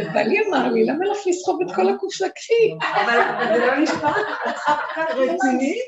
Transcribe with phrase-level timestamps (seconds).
[0.00, 2.28] ובעלי אמר לי, למה לך לסחוב את כל הקופסה?
[2.28, 2.74] קחי.
[3.04, 3.18] אבל
[3.54, 5.78] זה לא נשמע, את צריכה רציני?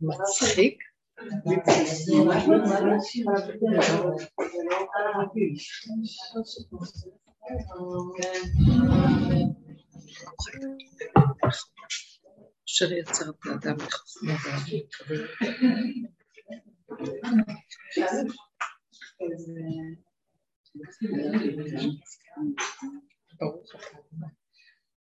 [0.00, 0.78] מצחיק.
[12.68, 14.34] אשר יצר את האדם לחוכמה
[23.40, 23.98] ברוך אתה.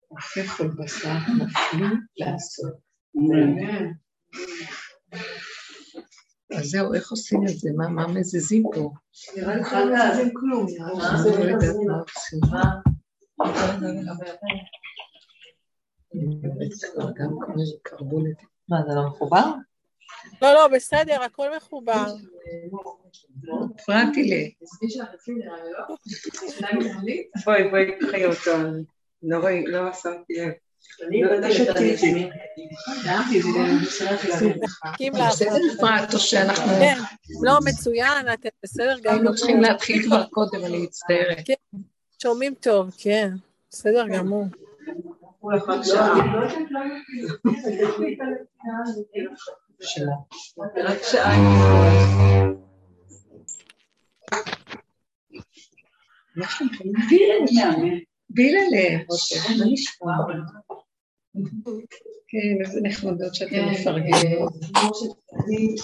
[0.08, 2.73] הופך כל בשר מפליא לעשות.
[6.57, 7.70] אז זהו, איך עושים את זה?
[7.77, 8.94] מה מזיזים פה?
[9.38, 10.68] נראה לי שלא מזיזים כלום.
[10.68, 12.40] אני לא עושים.
[18.70, 19.52] מה, זה לא מחובר?
[20.41, 22.05] לא, לא, בסדר, הכל מחובר.
[23.76, 24.54] הפרעתי לי.
[27.45, 28.51] בואי, בואי, קחי אותו.
[29.23, 30.51] לא ראי, לא שמתי לב.
[36.79, 36.98] כן,
[37.41, 39.20] לא, מצוין, אתם בסדר גמור.
[39.20, 41.38] היינו צריכים להתחיל כבר קודם, אני מצטערת.
[41.45, 41.77] כן,
[42.23, 43.29] שומעים טוב, כן,
[43.71, 44.45] בסדר גמור.
[58.29, 60.13] ביללה, מה נשמע?
[62.27, 64.47] כן, איזה נחמדות שאתם כן, מפרגנים.
[65.47, 65.75] אני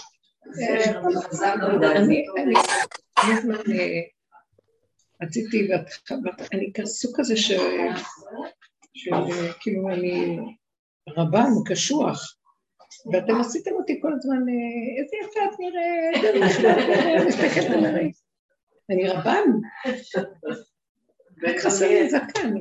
[5.22, 5.68] רציתי,
[6.52, 7.34] אני סוג כזה
[8.94, 10.38] שכאילו אני
[11.10, 12.39] רבן, קשוח,
[13.14, 14.40] ואתם עשיתם אותי כל הזמן,
[14.98, 18.12] איזה יפה את נראית, מסתכלת על הרי.
[18.90, 19.44] אני רבן.
[21.48, 22.54] רק חסר לי זקן.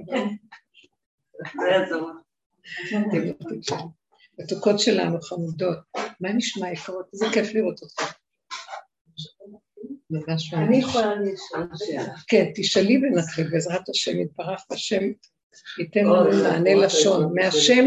[4.39, 5.79] מתוקות שלנו, חמודות.
[6.21, 7.07] מה נשמע יקרות?
[7.13, 8.15] איזה כיף לראות אותך.
[10.53, 12.15] אני יכולה לשאול שאלה.
[12.29, 15.03] כן, תשאלי ונתחיל, בעזרת השם יתברך, השם
[15.79, 17.35] ייתן לנו מענה לשון.
[17.35, 17.87] מהשם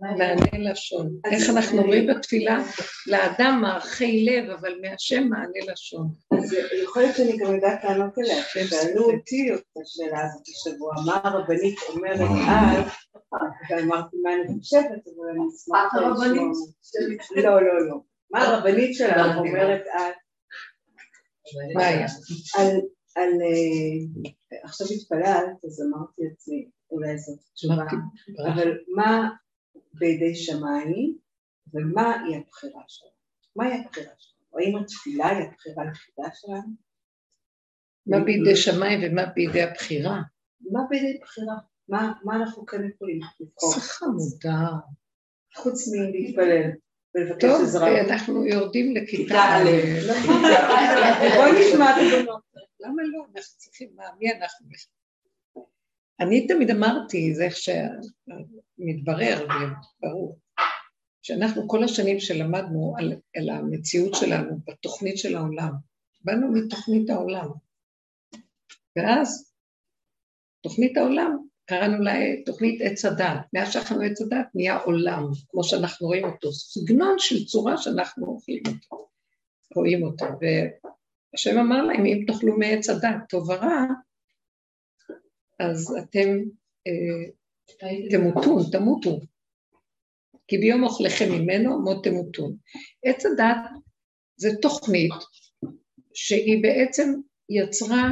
[0.00, 1.10] מענה לשון.
[1.24, 2.58] איך אנחנו אומרים בתפילה?
[3.06, 6.08] לאדם מערכי לב, אבל מהשם מענה לשון.
[6.38, 11.20] אז יכול להיות שאני גם יודעת לענות עליה, שאלו אותי את השאלה הזאת השבוע, מה
[11.24, 12.84] הרבנית אומרת אז,
[13.70, 17.42] ואמרתי מה אני חושבת, אבל אני אשמח לשמוע.
[17.44, 17.96] לא, לא, לא.
[18.30, 20.12] מה הרבנית שלנו אומרת אז?
[21.74, 22.06] מה היה?
[22.56, 22.80] על...
[24.64, 27.84] עכשיו התפללת, אז אמרתי לעצמי, אולי זאת תשובה,
[28.54, 29.28] אבל מה
[29.92, 31.18] בידי שמיים,
[31.74, 33.12] ומה היא הבחירה שלנו?
[33.56, 34.60] מהי הבחירה שלנו?
[34.60, 36.72] האם התפילה היא הבחירה היחידה שלנו?
[38.06, 40.20] מה בידי שמיים ומה בידי הבחירה?
[40.70, 41.54] מה בידי בחירה?
[41.88, 43.74] מה, מה אנחנו כאן יכולים לבחור?
[43.74, 44.68] זה חמודה.
[45.54, 46.70] חוץ מלהתפלל
[47.14, 48.00] ולבקש טוב, עזרה.
[48.00, 49.68] אנחנו יורדים לכיתה כיתה א'.
[51.36, 52.42] בואי נשמע את הבנות.
[52.80, 53.24] למה לא?
[53.36, 54.66] אנחנו צריכים, מה, מי אנחנו?
[56.20, 59.46] אני תמיד אמרתי, זה איך שמתברר,
[60.00, 60.38] ברור,
[61.22, 65.72] שאנחנו כל השנים שלמדנו על, על המציאות שלנו בתוכנית של העולם,
[66.24, 67.48] באנו מתוכנית העולם.
[68.96, 69.52] ואז
[70.62, 72.12] תוכנית העולם, קראנו לה
[72.46, 73.40] תוכנית עץ הדת.
[73.52, 78.62] מאז שאנחנו עץ הדת נהיה עולם, כמו שאנחנו רואים אותו, סגנון של צורה שאנחנו אוכלים
[78.66, 79.08] אותו,
[79.74, 80.26] רואים אותו.
[80.26, 83.84] והשם אמר להם, אם תאכלו מעץ הדת טוב ורע,
[85.58, 86.28] אז אתם
[86.86, 89.20] אה, תמותון, תמותו.
[90.48, 92.56] כי ביום אוכליכם ממנו מות תמותון.
[93.04, 93.70] עץ הדת
[94.36, 95.12] זה תוכנית
[96.14, 97.12] שהיא בעצם
[97.48, 98.08] יצרה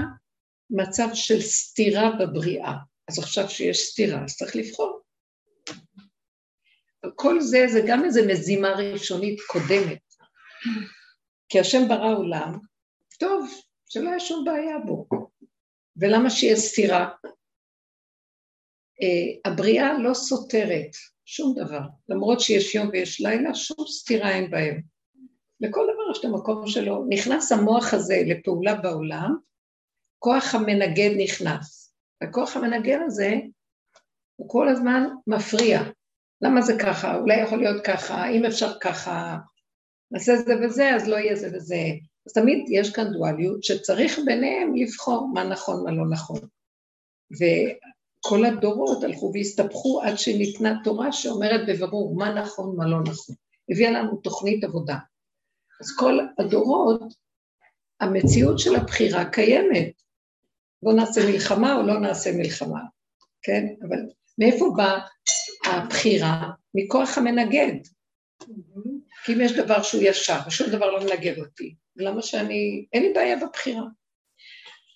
[0.70, 2.72] מצב של סתירה בבריאה.
[3.08, 5.00] אז עכשיו שיש סתירה, אז צריך לבחור.
[7.14, 9.98] כל זה, זה גם איזו מזימה ראשונית קודמת.
[11.48, 12.58] כי השם ברא עולם,
[13.18, 13.50] טוב,
[13.86, 15.06] שלא היה שום בעיה בו.
[15.96, 17.10] ולמה שיהיה סתירה?
[19.02, 20.90] Uh, הבריאה לא סותרת
[21.24, 24.80] שום דבר, למרות שיש יום ויש לילה, שום סתירה אין בהם.
[25.60, 27.04] לכל דבר יש את המקום שלו.
[27.08, 29.36] נכנס המוח הזה לפעולה בעולם,
[30.18, 31.94] כוח המנגד נכנס.
[32.22, 33.34] הכוח המנגד הזה,
[34.36, 35.80] הוא כל הזמן מפריע.
[36.40, 37.16] למה זה ככה?
[37.16, 39.36] אולי יכול להיות ככה, אם אפשר ככה,
[40.10, 41.82] נעשה זה וזה, אז לא יהיה זה וזה.
[42.26, 46.40] אז תמיד יש כאן דואליות שצריך ביניהם לבחור מה נכון, מה לא נכון.
[48.26, 53.34] וכל הדורות הלכו והסתבכו עד שניתנה תורה שאומרת בברור מה נכון, מה לא נכון.
[53.70, 54.96] הביאה לנו תוכנית עבודה.
[55.80, 57.00] אז כל הדורות
[58.00, 60.02] המציאות של הבחירה קיימת.
[60.82, 62.80] בוא נעשה מלחמה או לא נעשה מלחמה,
[63.42, 63.66] כן?
[63.88, 63.98] אבל
[64.38, 65.06] מאיפה באה
[65.66, 66.50] הבחירה?
[66.74, 67.74] מכוח המנגד.
[69.24, 73.12] כי אם יש דבר שהוא ישר ושום דבר לא מנגד אותי, למה שאני, אין לי
[73.12, 73.84] בעיה בבחירה.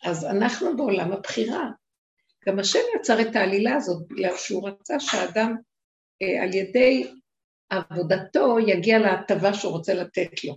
[0.05, 1.71] אז אנחנו בעולם הבחירה.
[2.49, 5.57] גם השם יצר את העלילה הזאת בגלל שהוא רצה שהאדם
[6.23, 7.13] אה, על ידי
[7.71, 10.57] עבודתו יגיע להטבה שהוא רוצה לתת לו.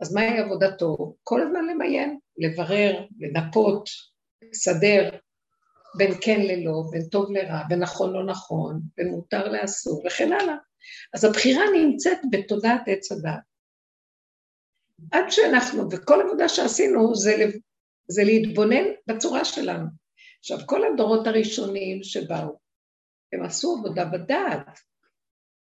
[0.00, 1.14] אז מהי עבודתו?
[1.22, 3.88] כל הזמן למיין, לברר, לנפות,
[4.42, 5.10] לסדר,
[5.98, 10.56] בין כן ללא, בין טוב לרע, בין נכון לא נכון, בין מותר לאסור, וכן הלאה.
[11.14, 13.40] אז הבחירה נמצאת בתודעת עץ הדת.
[15.12, 17.36] עד שאנחנו, וכל עבודה שעשינו זה,
[18.08, 20.05] זה להתבונן בצורה שלנו.
[20.46, 22.58] עכשיו, כל הדורות הראשונים שבאו,
[23.32, 24.80] הם עשו עבודה בדעת,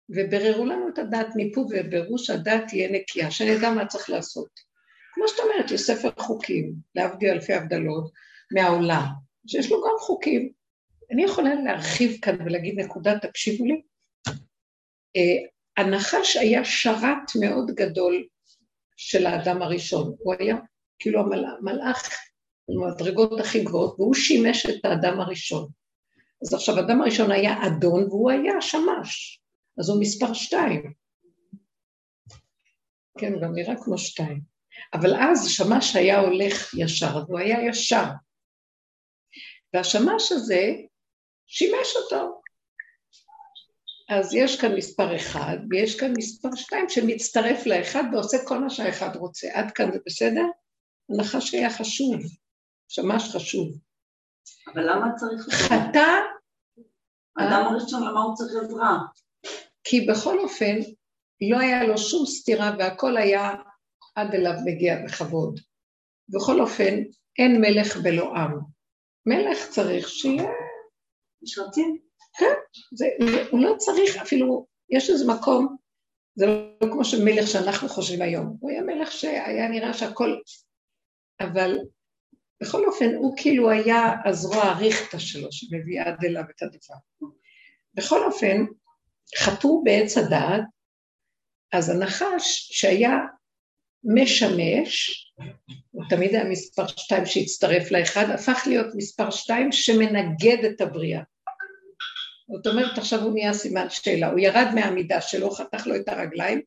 [0.10, 4.50] ובררו לנו את הדעת מפה, ובררו שהדעת תהיה נקייה, שנדע מה צריך לעשות.
[5.14, 8.12] כמו שאת אומרת, יש ספר חוקים, להבדיל אלפי הבדלות,
[8.52, 9.06] מהעולם,
[9.48, 10.52] שיש לו גם חוקים.
[11.12, 13.82] אני יכולה להרחיב כאן ולהגיד נקודה, תקשיבו לי.
[15.16, 15.48] אה,
[15.78, 18.28] הנחש היה שרת מאוד גדול
[18.98, 20.16] של האדם הראשון.
[20.20, 20.56] הוא היה
[21.00, 22.10] כאילו המלאך
[22.70, 25.68] במדרגות הכי גבוהות, והוא שימש את האדם הראשון.
[26.42, 29.42] אז עכשיו, האדם הראשון היה אדון והוא היה שמש,
[29.80, 30.94] אז הוא מספר שתיים.
[33.18, 34.42] כן, הוא גם נראה כמו שתיים.
[34.94, 38.06] אבל אז שמש היה הולך ישר, אז הוא היה ישר.
[39.74, 40.72] והשמש הזה
[41.48, 42.42] שימש אותו.
[44.10, 49.16] אז יש כאן מספר אחד, ויש כאן מספר שתיים שמצטרף לאחד ועושה כל מה שהאחד
[49.16, 49.48] רוצה.
[49.54, 50.46] עד כאן זה בסדר?
[51.10, 52.16] הנחש היה חשוב,
[52.96, 53.78] שמש חשוב.
[54.74, 55.50] אבל למה צריך...
[55.50, 56.08] חטא...
[57.38, 58.98] האדם הראשון, למה הוא צריך עזרה?
[59.84, 60.76] כי בכל אופן,
[61.52, 63.54] לא היה לו שום סתירה והכל היה
[64.16, 65.60] עד אליו מגיע בכבוד.
[66.30, 66.94] בכל אופן,
[67.40, 68.60] אין מלך בלא עם.
[69.26, 70.50] מלך צריך שיהיה...
[71.42, 71.98] משרתים.
[72.38, 72.54] כן,
[72.94, 73.06] זה,
[73.52, 75.76] הוא לא צריך אפילו, יש איזה מקום,
[76.36, 80.38] זה לא כמו שמלך שאנחנו חושבים היום, הוא היה מלך שהיה נראה שהכל,
[81.42, 81.78] אבל
[82.62, 86.96] בכל אופן הוא כאילו היה הזרוע הריכטה שלו שמביאה עד אליו את הדבר.
[87.94, 88.66] בכל אופן,
[89.38, 90.62] חטאו בעץ הדעת,
[91.72, 93.18] אז הנחש שהיה
[94.04, 95.12] משמש,
[95.92, 101.22] הוא תמיד היה מספר שתיים שהצטרף לאחד, הפך להיות מספר שתיים שמנגד את הבריאה.
[102.56, 106.62] זאת אומרת, עכשיו הוא נהיה סימן שאלה, הוא ירד מהעמידה שלו, חתך לו את הרגליים,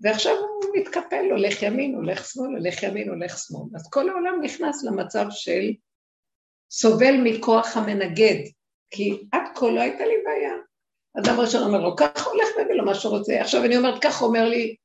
[0.00, 3.68] ועכשיו הוא מתקפל, הולך ימין, הולך שמאל, הולך ימין, הולך שמאל.
[3.74, 5.70] אז כל העולם נכנס למצב של
[6.70, 8.44] סובל מכוח המנגד,
[8.90, 10.54] כי עד כה לא הייתה לי בעיה.
[11.18, 13.40] אדם ראשון אומר לו, ככה הולך מביא לו מה שהוא רוצה.
[13.40, 14.76] עכשיו אני אומרת, ככה אומר לי,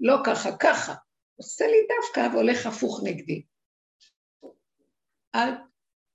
[0.00, 0.94] לא ככה, ככה.
[1.36, 3.42] עושה לי דווקא והולך הפוך נגדי.
[5.32, 5.54] עד,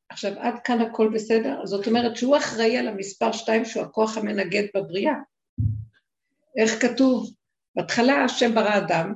[0.09, 1.65] עכשיו, עד כאן הכל בסדר?
[1.65, 5.13] זאת אומרת שהוא אחראי על המספר שתיים שהוא הכוח המנגד בבריאה.
[6.57, 7.31] איך כתוב?
[7.75, 9.13] בהתחלה השם ברא אדם,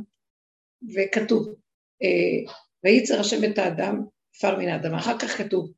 [0.95, 1.55] וכתוב,
[2.03, 2.53] אה,
[2.83, 4.05] וייצר השם את האדם,
[4.35, 4.93] עפר מן האדם.
[4.93, 5.71] אחר כך כתוב,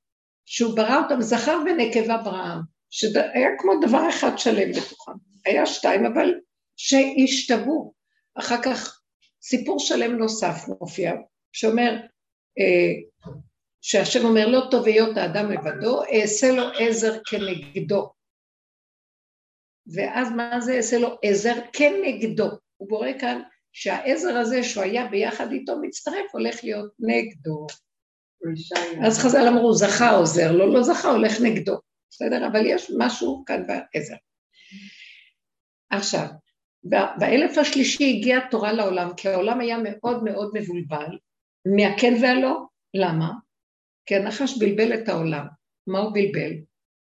[0.46, 2.60] שהוא ברא אותם זכר ונקבה בראם,
[2.90, 5.12] שהיה כמו דבר אחד שלם בתוכם.
[5.46, 6.34] היה שתיים, אבל
[6.76, 7.94] שהשתוו.
[8.40, 9.02] אחר כך
[9.42, 11.14] סיפור שלם נוסף מופיע,
[11.52, 11.92] שאומר,
[12.60, 12.94] אה,
[13.82, 18.10] שהשם אומר לא טוב היות האדם לבדו, אעשה לו עזר כנגדו.
[19.94, 22.48] ואז מה זה אעשה לו עזר כנגדו?
[22.78, 23.42] הוא בורא כאן
[23.72, 27.68] שהעזר הזה שהוא היה ביחד איתו מצטרף, הולך להיות נגדו.
[29.06, 31.78] אז חז"ל אמרו, זכה עוזר, לא, לא זכה, הולך נגדו.
[32.10, 32.48] בסדר?
[32.48, 34.16] אבל יש משהו כאן בעזר.
[35.90, 36.26] עכשיו,
[37.20, 41.18] באלף השלישי הגיעה תורה לעולם, כי העולם היה מאוד מאוד מבולבל,
[41.78, 42.58] מהכן והלא.
[42.94, 43.32] למה?
[44.06, 45.48] כי הנחש בלבל את העולם.
[45.88, 46.52] מה הוא בלבל?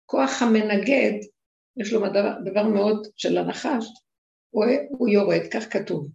[0.07, 1.13] כוח המנגד,
[1.77, 3.87] יש לו דבר, דבר מאוד של הנחש,
[4.51, 6.09] הוא, הוא יורד, כך כתוב,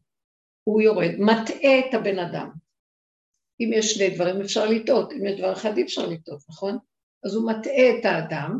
[0.63, 2.50] הוא יורד, מטעה את הבן אדם.
[3.60, 6.77] אם יש שני דברים אפשר לטעות, אם יש דבר אחד אי אפשר לטעות, נכון?
[7.25, 8.60] אז הוא מטעה את האדם,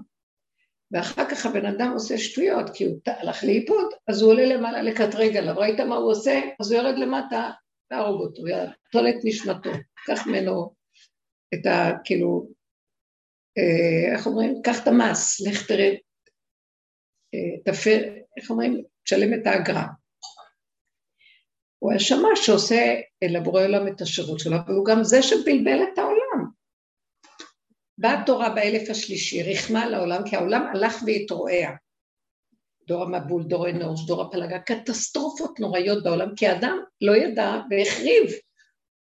[0.92, 5.38] ואחר כך הבן אדם עושה שטויות, כי הוא הלך לאיבוד, אז הוא עולה למעלה לקטרג
[5.38, 6.42] עליו, ראית מה הוא עושה?
[6.60, 7.52] אז הוא יורד למטה,
[7.92, 9.70] להרוג אותו, יטול את נשמתו,
[10.06, 10.74] קח ממנו
[11.54, 11.92] את ה...
[12.04, 12.50] כאילו,
[13.58, 14.62] אה, איך אומרים?
[14.64, 15.92] קח את המס, לך תראה,
[17.34, 18.00] אה, תפר,
[18.38, 18.84] איך אומרים?
[19.06, 19.88] תשלם את האגרה.
[21.80, 26.46] הוא השמש שעושה לבורא עולם את השירות שלו, אבל הוא גם זה שבלבל את העולם.
[27.98, 31.70] באה התורה באלף השלישי, ריחמה לעולם, כי העולם הלך והתרועע.
[32.88, 38.32] דור המבול, דור אנוש, דור הפלגה, קטסטרופות נוראיות בעולם, כי האדם לא ידע והחריב.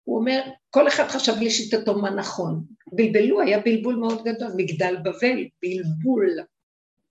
[0.04, 2.66] הוא אומר, כל אחד חשב לשיטתו מה נכון.
[2.94, 6.38] בלבלו, היה בלבול מאוד גדול, מגדל בבל, בלבול.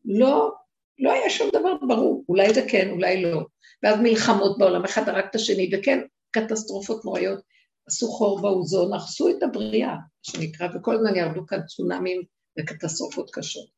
[0.05, 0.53] לא,
[1.01, 3.41] לא היה שום דבר ברור, אולי זה כן, אולי לא.
[3.83, 7.41] ואז מלחמות בעולם, אחד הרג את השני, וכן, קטסטרופות נוראיות.
[7.87, 12.23] עשו חור באוזון, הרסו את הבריאה, שנקרא, וכל הזמן ירדו כאן צונאמים
[12.59, 13.69] וקטסטרופות קשות.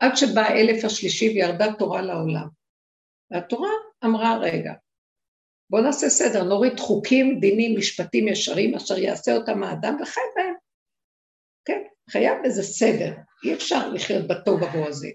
[0.00, 2.48] עד שבא האלף השלישי וירדה תורה לעולם.
[3.30, 3.70] והתורה
[4.04, 4.72] אמרה, רגע,
[5.70, 10.54] בואו נעשה סדר, נוריד חוקים, דינים, משפטים ישרים, אשר יעשה אותם האדם וחי בהם.
[11.64, 15.08] כן, חייב איזה סדר, אי אפשר לחיות עבור הזה.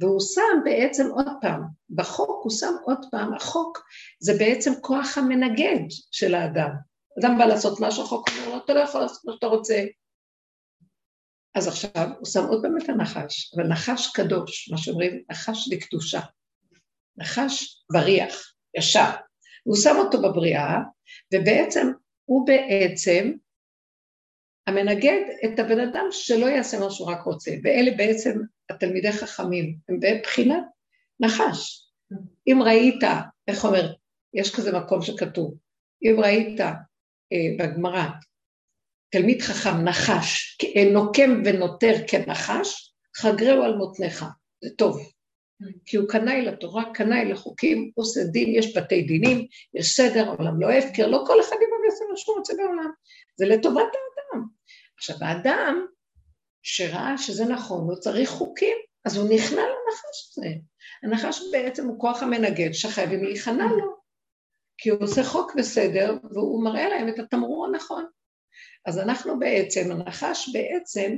[0.00, 3.86] והוא שם בעצם עוד פעם, בחוק הוא שם עוד פעם, החוק
[4.20, 5.80] זה בעצם כוח המנגד
[6.10, 6.70] של האדם.
[7.20, 9.84] אדם בא לעשות משהו, החוק אומר לו, אתה לא יכול לעשות מה שאתה רוצה.
[11.54, 16.20] אז עכשיו הוא שם עוד פעם את הנחש, אבל נחש קדוש, מה שאומרים, נחש לקדושה.
[17.16, 19.10] נחש בריח, ישר.
[19.64, 20.78] הוא שם אותו בבריאה,
[21.34, 21.92] ובעצם
[22.24, 23.32] הוא בעצם
[24.66, 28.40] המנגד את הבן אדם שלא יעשה מה שהוא רק רוצה, ואלה בעצם
[28.70, 30.64] התלמידי חכמים, הם בבחינת
[31.20, 31.90] נחש.
[32.46, 33.00] אם ראית,
[33.48, 33.92] איך אומר,
[34.34, 35.54] יש כזה מקום שכתוב,
[36.02, 36.76] אם ראית אה,
[37.58, 38.04] בגמרא,
[39.10, 40.58] תלמיד חכם נחש,
[40.92, 44.24] נוקם ונותר כנחש, חגרהו על מותניך,
[44.64, 45.12] זה טוב.
[45.86, 50.70] כי הוא קנאי לתורה, קנאי לחוקים, עושה דין, יש בתי דינים, יש סדר, עולם לא
[50.70, 52.90] הפקר, לא כל אחד יבוא ויעשה מה שהוא רוצה בעולם,
[53.36, 54.46] זה לטובת האדם.
[54.96, 55.86] עכשיו, האדם
[56.62, 60.48] שראה שזה נכון, הוא צריך חוקים, אז הוא נכנע לנחש הזה.
[61.02, 63.96] הנחש בעצם הוא כוח המנגד שחייבים להיכנע לו,
[64.78, 68.06] כי הוא עושה חוק וסדר, והוא מראה להם את התמרור הנכון.
[68.86, 71.16] אז אנחנו בעצם, הנחש בעצם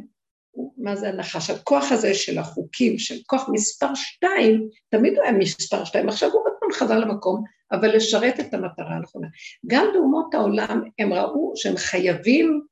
[0.76, 1.50] מה זה הנחש?
[1.50, 6.40] הכוח הזה של החוקים, של כוח מספר שתיים, תמיד הוא היה מספר שתיים, עכשיו הוא
[6.40, 9.28] עוד פעם חזר למקום, אבל לשרת את המטרה הנכונה.
[9.66, 12.62] גם באומות העולם הם ראו שהם חייבים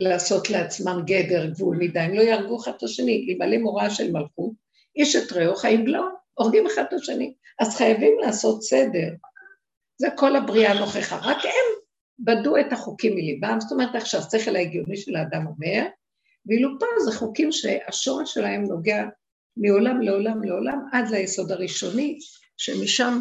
[0.00, 4.52] לעשות לעצמם גדר, גבול מידה, הם לא יהרגו אחד את השני, ימלא מוראה של מלכות,
[4.96, 6.04] איש את רעהו חיים בלעו,
[6.34, 9.08] הורגים אחד את השני, אז חייבים לעשות סדר.
[9.98, 11.80] זה כל הבריאה נוכחה, רק הם
[12.18, 15.86] בדו את החוקים מליבם, זאת אומרת עכשיו השכל ההגיוני של האדם אומר,
[16.46, 19.04] ואילו פה זה חוקים שהשורש שלהם נוגע
[19.56, 22.18] מעולם לעולם לעולם עד ליסוד הראשוני,
[22.56, 23.20] שמשם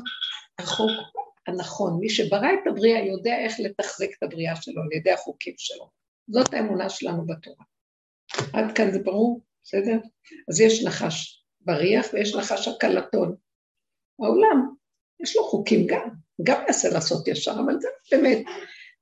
[0.60, 0.92] החוק
[1.48, 2.00] הנכון.
[2.00, 5.90] מי שברא את הבריאה יודע איך לתחזק את הבריאה שלו על ידי החוקים שלו.
[6.30, 7.66] זאת האמונה שלנו בתורה.
[8.54, 9.42] עד כאן זה ברור?
[9.64, 9.98] בסדר?
[10.50, 13.36] אז יש נחש בריח ויש נחש הקלטון.
[14.20, 14.70] העולם,
[15.20, 16.10] יש לו חוקים גם,
[16.44, 18.38] גם מנסה לעשות ישר, אבל זה באמת,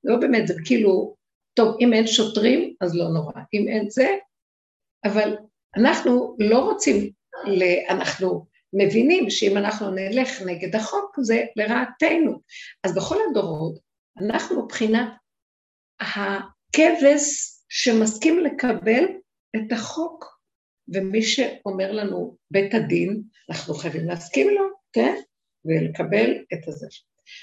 [0.02, 1.16] זה לא באמת, זה כאילו
[1.54, 3.32] טוב, אם אין שוטרים, אז לא נורא.
[3.54, 4.16] אם אין זה,
[5.04, 5.36] אבל
[5.76, 7.10] אנחנו לא רוצים,
[7.90, 12.40] אנחנו מבינים שאם אנחנו נלך נגד החוק, זה לרעתנו.
[12.84, 13.78] אז בכל הדורות,
[14.18, 15.08] אנחנו מבחינת
[16.68, 19.04] הכבש שמסכים לקבל
[19.56, 20.38] את החוק,
[20.94, 25.14] ומי שאומר לנו בית הדין, אנחנו חייבים להסכים לו, כן?
[25.64, 26.86] ולקבל את הזה.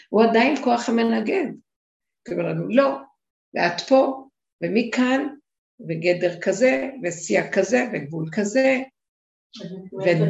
[0.09, 1.45] הוא עדיין כוח המנגד.
[2.27, 2.97] הוא אומר לנו, לא,
[3.53, 4.27] ואת פה,
[4.63, 5.27] ומכאן,
[5.79, 8.77] וגדר כזה, ושיא כזה, וגבול כזה,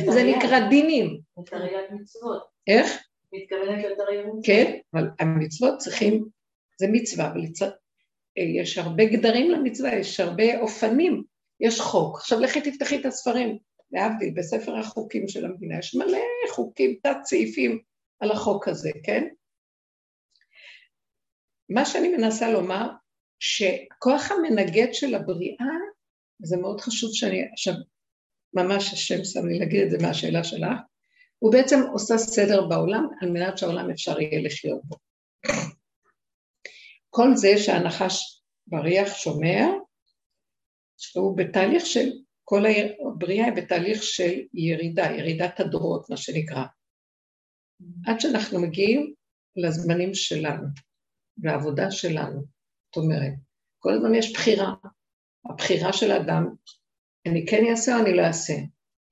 [0.07, 1.19] וזה נקרא דינים.
[1.37, 2.43] בתרי"ג מצוות.
[2.67, 3.03] איך?
[3.33, 4.45] מתכוונת לתרי"ג מצוות.
[4.45, 6.25] כן, אבל המצוות צריכים,
[6.79, 7.41] זה מצווה, אבל
[8.37, 11.23] יש הרבה גדרים למצווה, יש הרבה אופנים,
[11.59, 12.17] יש חוק.
[12.17, 13.57] עכשיו לכי תפתחי את הספרים,
[13.91, 16.19] להבדיל, בספר החוקים של המדינה, יש מלא
[16.51, 17.79] חוקים, תת סעיפים
[18.19, 19.27] על החוק הזה, כן?
[21.69, 22.89] מה שאני מנסה לומר,
[23.39, 25.65] שכוח המנגד של הבריאה,
[26.39, 27.73] זה מאוד חשוב שאני עכשיו,
[28.53, 30.79] ממש השם שם לי להגיד את זה מהשאלה שלך,
[31.39, 34.95] הוא בעצם עושה סדר בעולם על מנת שהעולם אפשר יהיה לחיות בו.
[37.15, 39.65] כל זה שהנחש בריח שומר,
[41.15, 42.09] הוא בתהליך של,
[42.43, 42.63] כל
[43.07, 46.63] הבריאה היא בתהליך של ירידה, ירידת הדורות, מה שנקרא.
[48.05, 49.13] עד שאנחנו מגיעים
[49.55, 50.67] לזמנים שלנו.
[51.37, 52.41] והעבודה שלנו.
[52.85, 53.33] זאת אומרת,
[53.79, 54.73] כל הזמן יש בחירה.
[55.49, 56.45] הבחירה של האדם,
[57.25, 58.53] אני כן אעשה או אני לא אעשה.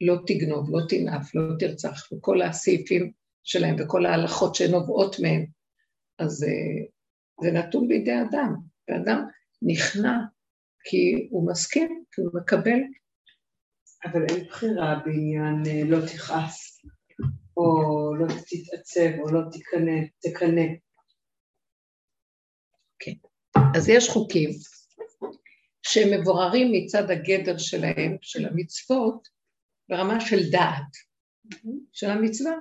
[0.01, 3.11] לא תגנוב, לא תנאף, לא תרצח, וכל הסעיפים
[3.43, 5.45] שלהם וכל ההלכות שנובעות מהם.
[6.19, 6.85] אז אה,
[7.41, 8.55] זה נתון בידי אדם,
[8.87, 9.25] ואדם
[9.61, 10.17] נכנע
[10.83, 12.79] כי הוא מסכים, כי הוא מקבל.
[14.05, 16.81] אבל אין בחירה בעניין אה, לא תכעס,
[17.57, 19.41] או לא תתעצב, או לא
[20.19, 20.63] תקנא.
[23.75, 24.49] אז יש חוקים
[25.83, 29.27] שהם מבוררים מצד הגדר שלהם, של המצוות,
[29.89, 30.91] ברמה של דעת,
[31.91, 32.51] של המצווה.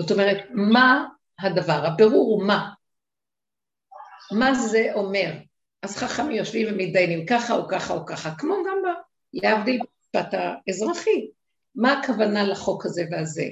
[0.00, 1.08] זאת אומרת, מה
[1.40, 1.86] הדבר?
[1.86, 2.72] הבירור הוא מה.
[4.32, 5.32] מה זה אומר.
[5.82, 8.76] אז חכמים יושבים ומתדיינים ככה או ככה או ככה, כמו גם.
[9.32, 11.30] להבדיל במשפט האזרחי.
[11.74, 13.46] מה הכוונה לחוק הזה והזה?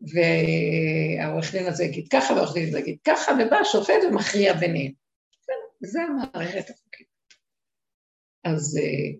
[0.00, 4.92] והעורך דין הזה יגיד ככה, והעורך דין הזה יגיד ככה, ובא השופט ומכריע ביניהם.
[5.80, 7.06] זה המערכת החוקית.
[8.44, 9.18] אז uh,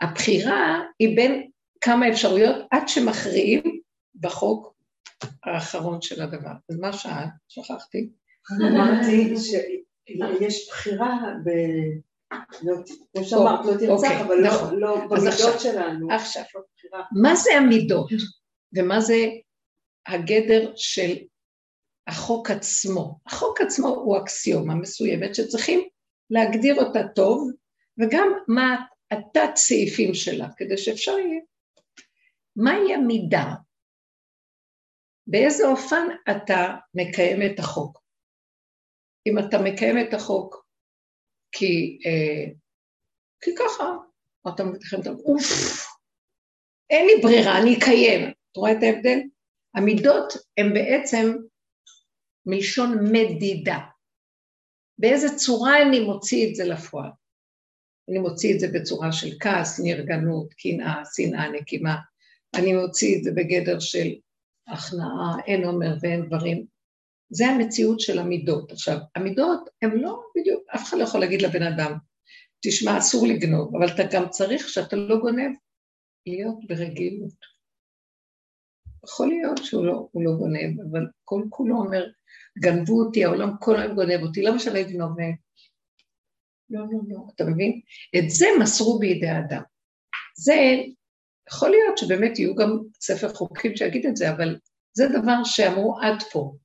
[0.00, 3.80] הבחירה היא בין כמה אפשרויות עד שמכריעים
[4.20, 4.74] בחוק
[5.44, 6.52] האחרון של הדבר.
[6.70, 7.28] אז מה שאלת?
[7.48, 8.08] שכחתי.
[8.60, 9.34] אמרתי
[10.06, 11.50] שיש בחירה ב...
[12.62, 12.74] לא,
[13.12, 14.78] כמו שאמרת, לא תרצח, אוקיי, אבל לא, נכון.
[14.78, 16.12] לא במידות שלנו.
[16.12, 16.42] עכשיו,
[17.22, 18.10] מה זה המידות
[18.76, 19.16] ומה זה
[20.06, 21.16] הגדר של
[22.06, 23.18] החוק עצמו?
[23.26, 25.88] החוק עצמו הוא אקסיומה מסוימת שצריכים
[26.30, 27.50] להגדיר אותה טוב,
[27.98, 31.40] וגם מה התת סעיפים שלה, כדי שאפשר יהיה.
[32.56, 33.54] מהי המידה?
[35.26, 38.01] באיזה אופן אתה מקיים את החוק?
[39.26, 40.66] אם אתה מקיים את החוק
[41.52, 42.52] כי, אה,
[43.40, 43.84] כי ככה,
[44.48, 45.82] אתה מתחיל את אוף,
[46.90, 48.20] אין לי ברירה, אני אקיים.
[48.22, 49.18] אתה רואה את ההבדל?
[49.74, 51.32] המידות הן בעצם
[52.46, 53.78] מלשון מדידה.
[54.98, 57.10] באיזה צורה אני מוציא את זה לפועל?
[58.08, 61.96] אני מוציא את זה בצורה של כעס, נרגנות, קנאה, שנאה, נקימה.
[62.54, 64.08] אני מוציא את זה בגדר של
[64.68, 66.66] הכנעה, אין אומר ואין דברים.
[67.32, 68.72] זה המציאות של המידות.
[68.72, 71.92] עכשיו, המידות הן לא בדיוק, אף אחד לא יכול להגיד לבן אדם,
[72.64, 75.50] תשמע, אסור לגנוב, אבל אתה גם צריך, כשאתה לא גונב,
[76.26, 77.52] להיות ברגילות.
[79.04, 82.06] יכול להיות שהוא לא, לא גונב, אבל כל כולו אומר,
[82.58, 85.34] גנבו אותי, העולם כל היום גונב אותי, למה שאני אגנוב מהם?
[86.70, 87.80] לא, לא, לא, אתה מבין?
[88.18, 89.62] את זה מסרו בידי האדם.
[90.36, 90.54] זה,
[91.48, 94.58] יכול להיות שבאמת יהיו גם ספר חוקים שיגיד את זה, אבל
[94.92, 96.56] זה דבר שאמרו עד פה.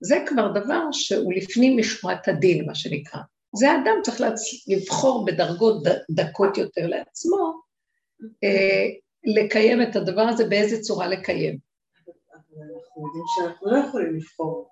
[0.00, 3.20] זה כבר דבר שהוא לפנים משורת הדין, מה שנקרא.
[3.56, 4.40] זה האדם צריך להצ...
[4.68, 5.88] לבחור בדרגות ד...
[6.10, 7.60] דקות יותר לעצמו,
[8.44, 8.86] אה,
[9.24, 11.58] לקיים את הדבר הזה, באיזה צורה לקיים.
[12.32, 14.68] אבל אנחנו יודעים שאנחנו לא יכולים לבחור.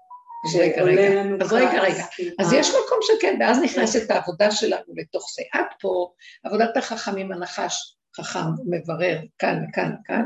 [0.46, 2.04] אז רגע, רגע, אז רגע, רגע.
[2.38, 5.42] אז יש מקום שכן, ואז נכנסת העבודה שלנו לתוך זה.
[5.52, 6.12] עד פה,
[6.44, 10.24] עבודת החכמים, הנחש, חכם, מברר, כאן, כאן, כאן,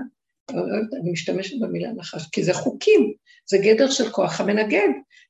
[1.01, 3.13] אני משתמשת במילה נחש, כי זה חוקים,
[3.51, 4.89] זה גדר של כוח המנגד,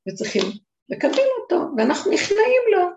[0.09, 0.43] וצריכים
[0.89, 2.89] לקבל אותו, ואנחנו נכנעים לו.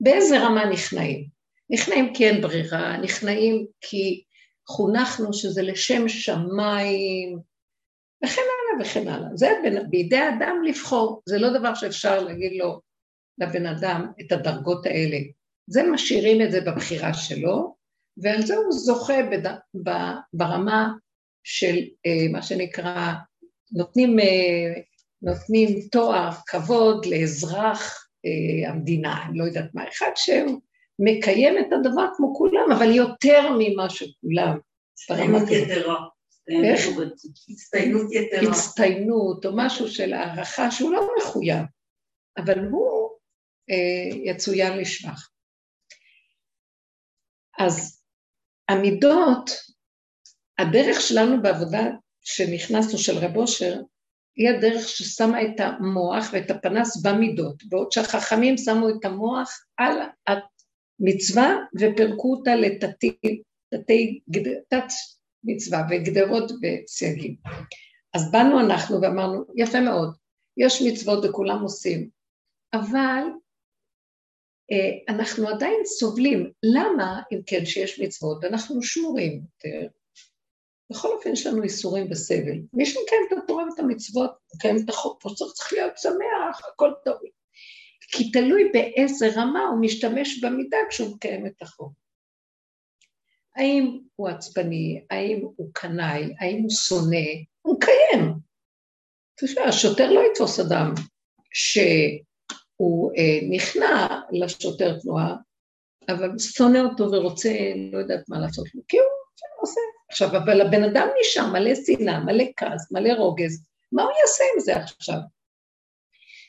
[0.00, 1.28] באיזה רמה נכנעים?
[1.70, 4.22] נכנעים כי אין ברירה, נכנעים כי
[4.68, 7.38] חונכנו שזה לשם שמיים,
[8.24, 9.28] וכן הלאה וכן הלאה.
[9.34, 9.48] זה
[9.90, 12.80] בידי האדם לבחור, זה לא דבר שאפשר להגיד לו,
[13.38, 15.18] לבן אדם, את הדרגות האלה.
[15.66, 17.76] זה משאירים את זה בבחירה שלו,
[18.22, 19.54] ועל זה הוא זוכה בד...
[20.32, 20.92] ברמה
[21.50, 23.12] של אה, מה שנקרא,
[23.72, 24.80] נותנים, אה,
[25.22, 30.60] נותנים תואר, כבוד לאזרח אה, המדינה, אני לא יודעת מה, אחד שהוא
[30.98, 34.58] מקיים את הדבר כמו כולם, אבל יותר ממה שכולם.
[34.92, 36.06] הצטיינות יתרה.
[36.64, 36.80] איך?
[37.50, 38.50] הצטיינות יתרה.
[38.50, 41.64] הצטיינות, או משהו של הערכה שהוא לא מחויב,
[42.38, 43.10] אבל הוא
[43.70, 45.30] אה, יצוין לשבח.
[47.58, 48.02] אז
[48.68, 49.50] המידות,
[50.58, 51.84] הדרך שלנו בעבודה
[52.20, 53.80] שנכנסנו של רב אושר,
[54.36, 61.56] היא הדרך ששמה את המוח ואת הפנס במידות, בעוד שהחכמים שמו את המוח על המצווה
[61.80, 63.42] ופירקו אותה לתתי,
[63.74, 64.20] תתי,
[64.68, 64.92] תת
[65.44, 67.36] מצווה וגדרות וסייגים.
[68.14, 70.16] אז באנו אנחנו ואמרנו, יפה מאוד,
[70.56, 72.08] יש מצוות וכולם עושים,
[72.74, 73.22] אבל
[74.72, 76.50] אה, אנחנו עדיין סובלים.
[76.62, 79.88] למה, אם כן, שיש מצוות, אנחנו שמורים יותר?
[80.90, 82.58] בכל אופן יש לנו איסורים וסבל.
[82.72, 87.16] מי שמקיים את התורה ואת המצוות, מקיים את החוק, פה צריך, להיות שמח, הכל טוב.
[88.00, 91.92] כי תלוי באיזה רמה הוא משתמש במידה כשהוא מקיים את החוק.
[93.56, 97.26] האם הוא עצבני, האם הוא קנאי, האם הוא שונא,
[97.62, 98.34] הוא מקיים.
[99.40, 100.94] תשמע, השוטר לא יתפוס אדם
[101.52, 105.36] שהוא אה, נכנע לשוטר תנועה,
[106.08, 107.50] אבל שונא אותו ורוצה,
[107.92, 109.17] לא יודעת מה לעשות לו, כי הוא.
[110.10, 114.60] עכשיו, אבל הבן אדם נשאר מלא שנאה, מלא כעס, מלא רוגז, מה הוא יעשה עם
[114.60, 115.18] זה עכשיו?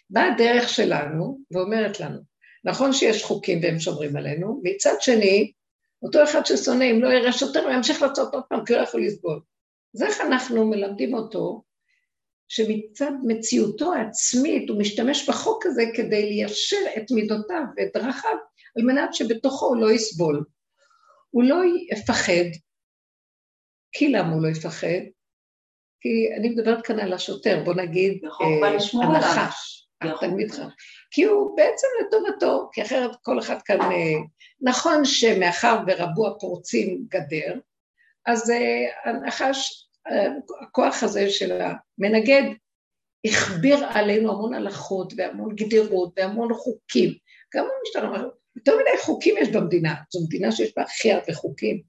[0.10, 2.19] באה הדרך שלנו ואומרת לנו,
[2.65, 5.52] נכון שיש חוקים והם שומרים עלינו, מצד שני,
[6.04, 8.84] אותו אחד ששונא, אם לא יראה שוטר, הוא ימשיך לעשות עוד פעם, כי הוא לא
[8.84, 9.41] יכול לסבול.
[9.95, 11.63] אז איך אנחנו מלמדים אותו
[12.48, 18.38] שמצד מציאותו העצמית הוא משתמש בחוק הזה כדי ליישר את מידותיו ואת דרכיו,
[18.78, 20.43] על מנת שבתוכו הוא לא יסבול.
[21.30, 21.56] הוא לא
[21.91, 22.50] יפחד,
[23.91, 24.88] כי למה הוא לא יפחד?
[26.02, 28.67] כי אני מדברת כאן על השוטר, בוא נגיד, אה,
[29.04, 29.80] הנחש.
[30.02, 30.63] התלמיד חכם.
[31.12, 33.82] כי הוא בעצם לטובתו, כי אחרת כל אחד כאן...
[33.82, 34.19] אה,
[34.62, 37.60] נכון שמאחר ורבו הפורצים גדר,
[38.25, 39.86] אז אה, הנחש,
[40.62, 42.43] הכוח הזה של המנגד,
[43.25, 47.13] הכביר עלינו המון הלכות והמון גדרות והמון חוקים.
[47.56, 48.23] גם המשטרה
[48.56, 51.82] יותר מדי חוקים יש במדינה, זו מדינה שיש בה הכי הרבה חוקים,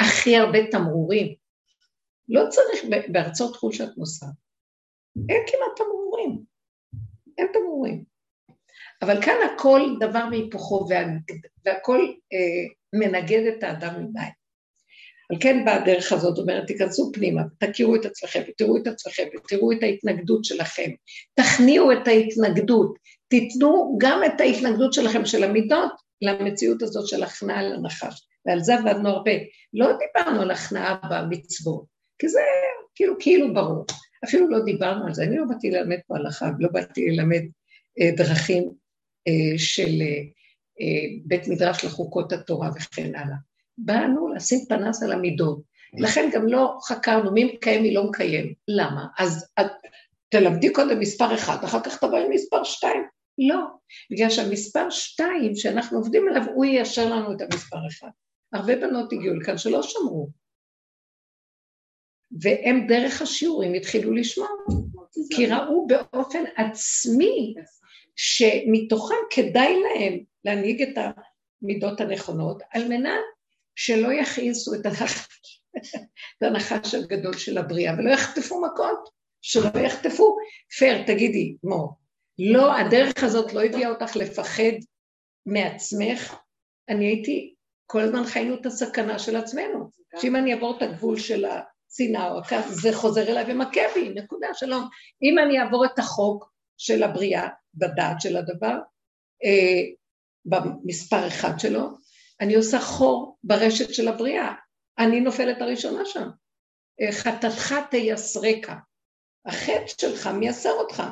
[0.00, 1.34] הכי הרבה תמרורים.
[2.28, 4.28] לא צריך בארצות חו"ל שאת נוסעת,
[5.28, 6.42] אין כמעט תמרורים,
[7.38, 8.04] אין תמרורים.
[9.02, 10.86] אבל כאן הכל דבר מהיפוכו
[11.64, 11.98] והכל
[12.32, 14.20] אה, מנגד את האדם מדי.
[15.30, 19.72] על כן באה הדרך הזאת, אומרת, תיכנסו פנימה, תכירו את עצמכם, ותראו את עצמכם, ותראו
[19.72, 20.90] את ההתנגדות שלכם,
[21.34, 28.28] תכניעו את ההתנגדות, תיתנו גם את ההתנגדות שלכם, של המידות, למציאות הזאת של הכנעה לנחש,
[28.46, 29.32] ועל זה עבדנו הרבה.
[29.72, 31.84] לא דיברנו על הכנעה במצוות,
[32.18, 32.40] כי זה
[32.94, 33.84] כאילו, כאילו ברור.
[34.24, 37.42] אפילו לא דיברנו על זה, אני לא באתי ללמד פה הלכה, לא באתי ללמד
[38.00, 38.70] אה, דרכים
[39.28, 40.22] אה, של אה,
[40.80, 43.36] אה, בית מדרש לחוקות התורה וכן הלאה.
[43.78, 45.62] באנו לשים פנס על המידות.
[45.98, 48.54] לכן גם לא חקרנו מי מקיים, מי לא מקיים.
[48.68, 49.06] למה?
[49.18, 49.66] אז את
[50.28, 53.02] תלמדי קודם מספר אחד, אחר כך תבואי מספר שתיים.
[53.38, 53.58] לא,
[54.10, 58.08] בגלל שהמספר שתיים שאנחנו עובדים עליו, הוא יישר לנו את המספר אחד.
[58.52, 60.30] הרבה בנות הגיעו לכאן שלא שמרו.
[62.40, 64.48] והם דרך השיעורים התחילו לשמוע,
[65.36, 67.54] כי ראו באופן עצמי
[68.16, 71.14] שמתוכם כדאי להם להנהיג את
[71.62, 73.24] המידות הנכונות, על מנת
[73.74, 74.86] שלא יכעיסו את
[76.42, 79.08] הנחש, הגדול של הבריאה, ולא יחטפו מכות,
[79.42, 80.36] שלא יחטפו.
[80.78, 81.96] פייר, תגידי, מו,
[82.38, 84.72] לא, הדרך הזאת לא הביאה אותך לפחד
[85.46, 86.36] מעצמך.
[86.88, 87.54] אני הייתי,
[87.90, 92.38] כל הזמן חיינו את הסכנה של עצמנו, שאם אני אעבור את הגבול של השנאה או
[92.38, 94.88] הכעס, זה חוזר אליי ומכה בי, נקודה, שלום.
[95.22, 98.78] אם אני אעבור את החוק של הבריאה, בדעת של הדבר,
[99.44, 99.82] אה,
[100.44, 101.88] במספר אחד שלו,
[102.40, 104.54] אני עושה חור ברשת של הבריאה,
[104.98, 106.28] אני נופלת הראשונה שם.
[107.00, 108.76] אה, חטאתך תייסרקה.
[109.46, 111.02] החטא שלך מייסר אותך.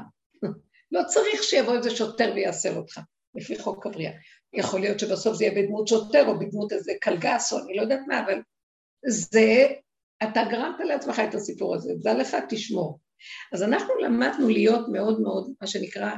[0.93, 3.01] לא צריך שיבוא איזה שוטר וייסר אותך,
[3.35, 4.12] לפי חוק הבריאה.
[4.52, 8.00] יכול להיות שבסוף זה יהיה בדמות שוטר או בדמות איזה קלגס או אני לא יודעת
[8.06, 8.42] מה, אבל
[9.06, 9.66] זה,
[10.22, 13.00] אתה גרמת לעצמך את הסיפור הזה, דע לך, תשמור.
[13.52, 16.11] אז אנחנו למדנו להיות מאוד מאוד, מה שנקרא,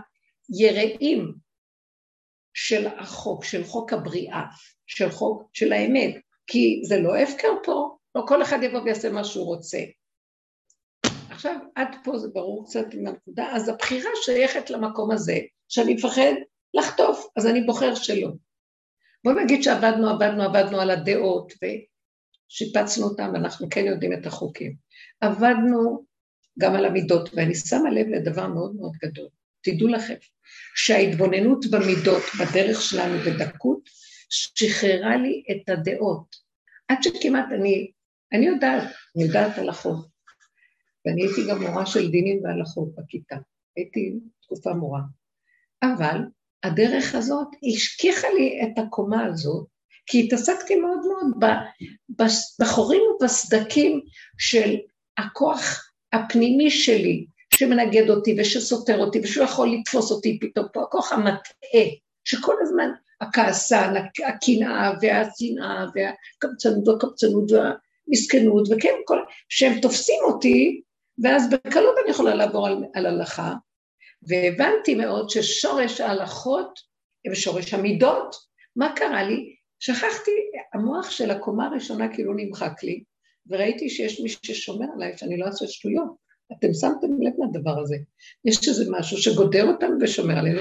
[0.59, 1.35] יראים
[2.55, 4.43] של החוק, של חוק הבריאה,
[4.87, 6.15] של חוק, של האמת,
[6.47, 9.79] כי זה לא הפקר פה, לא כל אחד יבוא ויעשה מה שהוא רוצה.
[11.31, 15.39] עכשיו, עד פה זה ברור קצת עם הנקודה, אז הבחירה שייכת למקום הזה,
[15.69, 16.33] שאני מפחד
[16.75, 18.29] לחטוף, אז אני בוחר שלא.
[19.25, 24.75] בוא נגיד שעבדנו, עבדנו, עבדנו על הדעות ושיפצנו אותם, אנחנו כן יודעים את החוקים.
[25.21, 26.05] עבדנו
[26.59, 29.29] גם על המידות, ואני שמה לב לדבר מאוד מאוד גדול.
[29.63, 30.15] תדעו לכם,
[30.75, 33.89] שההתבוננות במידות, בדרך שלנו בדקות,
[34.31, 36.37] שחררה לי את הדעות.
[36.89, 37.91] עד שכמעט אני,
[38.33, 38.83] אני יודעת,
[39.17, 40.07] אני יודעת הלכות,
[41.07, 43.37] ואני הייתי גם מורה של דינים והלכות בכיתה,
[43.77, 45.01] הייתי תקופה מורה.
[45.83, 46.19] אבל
[46.63, 49.67] הדרך הזאת השכיחה לי את הקומה הזאת,
[50.07, 51.55] כי התעסקתי מאוד מאוד
[52.61, 54.01] בחורים ובסדקים
[54.39, 54.77] של
[55.19, 61.87] הכוח הפנימי שלי, שמנגד אותי ושסותר אותי ושהוא יכול לתפוס אותי פתאום פה, הכוח המטעה,
[62.25, 63.95] שכל הזמן הכעסן,
[64.27, 69.19] הקנאה והשנאה והקמצנות והקמצנות והמסכנות וכן, כל,
[69.49, 70.81] שהם תופסים אותי,
[71.23, 73.55] ואז בקלות אני יכולה לעבור על, על הלכה,
[74.23, 76.81] והבנתי מאוד ששורש ההלכות
[77.31, 78.37] ושורש המידות,
[78.77, 79.57] מה קרה לי?
[79.79, 80.31] שכחתי,
[80.75, 83.03] המוח של הקומה הראשונה כאילו נמחק לי,
[83.47, 86.31] וראיתי שיש מי ששומר עליי שאני לא אעשה שטויות.
[86.59, 87.97] אתם שמתם לב לדבר הזה.
[88.45, 90.61] יש איזה משהו שגודר אותנו ושומר עלינו,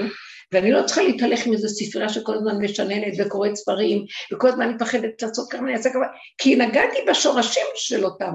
[0.52, 4.74] ואני לא צריכה להתהלך עם איזה ספרייה שכל הזמן משננת וקוראת ספרים, וכל הזמן אני
[4.74, 6.06] מפחדת לעשות כמה, אני אעשה כמה,
[6.38, 8.34] כי נגעתי בשורשים של אותם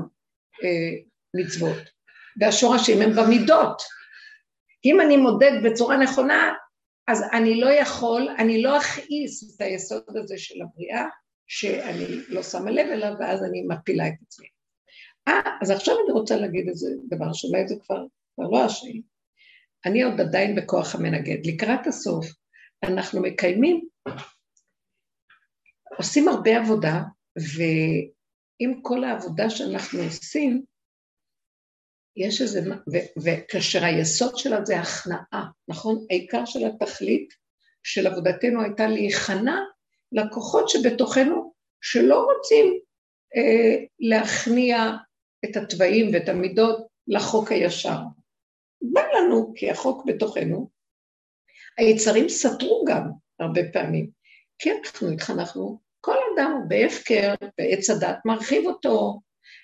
[0.63, 0.91] אה,
[1.33, 1.77] מצוות,
[2.41, 3.81] והשורשים הם במידות.
[4.85, 6.53] אם אני מודד בצורה נכונה,
[7.07, 11.05] אז אני לא יכול, אני לא אכעיס את היסוד הזה של הבריאה,
[11.47, 14.47] שאני לא שמה לב אליו, ואז אני מפילה את עצמי.
[15.27, 19.01] אה, אז עכשיו אני רוצה להגיד איזה דבר שאולי זה כבר, כבר לא השאלה.
[19.85, 21.45] אני עוד עדיין בכוח המנגד.
[21.45, 22.25] לקראת הסוף
[22.83, 23.87] אנחנו מקיימים,
[25.97, 27.01] עושים הרבה עבודה,
[27.35, 30.63] ועם כל העבודה שאנחנו עושים,
[32.17, 32.61] יש איזה,
[33.23, 36.05] וכאשר היסוד שלה זה הכנעה, נכון?
[36.09, 37.33] העיקר של התכלית
[37.83, 39.57] של עבודתנו הייתה להיכנע
[40.11, 42.79] לכוחות שבתוכנו שלא רוצים
[43.35, 44.91] אה, להכניע
[45.45, 47.97] את התוואים ואת המידות לחוק הישר.
[48.81, 50.69] בא לנו, כי החוק בתוכנו,
[51.77, 54.09] היצרים סתרו גם הרבה פעמים,
[54.59, 59.21] כי אנחנו התחנכנו, כל אדם הוא בהפקר, בעץ הדת מרחיב אותו,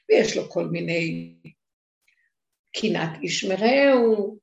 [0.10, 1.36] ויש לו כל מיני
[2.74, 4.38] קנאת איש מרעהו,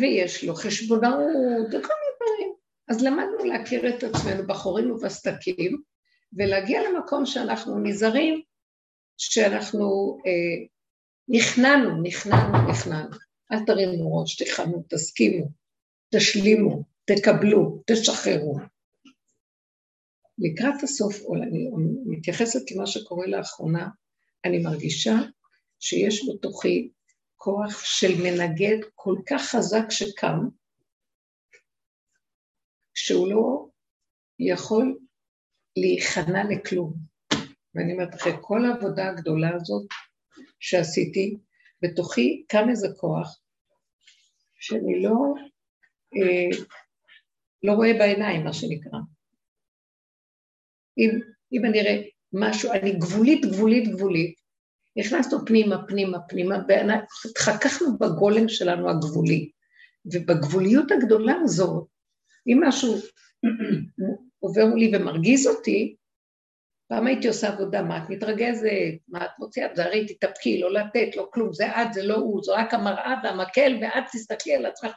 [0.00, 2.52] ויש לו חשבונאות, וכל מיני דברים.
[2.88, 5.82] אז למדנו להכיר את עצמנו בחורים ובסדקים,
[6.32, 8.42] ולהגיע למקום שאנחנו נזהרים,
[9.18, 10.66] שאנחנו אה,
[11.28, 13.16] נכנענו, נכנענו, נכנענו.
[13.52, 15.48] אל תרימו ראש, תכנו, תסכימו,
[16.14, 18.56] תשלימו, תקבלו, תשחררו.
[20.38, 21.70] לקראת הסוף, אני
[22.06, 23.88] מתייחסת למה שקורה לאחרונה,
[24.44, 25.14] אני מרגישה
[25.80, 26.90] שיש בתוכי
[27.44, 30.38] כוח של מנגד כל כך חזק שקם,
[32.94, 33.68] שהוא לא
[34.38, 34.98] יכול
[35.76, 36.94] להיכנע לכלום.
[37.74, 39.86] ואני אומרת, אחרי כל העבודה הגדולה הזאת
[40.60, 41.36] שעשיתי,
[41.82, 43.40] בתוכי קם איזה כוח
[44.60, 45.34] שאני לא,
[46.16, 46.62] אה,
[47.62, 48.98] לא רואה בעיניים, מה שנקרא.
[50.98, 51.10] אם,
[51.52, 52.02] אם אני אראה
[52.32, 54.41] משהו, אני גבולית, גבולית, גבולית,
[54.96, 59.50] נכנסנו פנימה, פנימה, פנימה, והתחככנו בגולם שלנו הגבולי.
[60.04, 61.86] ובגבוליות הגדולה הזאת,
[62.46, 62.94] אם משהו
[64.40, 65.96] עובר לי ומרגיז אותי,
[66.88, 68.68] פעם הייתי עושה עבודה, מה את מתרגזת,
[69.08, 72.52] מה את מוציאה, תזהרי, תתאפקי, לא לתת, לא כלום, זה את, זה לא הוא, זו
[72.52, 74.92] רק המראה והמקל, ואת תסתכלי על עצמך.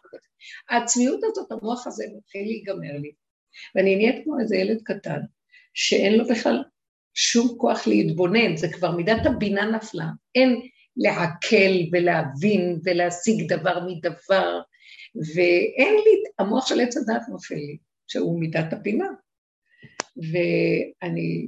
[0.70, 3.12] העצמיות הזאת, המוח הזה מתחיל להיגמר לי.
[3.76, 5.20] ואני נהיית כמו איזה ילד קטן,
[5.74, 6.64] שאין לו בכלל
[7.16, 10.06] שום כוח להתבונן, זה כבר מידת הבינה נפלה.
[10.36, 10.62] אין
[10.98, 14.62] לעכל ולהבין ולהשיג דבר מדבר,
[15.36, 19.08] ואין לי, המוח של עץ הדת נופל לי, שהוא מידת הבינה.
[20.18, 21.48] ואני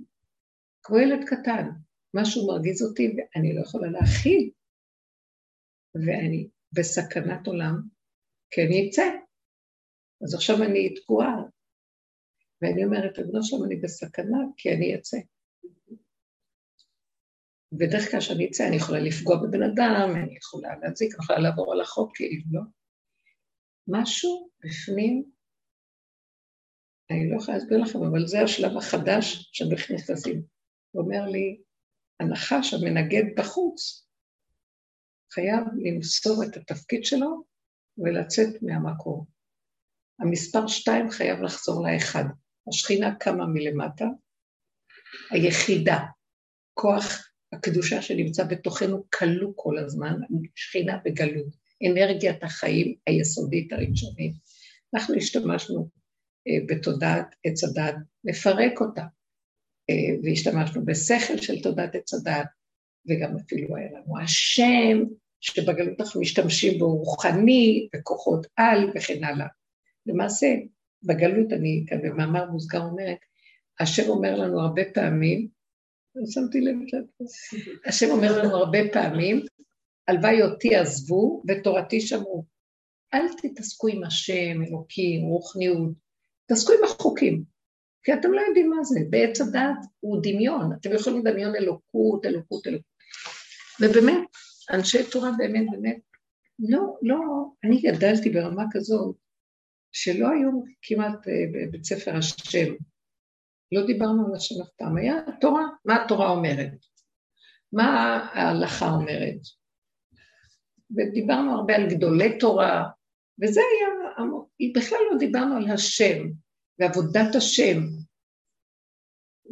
[0.84, 1.70] כמו ילד קטן,
[2.14, 4.50] משהו מרגיז אותי ואני לא יכולה להכיל,
[5.96, 7.82] ואני בסכנת עולם,
[8.52, 9.04] כי אני אצא.
[10.24, 11.36] אז עכשיו אני תקועה,
[12.62, 15.18] ואני אומרת, אבנו שם אני בסכנה, כי אני אצא.
[17.72, 21.74] בדרך כלל כשאני אצא אני יכולה לפגוע בבן אדם, אני יכולה להזיק, אני יכולה לעבור
[21.74, 22.62] על החוק כאילו, לא?
[23.88, 25.32] משהו בפנים,
[27.12, 30.44] אני לא יכולה להסביר לכם, אבל זה השלב החדש שאנחנו נכנסים.
[30.92, 31.62] הוא אומר לי,
[32.20, 34.08] הנחש המנגד בחוץ
[35.34, 37.44] חייב למסור את התפקיד שלו
[37.98, 39.26] ולצאת מהמקום.
[40.20, 42.24] המספר שתיים חייב לחזור לאחד.
[42.70, 44.06] השכינה קמה מלמטה,
[45.32, 46.00] היחידה,
[46.74, 50.14] כוח הקדושה שנמצא בתוכנו כלוא כל הזמן,
[50.56, 51.56] שכינה בגלות,
[51.88, 54.34] אנרגיית החיים היסודית הראשונית.
[54.94, 55.90] אנחנו השתמשנו
[56.48, 59.04] אה, בתודעת עץ הדת, לפרק אותה,
[59.90, 62.48] אה, והשתמשנו בשכל של תודעת עץ הדת,
[63.10, 65.04] וגם אפילו היה לנו השם,
[65.40, 69.48] שבגלות אנחנו משתמשים בו רוחני, וכוחות על וכן הלאה.
[70.06, 70.48] למעשה,
[71.04, 73.18] בגלות אני כאן במאמר מוסגר אומרת,
[73.80, 75.48] השם אומר לנו הרבה פעמים,
[76.16, 76.98] לא שמתי לב לזה,
[77.86, 79.46] השם אומר לנו הרבה פעמים,
[80.08, 82.46] הלוואי אותי עזבו ותורתי שמרו.
[83.14, 85.92] אל תתעסקו עם השם, אלוקים, רוחניות,
[86.46, 87.44] תעסקו עם החוקים,
[88.04, 89.00] כי אתם לא יודעים מה זה.
[89.10, 92.86] בעץ הדת הוא דמיון, אתם יכולים לדמיון אלוקות, אלוקות, אלוקות.
[93.82, 94.28] ובאמת,
[94.72, 95.98] אנשי תורה באמת, באמת,
[96.60, 97.18] לא, לא,
[97.64, 99.16] אני גדלתי ברמה כזאת,
[99.92, 100.50] שלא היו
[100.82, 102.74] כמעט אה, בבית ספר השם.
[103.72, 106.72] לא דיברנו על השם אף פעם, היה תורה, מה התורה אומרת,
[107.74, 107.84] מה
[108.34, 109.42] ההלכה אומרת.
[110.92, 112.84] ודיברנו הרבה על גדולי תורה,
[113.42, 113.88] וזה היה,
[114.76, 116.24] בכלל לא דיברנו על השם
[116.80, 117.80] ועבודת השם.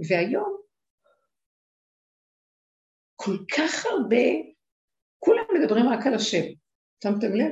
[0.09, 0.57] והיום
[3.15, 4.25] כל כך הרבה,
[5.19, 6.43] כולם מדברים רק על השם,
[7.03, 7.51] שמתם לב?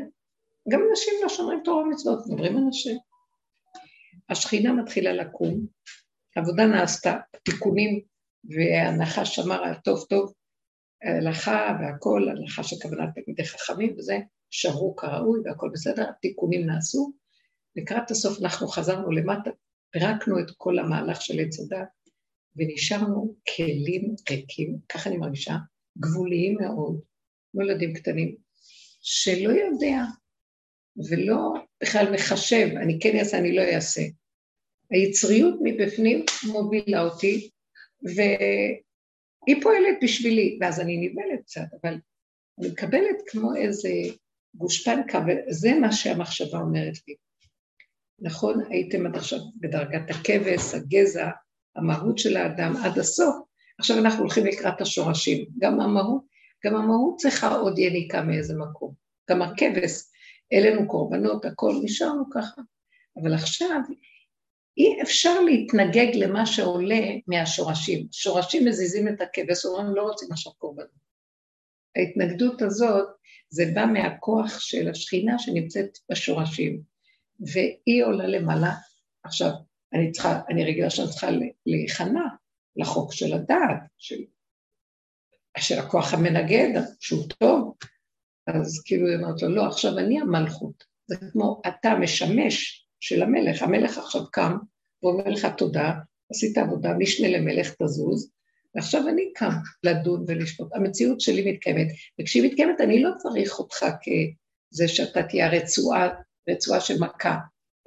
[0.69, 2.95] גם אנשים לא שומרים תורה ומצוות, מדברים על השם.
[4.29, 5.67] השכינה מתחילה לקום,
[6.35, 8.01] העבודה נעשתה, תיקונים
[8.43, 10.33] והנחה שמרה טוב טוב,
[11.03, 14.17] ההלכה והכל, הלכה כוונת תלמידי חכמים וזה,
[14.49, 17.11] שרו כראוי והכל בסדר, התיקונים נעשו.
[17.75, 19.49] לקראת הסוף אנחנו חזרנו למטה,
[19.91, 21.87] פירקנו את כל המהלך של עץ הדת
[22.55, 25.55] ונשארנו כלים ריקים, ככה אני מרגישה,
[25.97, 26.99] גבוליים מאוד,
[27.51, 28.35] כמו ילדים קטנים,
[29.01, 30.03] שלא יודע
[31.09, 34.01] ולא בכלל מחשב, אני כן אעשה, אני לא אעשה.
[34.93, 37.49] היצריות מבפנים מובילה אותי,
[38.03, 41.97] והיא פועלת בשבילי, ואז אני נבהלת קצת, אבל
[42.59, 43.89] אני מקבלת כמו איזה
[44.55, 47.15] גושפנקה, וזה מה שהמחשבה אומרת לי.
[48.19, 51.29] נכון, הייתם עד עכשיו בדרגת הכבש, הגזע,
[51.75, 53.35] המהות של האדם עד הסוף,
[53.79, 55.45] עכשיו אנחנו הולכים לקראת השורשים.
[55.59, 56.23] גם המהות,
[56.65, 58.93] גם המהות צריכה עוד יניקה מאיזה מקום.
[59.29, 59.91] גם הכבש,
[60.51, 62.61] העלינו קורבנות, הכל, נשארנו ככה.
[63.21, 63.79] אבל עכשיו
[64.77, 68.07] אי אפשר להתנגג למה שעולה מהשורשים.
[68.11, 71.03] שורשים מזיזים את הכבש, אומרים לא רוצים עכשיו קורבנות.
[71.95, 73.07] ההתנגדות הזאת,
[73.49, 76.81] זה בא מהכוח של השכינה שנמצאת בשורשים,
[77.39, 78.71] והיא עולה למעלה.
[79.23, 79.49] עכשיו,
[79.93, 81.27] אני צריכה, אני רגילה שאני צריכה
[81.65, 82.25] להיכנע
[82.75, 84.19] לחוק של הדעת, של,
[85.57, 87.75] של הכוח המנגד, שהוא טוב,
[88.47, 90.83] אז כאילו היא אומרת לו, לא, עכשיו אני המלכות.
[91.07, 94.57] זה כמו אתה משמש של המלך, המלך עכשיו קם
[95.03, 95.91] ואומר לך תודה,
[96.31, 98.31] עשית עבודה, משנה למלך תזוז,
[98.75, 99.51] ועכשיו אני קם
[99.83, 100.67] לדון ולשפוט.
[100.75, 101.87] המציאות שלי מתקיימת,
[102.21, 106.09] וכשהיא מתקיימת אני לא צריך אותך כזה שאתה תהיה רצועה,
[106.49, 107.37] רצועה מכה,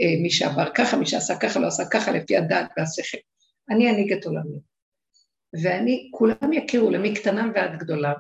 [0.01, 3.19] אה, מי שעבר ככה, מי שעשה ככה, לא עשה ככה, לפי הדעת והשכל.
[3.71, 4.59] אני אנהיג את עולמי.
[5.63, 8.13] ואני, כולם יכירו למי קטנם ועד גדולה,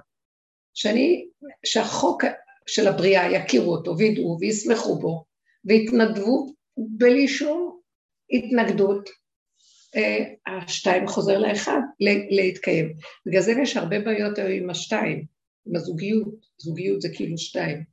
[0.74, 1.28] שאני,
[1.66, 2.24] שהחוק
[2.66, 5.24] של הבריאה יכירו אותו וידעו ויסמכו בו
[5.64, 7.80] ויתנדבו בלי שום
[8.30, 9.08] התנגדות,
[9.96, 11.80] אה, השתיים חוזר לאחד
[12.30, 12.92] להתקיים.
[13.26, 15.24] בגלל זה יש הרבה בעיות היום עם השתיים,
[15.66, 17.84] עם הזוגיות, זוגיות זה כאילו שתיים,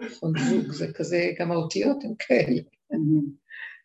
[0.00, 2.60] נכון, זוג זה כזה, גם האותיות הן כאלה,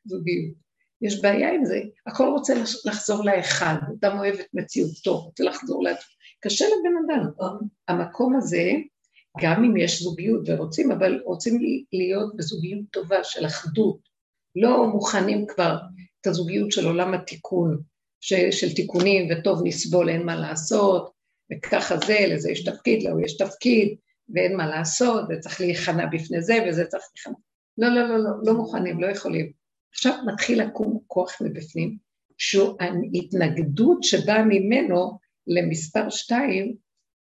[0.05, 0.65] זוגיות.
[1.01, 2.53] יש בעיה עם זה, הכל רוצה
[2.85, 7.51] לחזור לאחד, אדם אוהב את מציאותו, רוצה לחזור לעצמו, קשה לבן אדם.
[7.87, 8.71] המקום הזה,
[9.41, 11.59] גם אם יש זוגיות ורוצים, אבל רוצים
[11.93, 13.99] להיות בזוגיות טובה של אחדות,
[14.55, 15.77] לא מוכנים כבר
[16.21, 17.81] את הזוגיות של עולם התיקון,
[18.21, 21.11] של, של תיקונים וטוב נסבול, אין מה לעשות,
[21.51, 23.95] וככה זה, לזה יש תפקיד, להוא יש תפקיד,
[24.29, 27.35] ואין מה לעשות, וצריך להיכנע בפני זה, וזה צריך להיכנע.
[27.77, 29.51] לא, לא, לא, לא, לא מוכנים, לא יכולים.
[29.93, 31.97] עכשיו מתחיל לקום כוח מבפנים,
[32.37, 36.75] שהוא ההתנגדות שבאה ממנו למספר שתיים,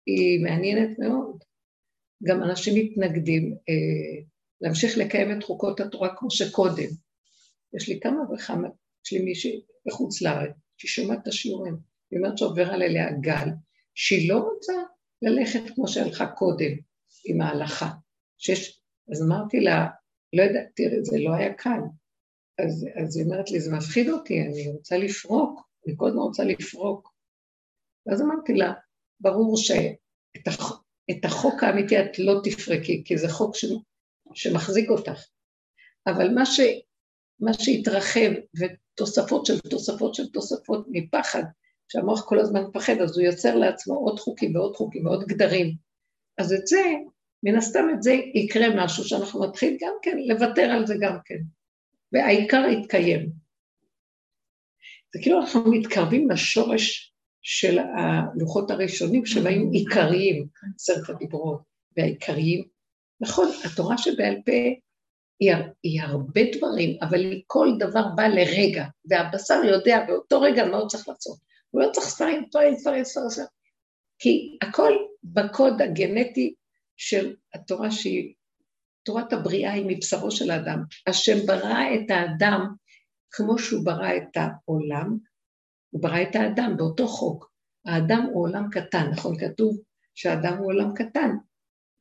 [0.06, 1.44] היא מעניינת מאוד.
[2.24, 4.22] גם אנשים מתנגדים אה,
[4.62, 6.90] להמשיך לקיים את חוקות התורה כמו שקודם.
[7.74, 8.68] יש לי כמה וכמה,
[9.06, 11.78] יש לי מישהי בחוץ לארץ, שהיא שומעת את השיעורים,
[12.12, 13.50] היא אומרת שעובר עליה גל,
[13.96, 14.74] שהיא לא רוצה
[15.22, 16.72] ללכת כמו שהלכה קודם
[17.26, 17.90] עם ההלכה.
[18.38, 19.88] שיש, אז אמרתי לה,
[20.34, 21.80] לא יודעת, תראי, זה לא היה קל.
[22.60, 27.14] אז, אז היא אומרת לי, זה מפחיד אותי, אני רוצה לפרוק, אני הזמן רוצה לפרוק.
[28.06, 28.74] ואז אמרתי לה,
[29.20, 30.84] ברור שאת הח,
[31.24, 33.66] החוק האמיתי את לא תפרקי, כי זה חוק ש,
[34.34, 35.26] שמחזיק אותך.
[36.08, 36.60] אבל מה ש...
[37.40, 41.44] מה שהתרחב, ותוספות של תוספות של תוספות מפחד,
[41.92, 45.76] שהמוח כל הזמן מפחד, אז הוא יוצר לעצמו עוד חוקים ועוד חוקים ועוד גדרים.
[46.38, 46.82] אז את זה,
[47.44, 51.40] מן הסתם את זה יקרה משהו שאנחנו נתחיל גם כן לוותר על זה גם כן.
[52.14, 53.30] והעיקר יתקיים.
[55.14, 61.62] זה כאילו אנחנו מתקרבים לשורש של הלוחות הראשונים היו עיקריים, עשרת הדיברות,
[61.98, 62.64] והעיקריים.
[63.22, 64.52] נכון, התורה שבעל פה
[65.40, 70.88] היא, היא הרבה דברים, אבל כל דבר בא לרגע, והבשר יודע באותו רגע מה הוא
[70.88, 71.38] צריך לעשות.
[71.70, 73.48] הוא לא צריך ספרים, ספרים, ספרים, ספרים,
[74.20, 76.54] כי הכל בקוד הגנטי
[76.98, 78.34] של התורה שהיא,
[79.04, 80.84] תורת הבריאה היא מבשרו של האדם.
[81.08, 82.68] השם ברא את האדם
[83.32, 85.18] כמו שהוא ברא את העולם,
[85.90, 87.52] הוא ברא את האדם באותו חוק.
[87.86, 89.40] האדם הוא עולם קטן, נכון?
[89.40, 89.78] כתוב
[90.16, 91.30] שהאדם הוא עולם קטן.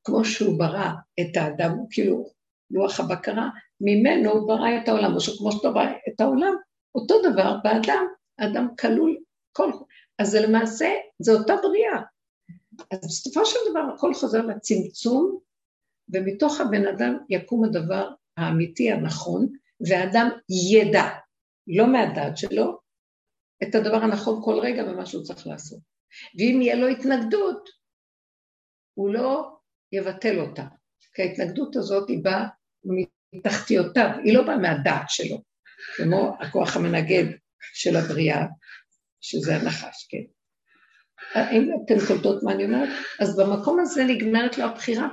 [0.04, 2.30] כמו שהוא ברא את האדם, הוא כאילו
[2.70, 3.48] לוח הבקרה,
[3.80, 6.54] ממנו הוא ברא את העולם, או שכמו שאתה ברא את העולם,
[6.94, 8.06] אותו דבר באדם,
[8.38, 9.16] האדם כלול,
[9.52, 9.70] כל...
[10.18, 10.86] אז זה למעשה,
[11.18, 12.02] זה אותה בריאה.
[12.92, 15.38] אז בסופו של דבר הכל חוזר לצמצום,
[16.12, 19.48] ומתוך הבן אדם יקום הדבר האמיתי הנכון,
[19.88, 20.28] והאדם
[20.72, 21.02] ידע,
[21.66, 22.78] לא מהדעת שלו,
[23.62, 25.78] את הדבר הנכון כל רגע ומה שהוא צריך לעשות.
[26.38, 27.68] ואם יהיה לו התנגדות,
[28.94, 29.56] הוא לא
[29.92, 30.64] יבטל אותה.
[31.14, 32.46] כי ההתנגדות הזאת היא באה
[33.32, 35.42] מתחתיותיו, היא לא באה מהדעת שלו,
[35.96, 37.24] כמו הכוח המנגד
[37.74, 38.46] של הבריאה,
[39.20, 40.24] שזה הנחש, כן.
[41.34, 42.88] האם אתן קולטות מה אני אומרת?
[43.20, 45.08] אז במקום הזה נגמרת לו הבחירה.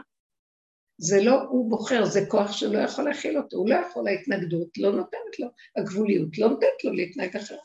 [0.98, 4.92] זה לא הוא בוחר, זה כוח שלא יכול להכיל אותו, הוא לא יכול, ההתנגדות לא
[4.92, 5.48] נותנת לו,
[5.78, 7.60] הגבוליות לא נותנת לו להתנהג אחרת.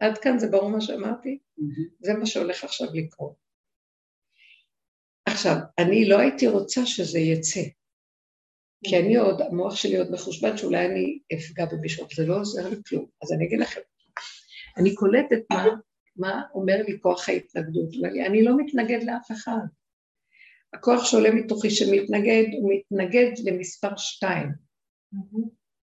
[0.00, 1.38] עד כאן זה ברור מה שאמרתי?
[1.38, 1.94] Mm-hmm.
[2.00, 3.34] זה מה שהולך עכשיו לקרות.
[5.26, 7.60] עכשיו, אני לא הייתי רוצה שזה יצא,
[8.84, 12.76] כי אני עוד, המוח שלי עוד מחושבן שאולי אני אפגע במישהו, זה לא עוזר לי
[12.88, 13.06] כלום.
[13.22, 13.80] אז אני אגיד לכם,
[14.76, 15.66] אני קולטת מה,
[16.16, 17.88] מה אומר לי כוח ההתנגדות.
[17.92, 19.66] לי, אני לא מתנגד לאף אחד.
[20.72, 24.48] הכוח שעולה מתוכי שמתנגד, הוא מתנגד למספר שתיים.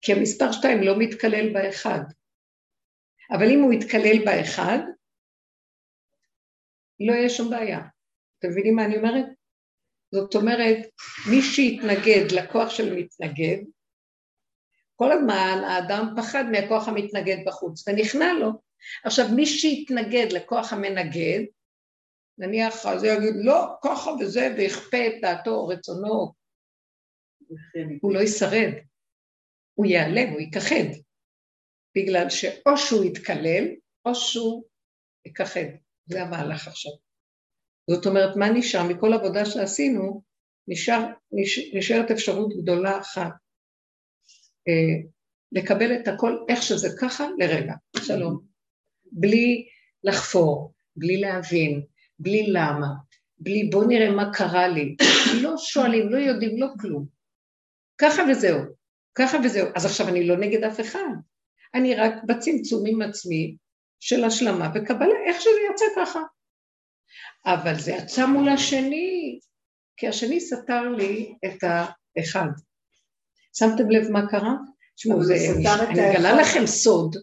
[0.03, 2.01] כי המספר שתיים לא מתקלל באחד.
[3.31, 4.79] אבל אם הוא יתקלל באחד,
[7.01, 7.81] לא יהיה שום בעיה.
[8.39, 9.27] אתם מבינים מה אני אומרת?
[10.13, 10.79] זאת אומרת,
[11.31, 13.59] מי שיתנגד לכוח של מתנגד,
[14.97, 18.51] כל הזמן האדם פחד מהכוח המתנגד בחוץ, ונכנע לו.
[19.05, 21.41] עכשיו, מי שיתנגד לכוח המנגד,
[22.39, 26.33] נניח, אז הוא יגיד, לא, ככה וזה, ויכפה את דעתו או רצונו,
[28.01, 28.73] הוא לא ישרד,
[29.75, 30.99] הוא ייעלם, הוא ייכחד,
[31.97, 33.65] בגלל שאו שהוא יתקלל,
[34.05, 34.65] או שהוא
[35.27, 35.67] ייכחד.
[36.07, 36.93] זה המהלך עכשיו.
[37.91, 38.83] זאת אומרת, מה נשאר?
[38.83, 40.23] מכל עבודה שעשינו,
[40.69, 43.33] נשאר, נש, נשארת אפשרות גדולה אחת,
[44.69, 45.09] אה,
[45.53, 48.41] לקבל את הכל איך שזה ככה לרגע, שלום.
[49.13, 49.67] בלי
[50.05, 51.83] לחפור, בלי להבין,
[52.19, 52.87] בלי למה,
[53.39, 54.97] בלי בוא נראה מה קרה לי,
[55.43, 57.07] לא שואלים, לא יודעים, לא כלום.
[57.99, 58.61] ככה וזהו,
[59.15, 59.69] ככה וזהו.
[59.77, 61.09] אז עכשיו אני לא נגד אף אחד,
[61.75, 63.57] אני רק בצמצום עם עצמי
[64.01, 66.21] של השלמה וקבלה, איך שזה יצא ככה.
[67.47, 69.39] אבל זה יצא מול השני,
[69.97, 72.49] כי השני סתר לי את האחד.
[73.57, 74.55] שמתם לב מה קרה?
[74.97, 75.21] תשמעו,
[75.89, 77.17] אני מגלה לכם סוד,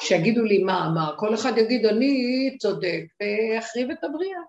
[0.00, 4.40] שיגידו לי מה אמר, כל אחד יגיד אני צודק, ויחריב את הבריאה.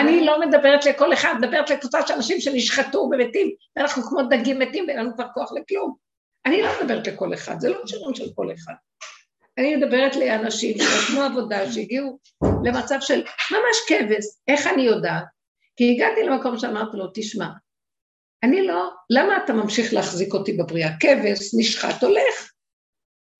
[0.00, 4.84] אני לא מדברת לכל אחד, מדברת לקבוצה של אנשים שנשחטו ומתים, ואנחנו כמו דגים מתים
[4.88, 5.96] ואין לנו כבר כוח לכלום.
[6.46, 8.74] אני לא מדברת לכל אחד, זה לא שירון של כל אחד.
[9.58, 12.18] אני מדברת לאנשים שנתנו עבודה, שהגיעו
[12.64, 15.24] למצב של ממש כבש, איך אני יודעת?
[15.76, 17.48] כי הגעתי למקום שאמרתי לו, תשמע,
[18.42, 20.90] אני לא, למה אתה ממשיך להחזיק אותי בבריאה?
[21.00, 22.52] כבש, נשחט, הולך.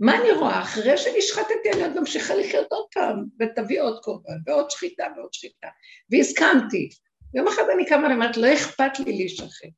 [0.00, 0.62] מה אני רואה?
[0.62, 5.68] אחרי שנשחטתי אני עוד ממשיכה לחיות עוד פעם, ותביא עוד קורבן, ועוד שחיטה ועוד שחיטה.
[6.10, 6.88] והסכמתי.
[7.34, 9.68] יום אחד אני קמה ואומרת, לא אכפת לי להישחט.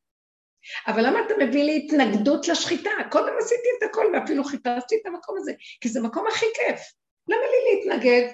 [0.87, 2.91] אבל למה אתה מביא לי התנגדות לשחיטה?
[3.11, 6.81] קודם עשיתי את הכל ואפילו חיפשתי את המקום הזה, כי זה המקום הכי כיף.
[7.29, 8.33] למה לי להתנגד?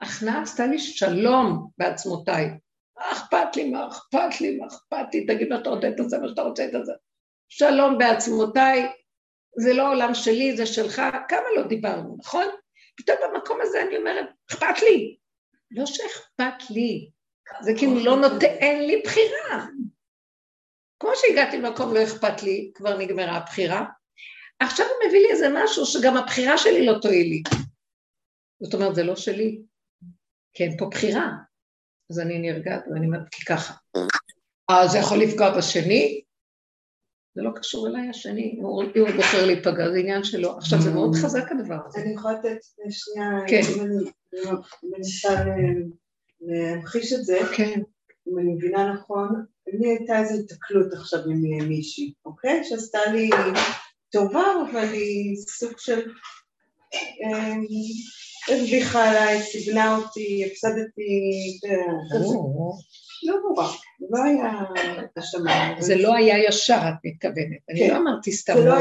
[0.00, 2.50] הכנעה עשתה לי שלום בעצמותיי.
[2.96, 6.18] מה אכפת לי, מה אכפת לי, מה אכפת לי, תגיד מה אתה רוצה את זה,
[6.18, 6.92] מה שאתה רוצה את זה.
[7.48, 8.88] שלום בעצמותיי,
[9.56, 12.46] זה לא עולם שלי, זה שלך, כמה לא דיברנו, נכון?
[12.96, 15.16] פתאום במקום הזה אני אומרת, אכפת לי.
[15.70, 17.10] לא שאכפת לי,
[17.60, 19.66] זה כאילו לא נותן, אין לי בחירה.
[21.00, 23.84] כמו שהגעתי למקום לא אכפת לי, כבר נגמרה הבחירה,
[24.60, 27.42] עכשיו הוא מביא לי איזה משהו שגם הבחירה שלי לא תועיל לי.
[28.62, 29.62] זאת אומרת, זה לא שלי,
[30.52, 31.30] כי אין פה בחירה.
[32.10, 33.74] אז אני נרגעת ואני אומרת, כי ככה.
[34.70, 36.22] אה, זה יכול לפגוע בשני?
[37.34, 38.84] זה לא קשור אליי השני, אם הוא
[39.16, 40.56] בוחר להיפגע, זה עניין שלו.
[40.58, 42.00] עכשיו, זה מאוד חזק הדבר הזה.
[42.00, 42.58] אני יכולה לתת
[42.90, 43.60] שנייה, כן.
[43.74, 44.10] אם אני
[44.82, 45.44] מנסה
[46.40, 47.80] להמחיש את זה, כן.
[48.28, 52.64] אם אני מבינה נכון, לי הייתה איזו התקלות עכשיו עם מישהי, אוקיי?
[52.64, 53.30] שעשתה לי
[54.10, 56.00] טובה, אבל היא סוג של...
[58.48, 61.10] הרוויחה עליי, סיבנה אותי, הפסדתי,
[63.22, 63.72] לא נורא,
[64.10, 64.50] לא היה
[65.16, 65.74] השמה.
[65.80, 67.58] זה לא היה ישר, את מתכוונת.
[67.70, 68.74] אני לא אמרתי סתם לא.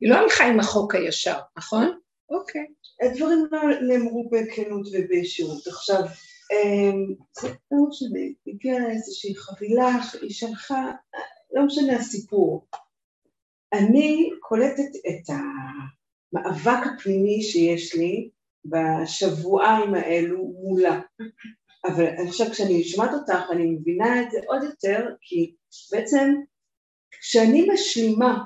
[0.00, 1.98] היא לא הלכה עם החוק הישר, נכון?
[2.30, 2.66] אוקיי.
[3.02, 5.66] הדברים לא נאמרו בכנות ובישירות.
[5.66, 6.02] עכשיו,
[7.40, 9.88] זה לא משנה, הגיעה איזושהי חבילה,
[10.22, 10.92] היא שלחה,
[11.52, 12.66] לא משנה הסיפור.
[13.72, 18.30] אני קולטת את המאבק הפנימי שיש לי
[18.64, 21.00] בשבועיים האלו מולה.
[21.84, 25.54] אבל עכשיו כשאני שומעת אותך אני מבינה את זה עוד יותר כי
[25.92, 26.34] בעצם
[27.20, 28.44] כשאני משלימה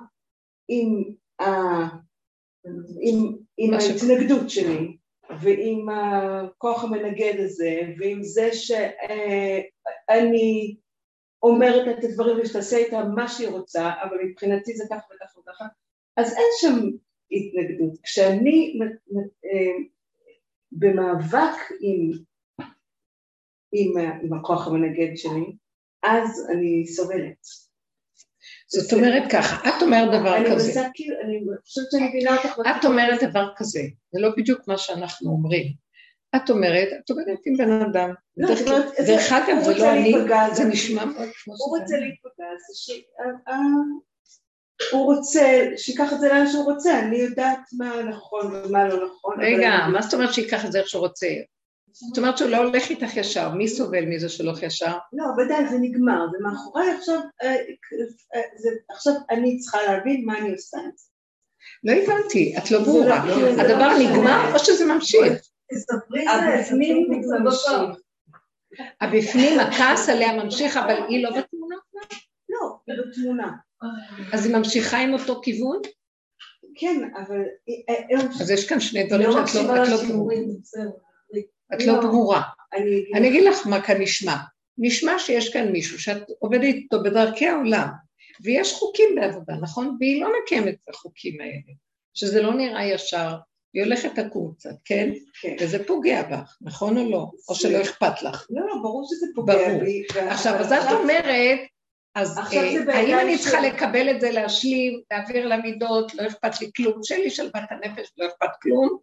[0.68, 1.46] עם, ה...
[3.00, 4.96] עם, עם ההתנגדות שלי
[5.42, 10.76] ועם הכוח המנגד הזה ועם זה שאני
[11.42, 15.64] אומרת את הדברים ושתעשה איתה מה שהיא רוצה אבל מבחינתי זה ככה וככה וככה
[16.16, 16.74] אז אין שם
[17.30, 18.00] התנגדות.
[18.02, 18.78] כשאני
[20.72, 22.10] במאבק עם,
[23.72, 25.56] עם, עם הכוח המנגד שלי,
[26.02, 27.69] אז אני סובלת.
[28.72, 30.68] זאת אומרת ככה, את אומרת דבר אני כזה.
[30.68, 32.58] מנסה כאילו, אני חושבת שאני מבינה אותך.
[32.80, 33.80] את אומרת דבר כזה,
[34.12, 35.66] זה לא בדיוק מה שאנחנו אומרים.
[36.36, 38.10] את אומרת, את אומרת עם בן אדם.
[38.36, 40.14] לא, דרך- אגב, זה לא אני,
[40.54, 41.78] זה נשמע הוא.
[41.78, 42.90] רוצה להיפגע, זה ש...
[44.92, 49.40] הוא רוצה, שיקח את זה לאן שהוא רוצה, אני יודעת מה נכון ומה לא נכון.
[49.40, 51.26] רגע, מה זאת אומרת שייקח את זה איך שהוא רוצה?
[51.92, 54.98] זאת אומרת שהוא לא הולך איתך ישר, מי סובל מזה שהולך ישר?
[55.12, 57.54] לא, ודאי, זה נגמר, זה מאחורי, עכשיו, אה,
[58.34, 58.40] אה,
[58.90, 61.10] עכשיו אני צריכה להבין מה אני עושה עם זה.
[61.84, 63.26] לא הבנתי, את לא ברורה.
[63.26, 64.12] לא- זה לא הדבר משנה.
[64.12, 65.32] נגמר או שזה ממשיך?
[66.30, 68.00] הבפנים זה ממשיך.
[69.00, 71.76] הבפנים, הכעס עליה ממשיך, אבל היא לא בתמונה?
[72.48, 73.52] לא, היא בתמונה.
[74.32, 75.80] אז היא ממשיכה עם אותו כיוון?
[76.74, 77.40] כן, אבל...
[77.88, 79.84] אה, אה, אז יש כאן שני דברים שאת לא,
[81.74, 82.02] את לא ברורה.
[82.02, 82.12] לא.
[82.12, 82.42] ברורה.
[83.14, 84.36] אני אגיד לך מה כאן נשמע.
[84.78, 87.88] נשמע שיש כאן מישהו שאת עובדת איתו בדרכי העולם,
[88.42, 89.96] ויש חוקים בעבודה, נכון?
[90.00, 91.74] והיא לא מקיימת את החוקים האלה,
[92.14, 93.34] שזה לא נראה ישר,
[93.74, 95.10] היא הולכת לקום קצת, כן?
[95.40, 95.56] כן.
[95.60, 97.26] וזה פוגע בך, נכון או לא?
[97.48, 98.46] או שלא אכפת לך.
[98.50, 100.02] לא, לא, ברור שזה פוגע בי.
[100.28, 101.58] עכשיו, אז את אומרת,
[102.14, 107.02] אז אה, האם אני צריכה לקבל את זה, להשלים, להעביר למידות, לא אכפת לי כלום,
[107.02, 108.98] שלי שלוות הנפש, לא אכפת כלום?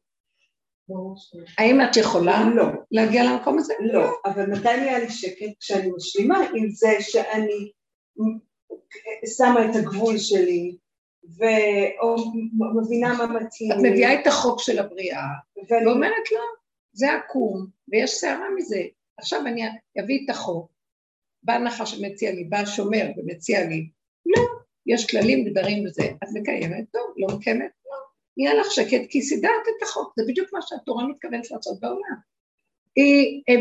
[1.58, 2.66] האם את יכולה לא.
[2.92, 3.74] להגיע למקום הזה?
[3.80, 5.58] לא, אבל מתי נהיה לי שקט?
[5.60, 7.72] כשאני משלימה עם זה שאני
[9.38, 10.78] שמה את הגבול שלי,
[12.76, 13.72] ומבינה מה מתאים.
[13.72, 15.28] את מביאה את החוק של הבריאה,
[15.70, 16.42] ואומרת לא,
[16.94, 18.82] זה עקום, ויש סערה מזה.
[19.18, 19.62] עכשיו אני
[20.04, 20.72] אביא את החוק,
[21.44, 23.90] בא נחש שמציע לי, בא שומר ומציע לי,
[24.26, 24.42] לא,
[24.86, 26.86] יש כללים גדרים וזה, את מקיימת?
[26.92, 27.72] טוב, לא מקיימת?
[28.38, 32.18] נהיה לך שקט כי סידרת את החוק, זה בדיוק מה שהתורה מתכוונת לעשות בעולם.
[32.96, 33.56] היא אה,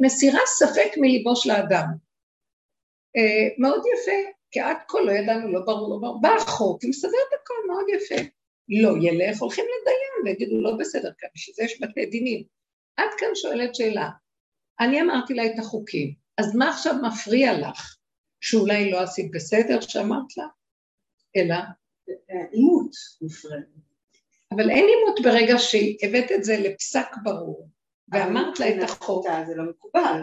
[0.00, 1.86] מסירה ספק מליבו של האדם.
[3.16, 7.18] אה, מאוד יפה, כי עד כה לא ידענו, לא ברור, לא ברור, בא החוק ומסדר
[7.28, 8.28] את הכל מאוד יפה.
[8.68, 12.44] לא ילך, הולכים לדיין ויגידו לא בסדר כאן, בשביל זה יש בתי דינים.
[12.96, 14.08] עד כאן שואלת שאלה,
[14.80, 17.96] אני אמרתי לה את החוקים, אז מה עכשיו מפריע לך?
[18.40, 20.46] שאולי לא עשית בסדר שאמרת לה?
[21.36, 21.56] אלא?
[22.52, 22.90] עימות
[23.22, 23.60] מפריע.
[24.54, 27.68] אבל אין עימות ברגע שהבאת את זה לפסק ברור,
[28.12, 29.26] ואמרת לה את החוק.
[29.46, 30.20] זה לא מקובל.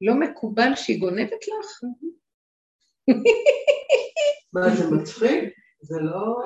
[0.00, 1.80] לא מקובל שהיא גונבת לך?
[4.52, 5.54] מה זה מצחיק?
[5.80, 6.40] זה לא...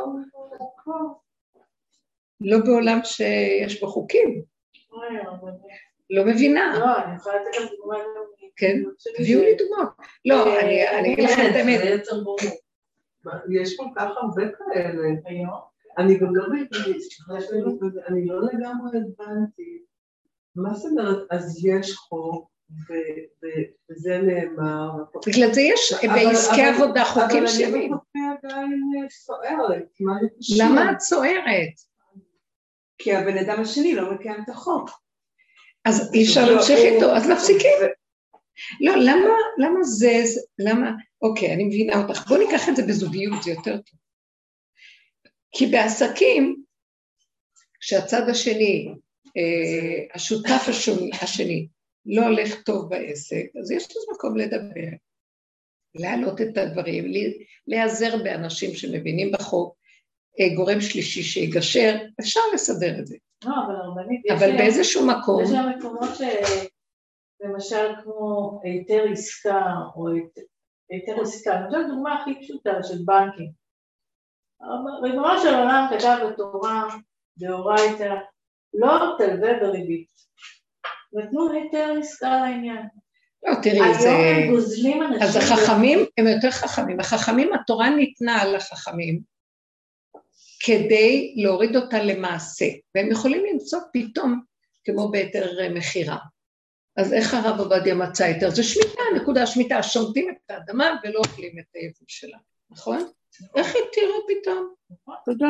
[2.41, 4.43] לא בעולם שיש בו חוקים.
[6.11, 6.79] לא מבינה.
[6.79, 7.99] לא, אני יכולה לתת לך דוגמא.
[8.57, 8.83] כן,
[9.17, 9.89] תביאו לי דוגמאות.
[10.25, 11.81] לא, אה, אני אגיד לכם את האמת.
[13.61, 15.09] יש כל כך הרבה כאלה.
[15.99, 16.45] אני גם לא
[18.09, 19.83] אני לא לגמרי הבנתי.
[20.57, 22.51] מה זאת אומרת, אז יש חוק,
[23.91, 24.91] וזה נאמר.
[25.27, 27.93] בגלל זה יש בעסקי עבודה חוקים שווים.
[27.93, 29.89] אבל אני עדיין סוערת.
[30.59, 31.73] למה את סוערת?
[32.99, 34.91] כי הבן אדם השני לא מקיים את החוק.
[35.85, 37.71] אז אי אפשר להמשיך איתו, אז מפסיקים.
[38.81, 40.23] לא, למה, למה זה,
[40.59, 40.91] למה,
[41.23, 44.06] אוקיי, אני מבינה אותך, בואו ניקח את זה בזוגיות, זה יותר טוב.
[45.59, 46.63] כי בעסקים,
[47.81, 48.95] כשהצד השני,
[49.37, 51.69] אה, השותף השני, השני,
[52.07, 54.97] לא הולך טוב בעסק, אז יש לזה מקום לדבר,
[55.95, 57.05] להעלות את הדברים,
[57.67, 59.77] להיעזר באנשים שמבינים בחוק,
[60.41, 63.17] אה, גורם שלישי שיגשר, אפשר לסדר את זה.
[63.45, 65.43] לא, אבל הרבנית, אבל באיזשהו מקום...
[65.43, 66.23] יש שם מקומות ש...
[67.41, 69.63] למשל כמו היתר עסקה,
[69.97, 70.09] או
[70.91, 73.66] היתר עסקה, אני חושבת דוגמה הכי פשוטה של בנקים.
[75.03, 76.85] ריבונו של עולם כתב בתורה,
[77.39, 78.15] דאורייתא,
[78.75, 80.09] לא תלווה בריבית.
[81.13, 82.87] נתנו היתר עסקה לעניין.
[83.47, 84.09] לא, תראי, זה...
[84.09, 85.23] היום הם גוזלים אנשים...
[85.23, 87.01] אז החכמים הם יותר חכמים.
[87.01, 89.21] החכמים, התורה ניתנה על החכמים
[90.65, 94.41] כדי להוריד אותה למעשה, והם יכולים למצוא פתאום,
[94.85, 96.19] כמו בהיתר מכירה.
[96.97, 98.51] אז איך הרב עובדיה מצא היתר?
[98.51, 102.39] זה שמיטה, נקודה שמיטה, שומטים את האדמה ולא אוכלים את היבול שלה,
[102.71, 103.09] נכון?
[103.57, 104.75] איך התירו פתאום?
[105.25, 105.49] תודה.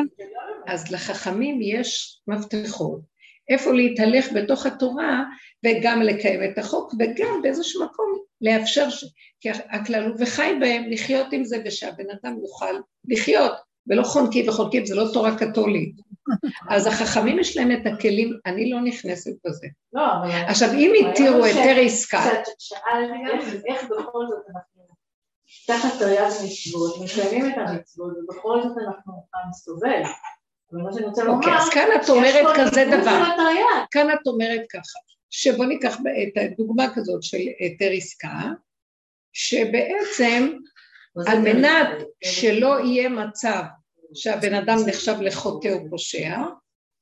[0.67, 3.01] אז לחכמים יש מפתחות,
[3.49, 5.25] איפה להתהלך בתוך התורה
[5.67, 9.05] וגם לקיים את החוק וגם באיזשהו מקום לאפשר, ש...
[9.41, 12.75] כי הכלל הוא וחי בהם לחיות עם זה ושהבן אדם יוכל
[13.09, 13.53] לחיות
[13.87, 15.95] ולא חונקים וחונקים, זה לא תורה קתולית.
[16.71, 19.67] אז החכמים יש להם את הכלים, אני לא נכנסת בזה.
[19.93, 20.31] לא, אבל...
[20.47, 22.21] עכשיו, אם התירו היתר עסקה...
[22.59, 24.76] שאלת איך בכל זאת אנחנו
[25.67, 30.03] תחת תרי"ג מצוות, מקיימים את המצוות, ובכל זאת אנחנו עם סובל.
[31.29, 33.25] אוקיי, אז כאן את אומרת כזה דבר.
[33.91, 34.99] כאן את אומרת ככה,
[35.31, 38.41] שבוא ניקח את הדוגמה כזאת של היתר עסקה,
[39.33, 40.53] שבעצם
[41.27, 41.89] על מנת
[42.25, 43.63] שלא יהיה מצב
[44.15, 46.37] שהבן אדם נחשב לחוטא או פושע,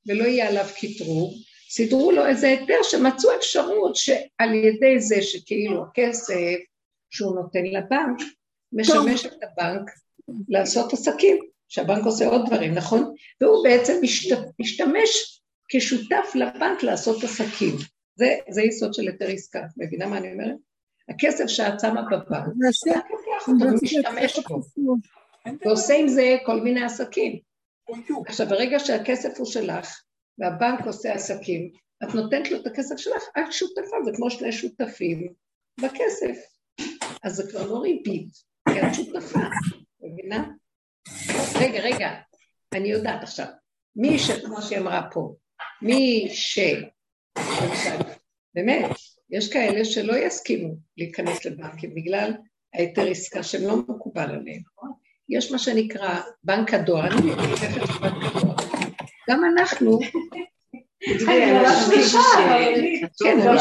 [0.07, 1.35] ולא יהיה עליו קטרוג,
[1.71, 6.57] סידרו לו איזה היתר שמצאו אפשרות שעל ידי זה שכאילו הכסף
[7.15, 8.19] שהוא נותן לבנק,
[8.73, 9.27] משמש.
[9.27, 9.91] את הבנק
[10.49, 11.39] לעשות עסקים,
[11.69, 13.15] שהבנק עושה עוד דברים, נכון?
[13.41, 17.77] והוא בעצם משת, משתמש כשותף לבנק לעשות עסקים.
[18.17, 20.57] זה, זה יסוד של היתר עסקה, מבינה מה אני אומרת?
[21.09, 24.39] הכסף שאת שמה בבנק, אתה לוקח אותו ומשתמש
[24.77, 24.97] בו,
[25.65, 27.39] ועושה עם זה כל מיני עסקים.
[28.27, 30.01] עכשיו, ברגע שהכסף הוא שלך,
[30.39, 31.71] והבנק עושה עסקים,
[32.05, 35.33] את נותנת לו את הכסף שלך, את שותפה, זה כמו שני שותפים
[35.81, 36.54] בכסף.
[37.25, 38.29] אז זה כבר לא ריבית,
[38.68, 39.39] כי את שותפה,
[40.03, 40.49] מבינה?
[41.55, 42.11] רגע, רגע,
[42.75, 43.47] אני יודעת עכשיו.
[43.97, 44.31] מי ש...
[44.31, 45.35] כמו שהיא אמרה פה,
[45.83, 46.59] מי ש...
[48.55, 48.91] באמת,
[49.31, 52.33] יש כאלה שלא יסכימו להיכנס לבנקים בגלל
[52.75, 54.62] ההיתר עסקה שהם לא מקובל עליהם.
[55.29, 58.57] יש מה שנקרא בנק הדואר, אני מתייחסת לבנק הדואר.
[59.31, 59.99] גם אנחנו...
[61.09, 61.69] אני לא
[63.23, 63.53] כן, לא.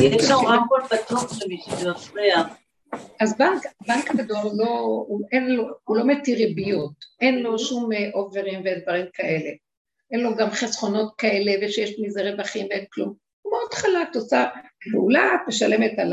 [0.00, 1.72] יש שם רמקול פתוח שמישהו.
[3.20, 3.38] אז
[3.88, 8.60] בנק, הדואר לא, הוא, אין לו, הוא לא מתיר ריביות, אין לו שום אה, אוברים
[8.60, 9.50] ודברים כאלה.
[10.10, 13.14] אין לו גם חסכונות כאלה ושיש מזה רווחים ואין כלום.
[13.42, 14.44] הוא מאוד חלק, עושה
[14.92, 16.12] פעולה, את משלמת על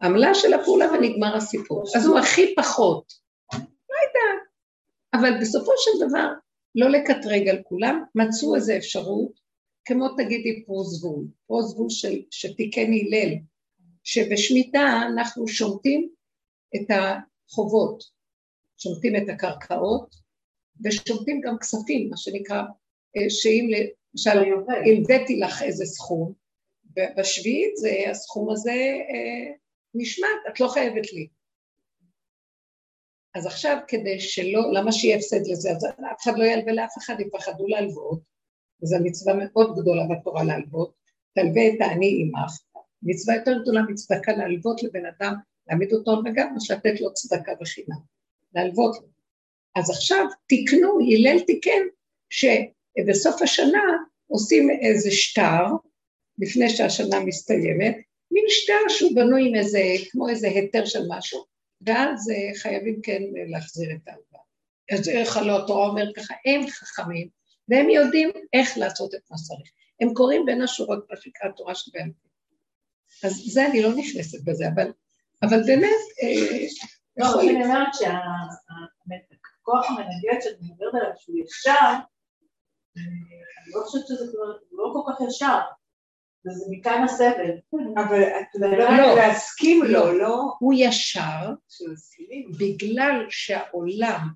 [0.00, 1.84] העמלה של הפעולה ונגמר הסיפור.
[1.96, 3.04] אז הוא הכי פחות.
[3.52, 3.58] לא
[4.06, 4.48] יודעת.
[5.14, 6.28] אבל בסופו של דבר,
[6.74, 9.32] לא לקטרג על כולם, מצאו איזו אפשרות,
[9.84, 13.34] כמו תגידי פרוזבול, פרוזבול של, שתיקן הלל,
[14.04, 16.08] שבשמיטה אנחנו שומטים
[16.76, 18.04] את החובות,
[18.78, 20.14] שומטים את הקרקעות,
[20.84, 22.62] ושומטים גם כספים, מה שנקרא,
[23.16, 24.38] אה, שאם למשל
[24.86, 26.32] הלוויתי לך איזה סכום,
[27.18, 28.70] בשביעית זה, הסכום הזה
[29.10, 29.52] אה,
[29.94, 31.28] נשמט, את לא חייבת לי.
[33.38, 35.70] אז עכשיו כדי שלא, למה שיהיה הפסד לזה?
[35.70, 38.20] אז אף אחד לא ילווה לאף אחד, יפחדו להלוות,
[38.82, 40.94] וזו מצווה מאוד גדולה בתורה להלוות,
[41.34, 42.52] תלווה את העני עמך,
[43.02, 45.34] מצווה יותר גדולה מצדקה להלוות לבן אדם,
[45.68, 47.98] להעמיד אותו וגם לתת לו צדקה וחינם,
[48.54, 49.08] להלוות לו.
[49.76, 51.82] אז עכשיו תיקנו, הלל תיקן,
[52.30, 53.82] שבסוף השנה
[54.26, 55.64] עושים איזה שטר,
[56.38, 57.96] לפני שהשנה מסתיימת,
[58.30, 59.80] מין שטר שהוא בנוי עם איזה,
[60.10, 61.44] כמו איזה היתר של משהו,
[61.80, 62.30] ואז
[62.62, 64.42] חייבים כן להחזיר את ההלוואה.
[64.92, 67.28] אז איך הלא התורה אומרת ככה, הם חכמים,
[67.68, 69.70] והם יודעים איך לעשות את מה שצריך.
[70.00, 72.28] הם קוראים בין השורות מה שנקרא תורה שבעל פה.
[73.28, 74.92] אז זה אני לא נכנסת בזה, אבל,
[75.42, 76.66] אבל באמת, אה,
[77.16, 77.64] לא, אני.
[77.64, 81.70] אומרת שהכוח המנגד שאת מדברת עליו, שהוא ישר,
[82.96, 83.02] אה,
[83.62, 84.24] אני לא חושבת שזה
[84.72, 85.58] לא כל כך ישר,
[86.48, 87.50] וזה מכאן הסבל.
[87.96, 89.10] אבל את מדברת לא.
[89.10, 90.12] על להסכים לא.
[90.12, 91.50] לו, לא הוא ישר.
[92.58, 94.28] בגלל שהעולם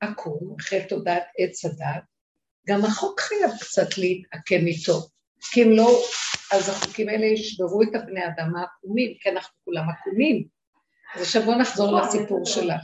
[0.00, 2.02] עקום, אחרי תודעת עץ הדת,
[2.68, 5.00] גם החוק חייב קצת להתעקם איתו.
[5.52, 6.02] כי אם לא,
[6.52, 10.44] אז החוקים האלה ישברו את הבני אדם העקומים, כי אנחנו כולם עקומים.
[11.14, 12.80] אז עכשיו בואו נחזור לסיפור שלך.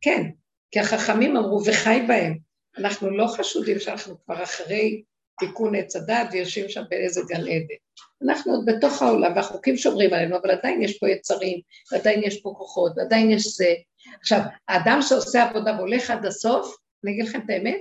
[0.00, 0.30] כן,
[0.70, 2.38] כי החכמים אמרו, וחי בהם.
[2.78, 5.02] אנחנו לא חשודים שאנחנו כבר אחרי
[5.40, 7.74] תיקון עץ הדת ויושבים שם באיזה גן עדן.
[8.22, 11.60] אנחנו עוד בתוך העולם, והחוקים שומרים עלינו, אבל עדיין יש פה יצרים,
[11.92, 13.74] ועדיין יש פה כוחות, ועדיין יש זה.
[14.20, 17.80] עכשיו, האדם שעושה עבודה והולך עד הסוף, אני אגיד לכם את האמת,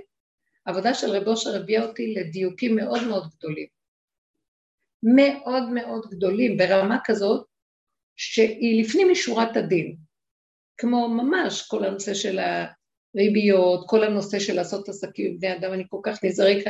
[0.66, 3.68] העבודה של רב אושר הביאה אותי לדיוקים מאוד מאוד גדולים.
[5.04, 7.46] מאוד מאוד גדולים, ברמה כזאת
[8.16, 9.96] שהיא לפנים משורת הדין.
[10.78, 15.84] כמו ממש כל הנושא של הריביות, כל הנושא של לעשות עסקים עם בני אדם, אני
[15.90, 16.64] כל כך נזהרת,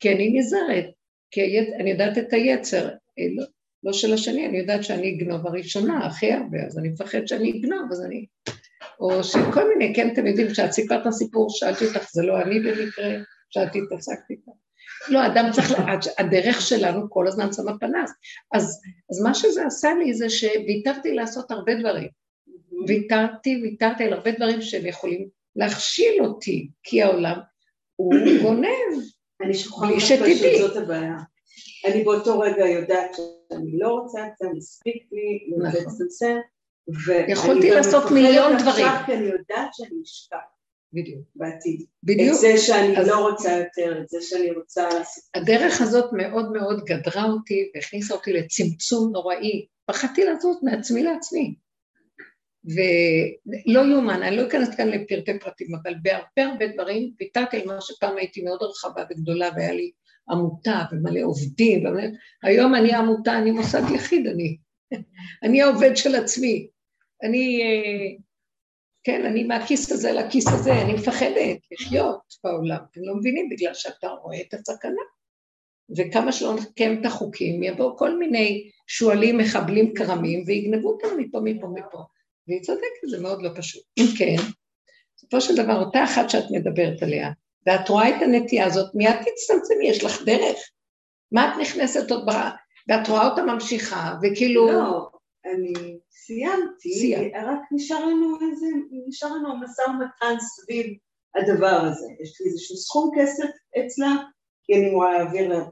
[0.00, 0.86] כי אני נזהרת,
[1.30, 1.68] כי היצ...
[1.80, 3.44] אני יודעת את היצר, אה, לא,
[3.84, 7.92] לא של השני, אני יודעת שאני אגנוב הראשונה הכי הרבה, אז אני מפחד שאני אגנוב,
[7.92, 8.26] אז אני...
[9.00, 12.60] או שכל מיני, כן, אתם יודעים, כשאת סיפרת את הסיפור, שאלתי אותך, זה לא אני
[12.60, 13.14] במקרה,
[13.50, 14.50] שאלתי, התעסקתי איתה.
[15.08, 15.74] לא, אדם צריך,
[16.18, 18.10] הדרך שלנו כל הזמן שמה פנס.
[18.52, 18.80] אז,
[19.10, 22.08] אז מה שזה עשה לי זה שוויתרתי לעשות הרבה דברים.
[22.86, 27.38] ויתרתי, ויתרתי על הרבה דברים שהם יכולים להכשיל אותי, כי העולם
[27.96, 29.04] הוא גונב.
[29.42, 30.58] אני שוכחת בלי פשוט, שתדעי.
[30.60, 31.16] זאת הבעיה.
[31.86, 35.80] אני באותו רגע יודעת שאני לא רוצה את זה, מספיק לי, נכון.
[35.80, 36.36] לצמצם,
[37.06, 38.86] ואני יכולתי לעשות מיליון עכשיו, דברים.
[39.06, 40.36] כי אני יודעת שאני אשכח
[40.92, 41.22] בדיוק.
[41.36, 41.80] בעתיד.
[41.80, 42.36] את בדיוק.
[42.36, 45.24] זה שאני אז- לא רוצה יותר, את זה שאני רוצה לעשות.
[45.34, 49.66] הדרך הזאת מאוד מאוד גדרה אותי והכניסה אותי לצמצום נוראי.
[49.86, 51.54] פחדתי לזוז מעצמי לעצמי.
[52.64, 57.80] ולא יאומן, אני לא אכנס כאן לפרטי פרטים, אבל בהרבה הרבה דברים ויתרתי על מה
[57.80, 59.90] שפעם הייתי מאוד רחבה וגדולה והיה לי
[60.30, 62.02] עמותה ומלא עובדים, ומלא...
[62.42, 64.56] היום אני עמותה, אני מוסד יחיד, אני,
[65.42, 66.68] אני העובד של עצמי.
[67.22, 68.16] אני, אה,
[69.04, 72.78] כן, אני מהכיס הזה לכיס הזה, אני מפחדת לחיות בעולם.
[72.90, 75.02] אתם לא מבינים, בגלל שאתה רואה את הסכנה.
[75.96, 81.68] וכמה שלא נקיים את החוקים, יבואו כל מיני שועלים, מחבלים, כרמים, ויגנבו אותנו מפה, מפה,
[81.68, 81.98] מפה.
[82.48, 83.82] והיא צודקת, זה מאוד לא פשוט.
[83.98, 84.36] אם כן,
[85.16, 87.30] בסופו של דבר, אותה אחת שאת מדברת עליה,
[87.66, 90.56] ואת רואה את הנטייה הזאת, מיד תצטמצמי, יש לך דרך.
[91.32, 92.30] מה את נכנסת עוד ב...
[92.88, 94.72] ואת רואה אותה ממשיכה, וכאילו...
[94.72, 95.10] לא,
[95.44, 97.32] אני סיימתי, סיימת.
[97.34, 98.66] רק נשאר לנו איזה,
[99.08, 100.86] נשאר לנו משא ומתן סביב
[101.34, 102.06] הדבר הזה.
[102.22, 104.08] יש לי איזשהו סכום כסף אצלה,
[104.64, 105.64] כי אני אמורה להעביר לה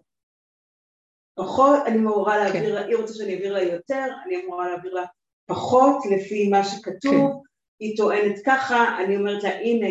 [1.35, 5.05] פחות, אני אמורה להעביר לה, היא רוצה שאני אעביר לה יותר, אני אמורה להעביר לה
[5.47, 7.43] פחות לפי מה שכתוב,
[7.81, 9.87] היא טוענת ככה, אני אומרת לה, הנה,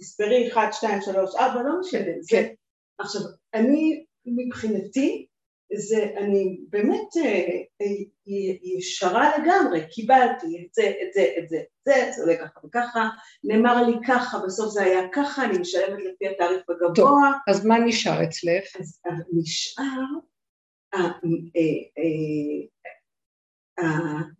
[0.00, 2.12] תספרי 1, 2, 3, 4, לא משנה.
[2.20, 2.48] זה-
[2.98, 3.22] עכשיו,
[3.54, 5.26] אני מבחינתי,
[5.76, 7.48] זה, אני באמת אה,
[7.82, 7.86] אה,
[8.78, 13.08] ישרה לגמרי, קיבלתי את זה, את זה, את זה, את זה, זה עולה ככה וככה,
[13.44, 16.94] נאמר לי ככה, בסוף זה היה ככה, אני משלמת לפי התעריף הגבוה.
[16.94, 18.76] טוב, אז מה נשאר אצלך?
[18.80, 20.04] אז אה, נשאר,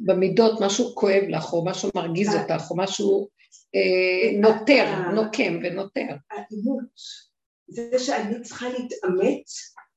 [0.00, 2.42] במידות משהו כואב לך, או משהו מרגיז אה.
[2.42, 3.28] אותך, או משהו
[3.74, 5.12] אה, נוטר, אה.
[5.12, 6.06] נוקם ונוטר.
[6.30, 6.84] העימות,
[7.68, 9.42] זה שאני צריכה להתעמת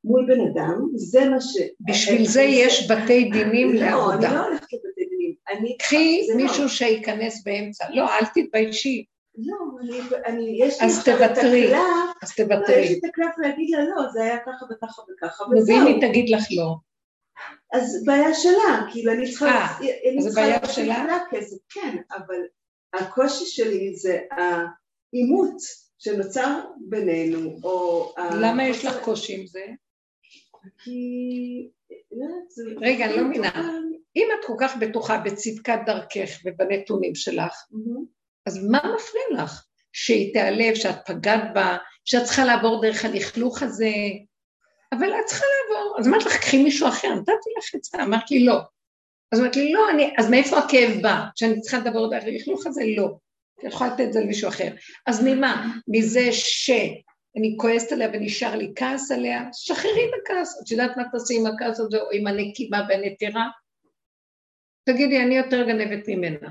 [0.03, 1.57] מול בן אדם, זה מה ש...
[1.79, 4.33] בשביל זה יש בתי דינים לא, אני לעבודה.
[4.33, 5.75] לא הולכת לבתי דינים.
[5.79, 6.35] קחי לא.
[6.35, 7.85] מישהו שייכנס באמצע.
[7.93, 9.05] לא, אל תתביישי,
[9.37, 9.57] לא,
[10.25, 11.65] אני, יש לי אז עכשיו את תוותרי.
[11.65, 11.79] הקלף,
[12.23, 12.99] אז יש לי תוותרי.
[12.99, 15.87] את הקלף להגיד לה לא, זה היה ככה וככה וככה, ואם וזהו.
[15.87, 16.75] היא תגיד לך לא,
[17.73, 21.05] אז בעיה שלה, כאילו אני צריכה, אה, צריכה בעיה שלה?
[21.05, 22.39] לה כסף, כן, אבל
[22.93, 25.55] הקושי שלי זה העימות
[25.97, 28.13] שנוצר בינינו, או...
[28.17, 29.65] ה- למה יש לך קושי עם זה?
[30.83, 30.99] כי...
[32.11, 32.27] לא
[32.81, 33.69] רגע, אני לא מבינה.
[34.15, 37.53] אם את כל כך בטוחה בצדקת דרכך ובנתונים שלך.
[38.45, 39.65] אז מה מפריע לך?
[39.93, 43.89] שהיא תיעלב, שאת פגעת בה, שאת צריכה לעבור דרך הלכלוך הזה,
[44.91, 45.74] אבל את צריכה לעבור.
[45.99, 48.59] אז אמרת לך, קחי מישהו אחר, נתתי לך את זה, אמרת לי לא.
[49.31, 51.25] אז אמרת לי, לא, אני, אז מאיפה הכאב בא?
[51.35, 52.81] שאני צריכה לעבור דרך הלכלוך הזה?
[52.97, 53.17] לא.
[53.59, 54.67] את יכולה לתת את זה למישהו אחר.
[55.05, 55.77] אז ממה?
[55.87, 59.43] מזה שאני כועסת עליה ונשאר לי כעס עליה?
[59.53, 60.61] שחררי את הכעס.
[60.63, 63.47] את יודעת מה תעשי עם הכעס הזה, או עם הנקימה והנטירה?
[64.85, 66.49] תגידי, אני יותר גנבת ממנה.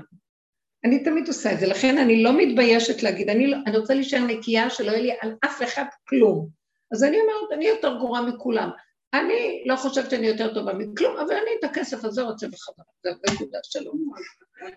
[0.85, 4.19] אני תמיד עושה את זה, לכן אני לא מתביישת להגיד, אני, לא, אני רוצה להישאר
[4.19, 6.47] נקייה שלא יהיה לי על אף אחד כלום.
[6.91, 8.69] אז אני אומרת, אני יותר גרועה מכולם.
[9.13, 13.09] אני לא חושבת שאני יותר טובה מכלום, אבל אני את הכסף הזה רוצה בחזרה, זה
[13.27, 13.91] הנקודה שלו.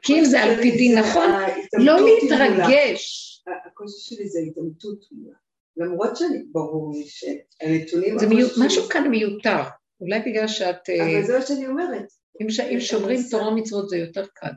[0.02, 1.30] כי אם זה על פי דין נכון,
[1.78, 1.96] לא.
[2.00, 3.34] להתרגש.
[3.66, 5.36] הקושי שלי זה התעמתות מולה.
[5.76, 8.18] למרות שאני, ברור לי שהנתונים...
[8.18, 8.26] זה
[8.64, 9.62] משהו כאן מיותר.
[10.00, 10.88] אולי בגלל שאת...
[10.88, 12.06] אה, אבל זה מה שאני אומרת.
[12.42, 13.20] אם, שומרים.
[13.30, 14.50] תורה ומצוות זה יותר קל.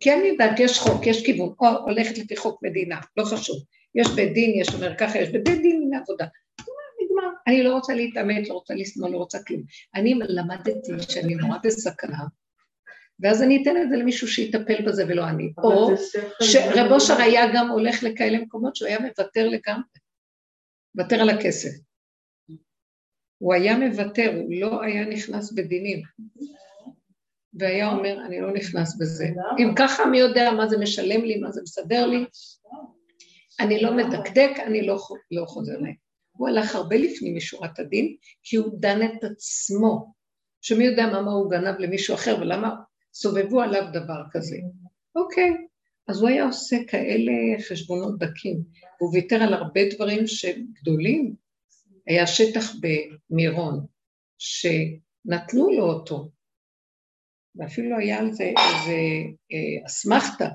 [0.00, 3.56] כי אני יודעת, יש חוק, יש כיוון, או הולכת לפי חוק מדינה, לא חשוב.
[3.94, 6.26] יש בית דין, יש אומר ככה, יש בית דין לעבודה.
[6.60, 6.73] נגמר.
[7.46, 9.62] אני לא רוצה להתעמת, לא רוצה לשנוא, לא רוצה כלום.
[9.94, 10.70] אני למדתי
[11.08, 12.24] שאני נורא בסכנה,
[13.20, 15.52] ואז אני אתן את זה למישהו שיטפל בזה ולא אני.
[15.58, 15.94] או.
[16.42, 19.84] שרב אושר היה גם הולך לכאלה מקומות שהוא היה מוותר לגמרי.
[20.94, 21.70] מוותר על הכסף.
[23.38, 26.02] הוא היה מוותר, הוא לא היה נכנס בדינים.
[27.58, 29.28] והיה אומר, אני לא נכנס בזה.
[29.58, 32.24] אם ככה, מי יודע מה זה משלם לי, מה זה מסדר לי?
[33.60, 34.98] אני לא מדקדק, אני לא,
[35.30, 36.03] לא חוזר להם.
[36.36, 40.14] הוא הלך הרבה לפנים משורת הדין, כי הוא דן את עצמו,
[40.60, 42.74] שמי יודע מה, הוא גנב למישהו אחר, ולמה
[43.14, 44.56] סובבו עליו דבר כזה.
[45.16, 45.50] אוקיי,
[46.08, 47.32] אז הוא היה עושה כאלה
[47.68, 48.62] חשבונות דקים,
[49.00, 51.34] והוא ויתר על הרבה דברים שגדולים.
[52.06, 53.86] היה שטח במירון,
[54.38, 56.30] שנתנו לו אותו,
[57.56, 58.98] ואפילו היה על זה איזה
[59.52, 60.48] אה, אסמכתה.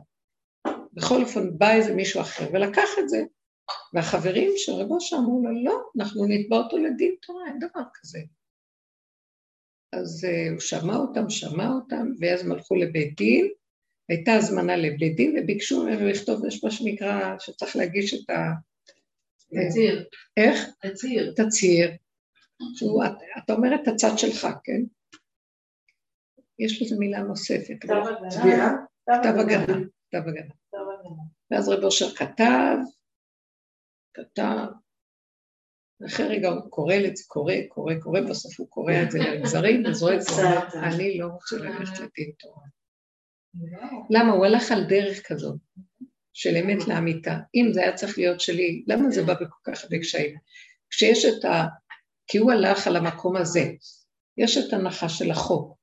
[0.93, 3.23] בכל אופן, בא איזה מישהו אחר ולקח את זה.
[3.93, 8.19] והחברים של רב אושר אמרו לו, לא, אנחנו נתבע אותו לדין תורה, אין דבר כזה.
[9.93, 13.47] אז uh, הוא שמע אותם, שמע אותם, ואז הם הלכו לבית דין,
[14.09, 18.33] הייתה הזמנה לבית דין, וביקשו ממנו לכתוב, יש מה שנקרא, שצריך להגיש את ה...
[19.69, 20.05] תצהיר,
[20.37, 20.69] איך?
[20.81, 21.33] תצהיר.
[21.35, 21.91] תצהיר.
[22.75, 24.81] שהוא, את- אתה אומר את הצד שלך, כן?
[26.59, 27.75] יש לזה מילה נוספת.
[27.81, 27.93] כתב
[28.39, 29.65] הגנה, כתב הגנה.
[30.09, 30.53] כתב הגנה.
[31.51, 32.77] ואז רב אושר כתב,
[34.19, 34.67] כתב,
[36.01, 39.83] ואחרי רגע הוא קורא את זה, קורא, קורא, קורא, בסוף הוא קורא את זה לגזרים,
[39.85, 40.77] וזורק ואומר, קצת.
[40.93, 42.63] אני לא רוצה ללכת לדין תורה.
[44.09, 44.31] למה?
[44.31, 45.57] הוא הלך על דרך כזאת,
[46.33, 47.37] של אמת לאמיתה.
[47.55, 50.35] אם זה היה צריך להיות שלי, למה זה בא בכל כך הרבה קשיים?
[50.89, 51.65] כשיש את ה...
[52.27, 53.63] כי הוא הלך על המקום הזה.
[54.37, 55.77] יש את הנחה של החוק,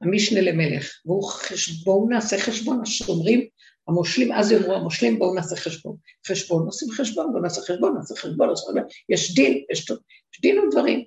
[0.00, 3.46] המשנה למלך, והוא חשבון, בואו נעשה חשבון, השומרים,
[3.88, 5.96] המושלים, אז יאמרו המושלים, בואו נעשה חשבון.
[6.26, 9.90] חשבון, עושים חשבון, בואו נעשה חשבון, נעשה חשבון, נעשה חשבון, יש דין, יש,
[10.34, 11.04] יש דין ודברים.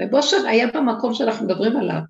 [0.00, 2.00] רב אושר היה במקום שאנחנו מדברים עליו,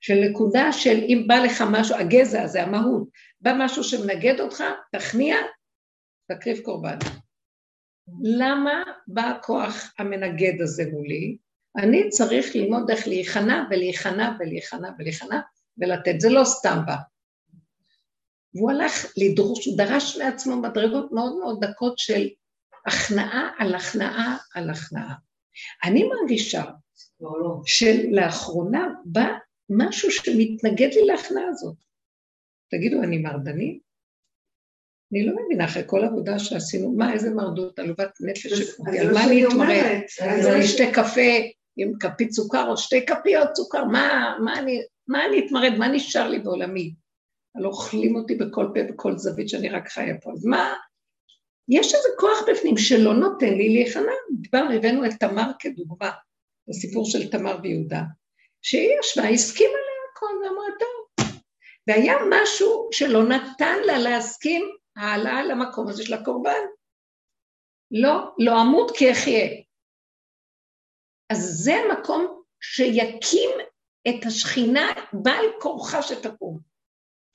[0.00, 3.08] של נקודה של אם בא לך משהו, הגזע הזה, המהות,
[3.40, 5.36] בא משהו שמנגד אותך, תכניע,
[6.28, 6.98] תקריב קורבן.
[8.22, 11.36] למה בא הכוח המנגד הזה מולי?
[11.76, 15.40] אני צריך ללמוד איך להיכנע ולהיכנע ולהיכנע ולהיכנע
[15.78, 16.96] ולתת, זה לא סתם בא.
[18.54, 22.28] והוא הלך לדרוש, הוא דרש מעצמו מדרגות מאוד מאוד דקות של
[22.86, 25.14] הכנעה על הכנעה על הכנעה.
[25.84, 26.64] אני מרגישה
[27.20, 27.60] לא, לא.
[27.66, 29.26] שלאחרונה בא
[29.70, 31.76] משהו שמתנגד לי להכנעה הזאת.
[32.70, 33.82] תגידו, אני מרדנית?
[35.12, 39.46] אני לא מבינה, אחרי כל העבודה שעשינו, מה, איזה מרדות, עלובת נפש על מה אני
[39.46, 40.00] אתמרר?
[40.20, 41.30] אז אני אשתה קפה
[41.76, 46.28] עם כפית סוכר או שתי כפיות סוכר, מה, מה, אני, מה אני אתמרד, מה נשאר
[46.28, 46.94] לי בעולמי?
[47.54, 50.32] הלא אוכלים אותי בכל פה, בכל זווית שאני רק חיה פה.
[50.32, 50.74] אז מה,
[51.68, 54.12] יש איזה כוח בפנים שלא נותן לי להיכנע.
[54.40, 56.10] דיברנו, הבאנו את תמר כדוגמה,
[56.68, 58.02] הסיפור של תמר ויהודה,
[58.62, 61.00] שהיא ישבה, הסכימה להכל ואמרה, טוב.
[61.86, 66.64] והיה משהו שלא נתן לה להסכים העלאה למקום הזה של הקורבן.
[67.90, 69.46] לא, לא אמות כי אחיה.
[71.30, 73.50] אז זה המקום שיקים
[74.08, 76.69] את השכינה בעל כורחה שתקום.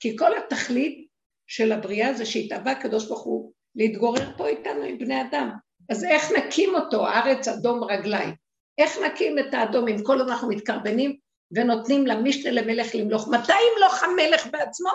[0.00, 1.06] כי כל התכלית
[1.46, 5.50] של הבריאה זה שהתאווה הקדוש ברוך הוא להתגורר פה איתנו עם בני אדם.
[5.90, 8.32] אז איך נקים אותו, הארץ אדום רגליי?
[8.78, 11.16] איך נקים את האדום אם כל אנחנו מתקרבנים
[11.50, 13.28] ונותנים למשנה למלך למלוך?
[13.28, 14.90] מתי ימלוך המלך בעצמו?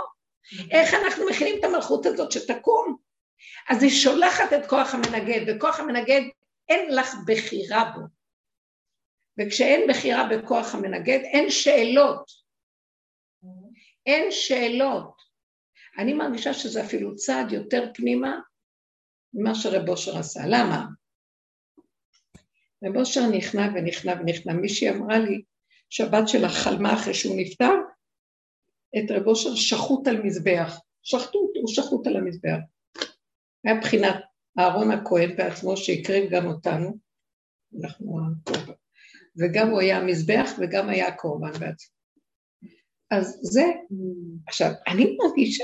[0.72, 2.98] איך אנחנו מכינים את המלכות הזאת שתקום?
[3.70, 6.22] אז היא שולחת את כוח המנגד, וכוח המנגד
[6.70, 8.02] אין לך בחירה בו.
[9.40, 12.41] וכשאין בחירה בכוח המנגד, אין שאלות.
[14.06, 15.22] אין שאלות.
[15.98, 18.40] אני מרגישה שזה אפילו צעד יותר פנימה
[19.34, 20.42] ממה שרב אושר עשה.
[20.48, 20.86] למה?
[22.84, 24.54] רב אושר נכנע ונכנע ונכנע.
[24.54, 25.42] מישהי אמרה לי
[25.90, 27.74] שהבת שלה חלמה אחרי שהוא נפטר,
[28.98, 30.80] את רב אושר שחוט על מזבח.
[31.04, 32.58] שחטו אותו, הוא שחוט על המזבח.
[33.64, 34.16] היה בחינת
[34.60, 36.98] אהרון הכהן בעצמו שהקריב גם אותנו,
[37.82, 38.20] אנחנו
[39.38, 42.01] וגם הוא היה המזבח וגם היה הקורבן בעצמו.
[43.12, 43.64] אז זה,
[44.48, 45.64] עכשיו, אני מרגישה,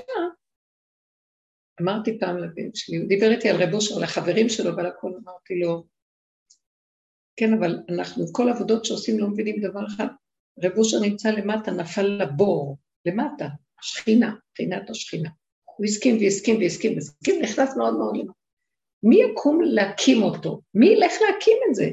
[1.82, 5.12] אמרתי פעם לבן שלי, הוא דיבר איתי על רב אושר, על החברים שלו ועל הכל,
[5.24, 5.84] אמרתי לו,
[7.36, 10.08] כן, אבל אנחנו, כל עבודות שעושים לא מבינים דבר אחד,
[10.64, 13.48] רב אושר נמצא למטה, נפל לבור, למטה,
[13.82, 15.30] שכינה, מבחינת השכינה.
[15.66, 18.32] הוא הסכים והסכים והסכים והסכים, נכנס מאוד מאוד למטה.
[19.04, 20.62] מי יקום להקים אותו?
[20.74, 21.90] מי ילך להקים את זה?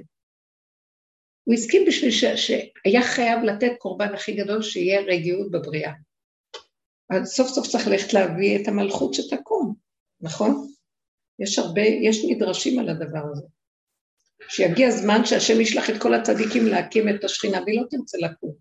[1.44, 2.24] הוא הסכים בשביל ש...
[2.24, 5.92] שהיה חייב לתת קורבן הכי גדול שיהיה רגיעות בבריאה.
[7.10, 9.74] אז סוף סוף צריך ללכת להביא את המלכות שתקום,
[10.20, 10.68] נכון?
[11.38, 13.46] יש הרבה, יש נדרשים על הדבר הזה.
[14.48, 18.54] שיגיע זמן שהשם ישלח את כל הצדיקים להקים את השכינה, והיא לא תרצה לקום.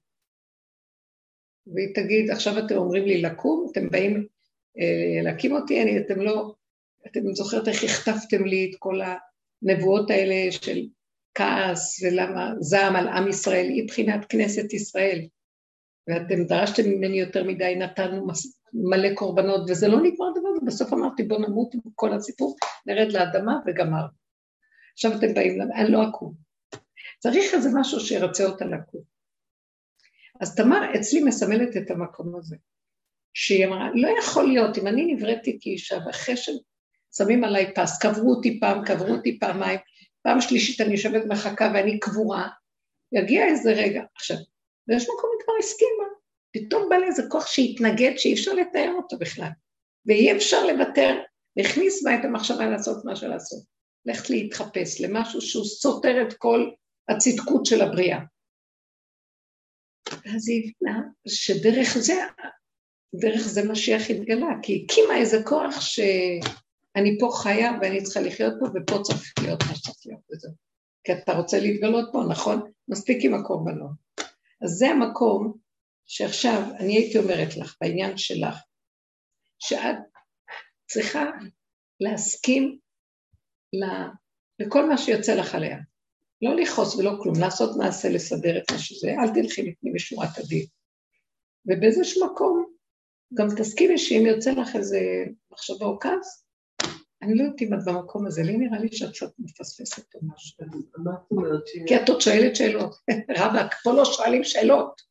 [1.67, 4.27] והיא תגיד, עכשיו אתם אומרים לי לקום, אתם באים
[4.79, 6.53] אה, להקים אותי, אני, אתם לא,
[7.07, 8.99] אתם זוכרת איך הכתבתם לי את כל
[9.61, 10.87] הנבואות האלה של
[11.35, 15.27] כעס ולמה זעם על עם ישראל, היא בחינת כנסת ישראל.
[16.07, 18.27] ואתם דרשתם ממני יותר מדי, נתנו
[18.73, 22.55] מלא קורבנות, וזה לא נגמר דבר, ובסוף אמרתי בוא נמות עם כל הסיפור,
[22.85, 24.05] נרד לאדמה וגמר.
[24.93, 26.33] עכשיו אתם באים, אני לא אקום.
[27.19, 29.01] צריך איזה משהו שירצה אותה לקום.
[30.41, 32.55] אז תמר אצלי מסמלת את המקום הזה.
[33.33, 38.59] שהיא אמרה, לא יכול להיות, אם אני נבראתי כאישה ואחרי ששמים עליי פס, קברו אותי
[38.59, 39.79] פעם, קברו אותי פעמיים,
[40.23, 42.49] פעם שלישית אני יושבת מחכה ואני קבורה,
[43.11, 44.01] יגיע איזה רגע.
[44.15, 44.37] עכשיו,
[44.87, 46.05] ויש מקום היא כבר הסכימה,
[46.53, 49.49] פתאום בא לי איזה כוח שהתנגד, שאי אפשר לתאר אותו בכלל,
[50.05, 51.21] ואי אפשר לוותר,
[51.57, 53.63] והכניס בה את המחשבה לעשות מה שלעשות,
[54.05, 56.69] ללכת להתחפש למשהו שהוא סותר את כל
[57.09, 58.19] הצדקות של הבריאה.
[60.09, 62.13] ואז היא הבינה שדרך זה,
[63.15, 65.99] דרך זה משיח התגלה, כי הקימה איזה כוח ש...
[66.95, 70.51] אני פה חיה ואני צריכה לחיות פה, ופה צריך להיות מה שצריך להיות וזהו.
[71.03, 72.71] כי אתה רוצה להתגלות פה, נכון?
[72.87, 73.91] מספיק עם הקורבנות.
[74.63, 75.57] אז זה המקום
[76.05, 78.55] שעכשיו אני הייתי אומרת לך, בעניין שלך,
[79.59, 79.95] שאת
[80.87, 81.25] צריכה
[81.99, 82.79] להסכים
[84.59, 85.77] לכל מה שיוצא לך עליה.
[86.41, 90.65] לא לכעוס ולא כלום, לעשות מעשה, לסדר את מה שזה, אל תלכי לפנים משורת הדין.
[91.65, 92.65] ובאיזשהו מקום,
[93.33, 94.99] גם תסכימי שאם יוצא לך איזה
[95.51, 96.42] מחשבה או כעס,
[97.23, 100.57] אני לא יודעת אם את במקום הזה, לי נראה לי שאת קצת מפספסת או משהו.
[101.87, 102.95] כי את עוד שואלת שאלות.
[103.37, 105.01] רבאק, פה לא שואלים שאלות.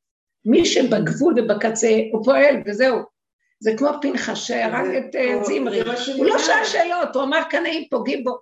[0.44, 2.98] מי שבגבול ובקצה, הוא פועל, וזהו.
[3.60, 5.80] זה כמו פנחס שהרג את אה, זימרי.
[6.16, 8.38] הוא לא שאל שאלות, הוא אמר קנאים פוגעים בו.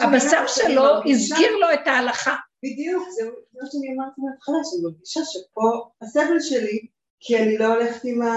[0.00, 2.36] הבשר שלו הזכיר לו את ההלכה.
[2.62, 6.86] בדיוק, זה מה שאני אמרתי מההתחלה, שאני מרגישה שפה הסבל שלי,
[7.20, 8.30] כי אני לא הולכת עם ה...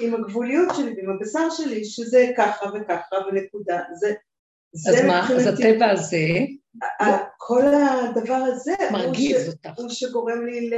[0.00, 3.80] עם הגבוליות שלי ועם הבשר שלי, שזה ככה וככה ונקודה.
[3.94, 4.12] זה,
[4.72, 6.26] זה אז מה, אז הטבע הזה...
[7.36, 9.70] כל הדבר הזה מרגיז אותך.
[9.76, 10.70] הוא שגורם לי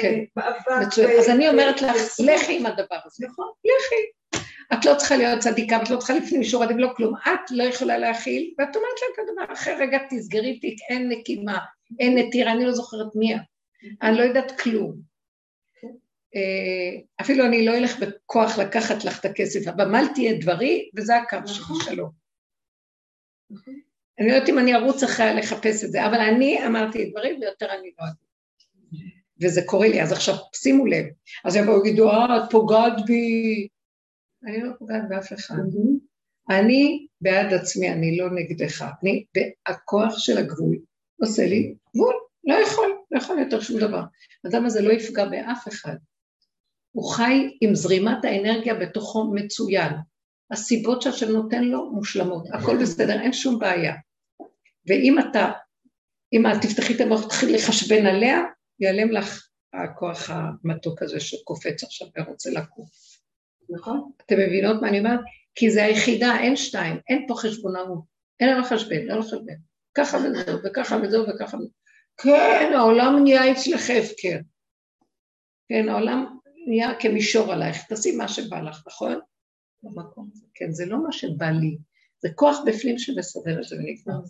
[0.00, 0.14] כן.
[0.36, 0.98] למאבק.
[1.18, 3.26] אז אני אומרת לך, לכי עם הדבר הזה.
[3.26, 4.42] נכון, לכי.
[4.74, 7.14] את לא צריכה להיות צדיקה, את לא צריכה לפנים משורת הדין, לא כלום.
[7.16, 9.52] את לא יכולה להכיל, ואת אומרת לה את הדבר.
[9.52, 11.58] אחרי רגע תסגרי תיק, אין נקימה,
[12.00, 13.40] אין נטירה, אני לא זוכרת מי את.
[14.02, 15.07] אני לא יודעת כלום.
[16.36, 21.16] אה, אפילו אני לא אלך בכוח לקחת לך את הכסף, אבל מלתי את דברי, וזה
[21.16, 21.76] הקו נכון.
[21.80, 22.10] שלום.
[23.50, 23.74] נכון.
[24.18, 27.38] אני לא יודעת אם אני ארוץ אחריה לחפש את זה, אבל אני אמרתי את דברי
[27.40, 28.28] ויותר אני לא אגיד.
[29.42, 30.02] וזה קורה לי.
[30.02, 31.06] אז עכשיו, שימו לב,
[31.44, 33.68] אז יבואו ויגידו, אה, את פוגעת בי.
[34.46, 35.54] אני לא פוגעת באף אחד.
[36.50, 38.84] אני בעד עצמי, אני לא נגדך.
[39.02, 39.24] אני,
[39.66, 40.78] הכוח של הגבול
[41.20, 42.14] עושה לי גבול,
[42.44, 44.02] לא יכול, לא יכול יותר שום דבר.
[44.44, 45.96] האדם הזה לא יפגע באף אחד.
[46.98, 49.92] הוא חי עם זרימת האנרגיה בתוכו מצוין.
[50.50, 53.94] הסיבות שהשם נותן לו מושלמות, הכל בסדר, אין שום בעיה.
[54.86, 55.50] ואם אתה,
[56.32, 58.38] אם את תפתחי את המוח, תתחיל לחשבן עליה,
[58.80, 62.86] ייעלם לך הכוח המתוק הזה שקופץ עכשיו ורוצה לקום.
[63.70, 64.10] נכון?
[64.26, 65.20] אתם מבינות מה אני אומרת?
[65.54, 68.04] כי זה היחידה, אין שתיים, אין פה חשבונאות,
[68.40, 69.56] אין לנו חשבן, לא לחשבן.
[69.94, 71.70] ככה וזהו, וככה וזהו, וככה וזהו.
[72.22, 74.38] כן, העולם נהיה אצלך הפקר.
[75.68, 76.38] כן, העולם
[76.68, 79.20] נהיה כמישור עלייך, תעשי מה שבא לך, נכון?
[79.82, 80.46] במקום הזה.
[80.54, 81.78] כן, זה לא מה שבא לי,
[82.22, 84.20] זה כוח בפנים שמסדר את זה ונגמר.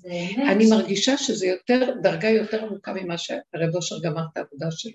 [0.52, 4.92] אני מרגישה שזה יותר, דרגה יותר עמוקה ממה שהרב אושר גמר את העבודה שלו.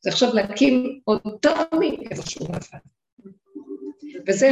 [0.00, 2.78] זה עכשיו להקים אותו מאיפה שהוא נפל.
[4.26, 4.50] וזה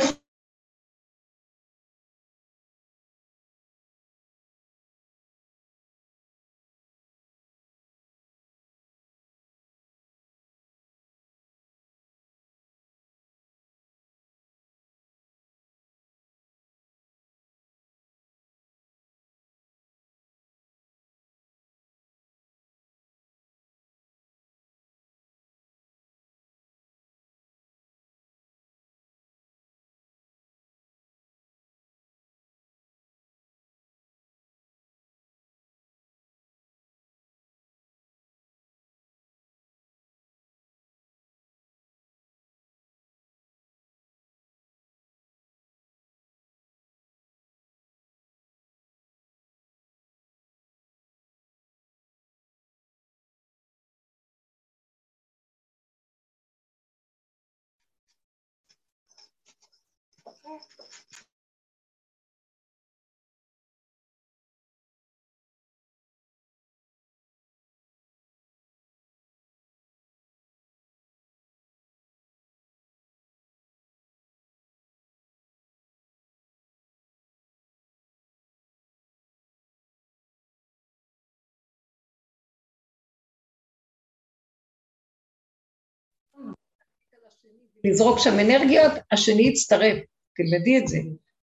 [87.85, 90.14] לזרוק שם אנרגיות, השני יצטרף.
[90.37, 90.99] תלמדי את זה.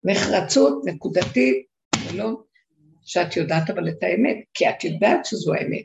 [0.04, 1.66] נחרצות נקודתית,
[2.06, 2.42] ולא
[3.02, 5.84] שאת יודעת אבל את האמת, כי את יודעת שזו האמת.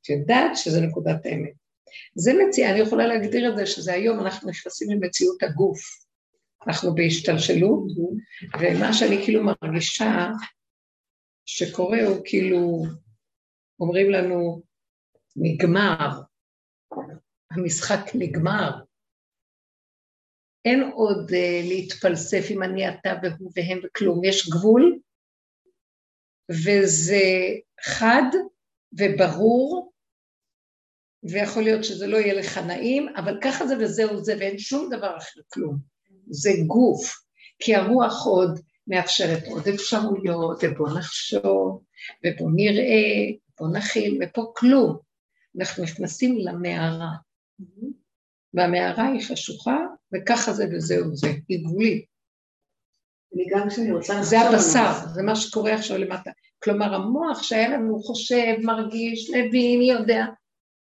[0.00, 1.52] את יודעת שזה נקודת האמת.
[2.14, 5.80] זה מציע, אני יכולה להגדיר את זה שזה היום אנחנו נכנסים למציאות הגוף.
[6.66, 7.84] אנחנו בהשתלשלות,
[8.60, 10.30] ומה שאני כאילו מרגישה
[11.46, 12.82] שקורה הוא כאילו,
[13.80, 14.62] אומרים לנו,
[15.36, 16.20] נגמר,
[17.50, 18.70] המשחק נגמר,
[20.64, 24.98] אין עוד uh, להתפלסף אם אני אתה והוא והם וכלום, יש גבול,
[26.50, 27.22] וזה
[27.84, 28.30] חד
[28.98, 29.92] וברור,
[31.22, 35.16] ויכול להיות שזה לא יהיה לך נעים, אבל ככה זה וזהו זה, ואין שום דבר
[35.16, 35.76] אחר כלום.
[36.30, 37.16] זה גוף,
[37.58, 41.82] כי הרוח עוד מאפשרת עוד אפשרויות, ובוא נחשוב,
[42.26, 43.30] ובוא נראה,
[43.60, 44.98] בוא נכיל, ופה כלום.
[45.58, 47.10] אנחנו נכנסים למערה.
[48.54, 49.78] והמערה היא חשוכה,
[50.14, 52.04] וככה זה וזהו זה, גבולית.
[53.34, 54.22] אני גם כשאני רוצה...
[54.22, 56.30] זה הבשר, זה מה שקורה עכשיו למטה.
[56.64, 60.24] כלומר, המוח שהיה לנו חושב, מרגיש, מבין, יודע,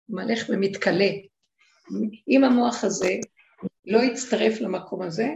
[0.10, 1.10] מלך ומתכלה.
[2.28, 3.16] אם המוח הזה
[3.86, 5.28] לא יצטרף למקום הזה,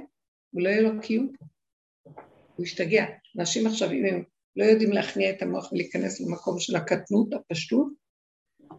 [0.52, 1.46] הוא לא יהיה לו קיום פה.
[2.56, 3.06] הוא ישתגע.
[3.40, 4.24] אנשים עכשיו, אם הם
[4.56, 7.88] לא יודעים להכניע את המוח ולהיכנס למקום של הקטנות, הפשטות,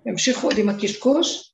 [0.07, 1.54] ימשיכו עוד עם הקשקוש,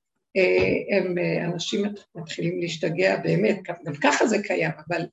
[0.91, 5.07] הם, אה, אנשים מתחילים להשתגע באמת, גם ככה זה קיים, אבל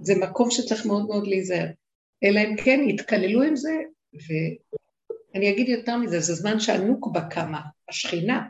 [0.00, 1.66] זה מקום שצריך מאוד מאוד להיזהר.
[2.24, 3.74] אלא אם כן יתקללו עם זה,
[5.34, 8.42] ואני אגיד יותר מזה, זה זמן שהנוקבה קמה, השכינה.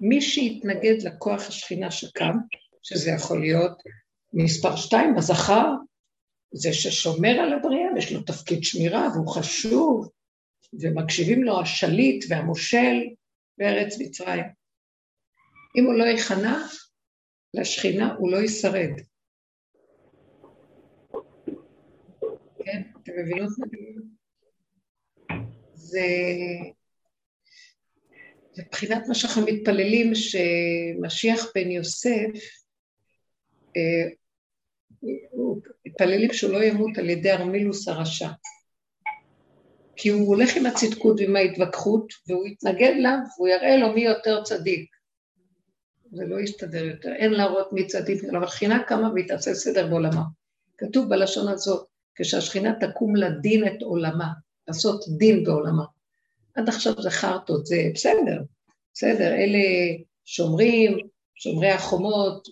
[0.00, 2.36] מי שיתנגד לכוח השכינה שקם,
[2.82, 3.82] שזה יכול להיות
[4.32, 5.72] מספר שתיים, הזכר,
[6.52, 10.08] זה ששומר על הבריאה, יש לו תפקיד שמירה והוא חשוב,
[10.80, 12.96] ומקשיבים לו השליט והמושל
[13.58, 14.44] בארץ מצרים.
[15.76, 16.58] אם הוא לא ייכנע
[17.54, 18.90] לשכינה, הוא לא ישרד.
[22.64, 23.88] כן, אתם מבינות מה אני
[25.74, 26.06] זה...
[28.58, 32.30] מבחינת מה שאנחנו מתפללים, שמשיח בן יוסף,
[33.76, 34.08] אה,
[35.86, 38.28] מתפללים שהוא לא ימות על ידי ארמילוס הרשע.
[39.98, 44.42] כי הוא הולך עם הצדקות ועם ההתווכחות, והוא יתנגד לה, והוא יראה לו מי יותר
[44.42, 44.90] צדיק.
[46.12, 50.22] זה לא יסתדר יותר, אין להראות מי צדיק, אבל שכינה קמה והיא תעשה סדר בעולמה.
[50.78, 54.28] כתוב בלשון הזאת, כשהשכינה תקום לדין את עולמה,
[54.68, 55.84] לעשות דין בעולמה.
[56.54, 58.42] עד עכשיו זה חרטות, זה בסדר,
[58.94, 59.58] בסדר, אלה
[60.24, 60.98] שומרים,
[61.34, 62.48] שומרי החומות,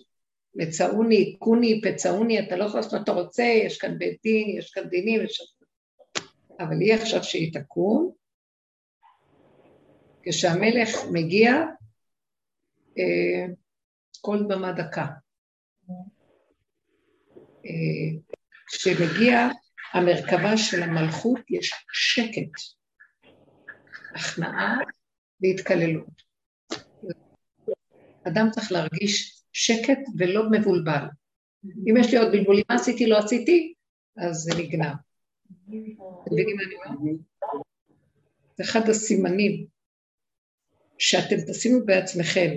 [0.55, 4.71] מצאוני, כוני, פצאוני, אתה לא יכול לעשות מה אתה רוצה, יש כאן בית דין, יש
[4.71, 5.56] כאן דינים, יש...
[6.59, 8.11] אבל היא עכשיו שהיא תקום,
[10.23, 11.51] כשהמלך מגיע,
[12.97, 13.45] אה,
[14.21, 15.05] כל במה דקה.
[17.65, 18.19] אה,
[18.67, 19.47] כשמגיע
[19.93, 22.51] המרכבה של המלכות, יש שקט,
[24.15, 24.77] הכנעה
[25.41, 26.21] והתקללות.
[28.27, 31.05] אדם צריך להרגיש שקט ולא מבולבל.
[31.89, 33.73] אם יש לי עוד בלבולים, מה עשיתי, לא עשיתי,
[34.17, 35.06] אז זה נגנב.
[35.47, 37.19] אתם מבינים מה אני אומרת?
[38.57, 39.67] זה אחד הסימנים
[40.97, 42.49] שאתם תשימו בעצמכם.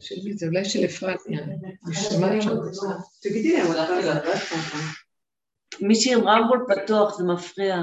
[0.00, 0.46] של מי זה?
[0.46, 1.44] אולי של אפרת נראה.
[1.86, 2.50] אני שומעת שם.
[3.22, 3.66] תגידי להם,
[5.80, 7.76] מישהי עם רמבול פתוח, זה מפריע.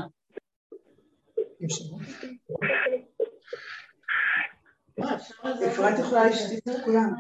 [5.67, 7.13] אפרת יכולה להשתיק את כולם.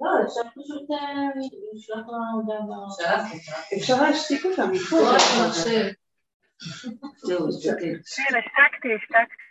[0.00, 1.28] לא, אפשר פשוט אה,
[1.74, 3.32] לשלוח לה הודעה.
[3.76, 4.96] אפשר להשתיק אותם מפה.
[7.16, 9.48] זהו, השתקתי, השתקתי.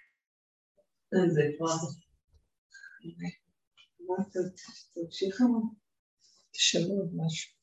[1.58, 1.66] כבר...
[6.52, 7.58] תשאלו עוד משהו.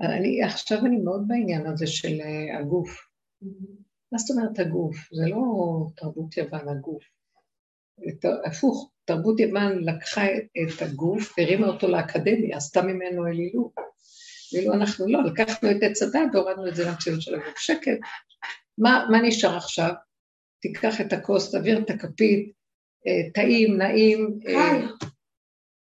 [0.00, 3.08] אני, עכשיו אני מאוד בעניין הזה של אה, הגוף.
[4.12, 4.96] מה זאת אומרת הגוף?
[5.12, 5.42] זה לא
[5.96, 7.13] תרבות יוון, הגוף.
[8.08, 13.72] את, הפוך, תרבות יוון לקחה את, את הגוף והרימה אותו לאקדמיה, עשתה ממנו אלילות.
[14.52, 17.58] ואילו אנחנו לא, לקחנו את עץ הדת והורדנו את זה למציאות של הגוף.
[17.58, 17.98] שקט.
[18.78, 19.90] מה, מה נשאר עכשיו?
[20.60, 22.52] תיקח את הכוס, תעביר את הכפית,
[23.06, 24.86] אה, טעים, נעים, אה,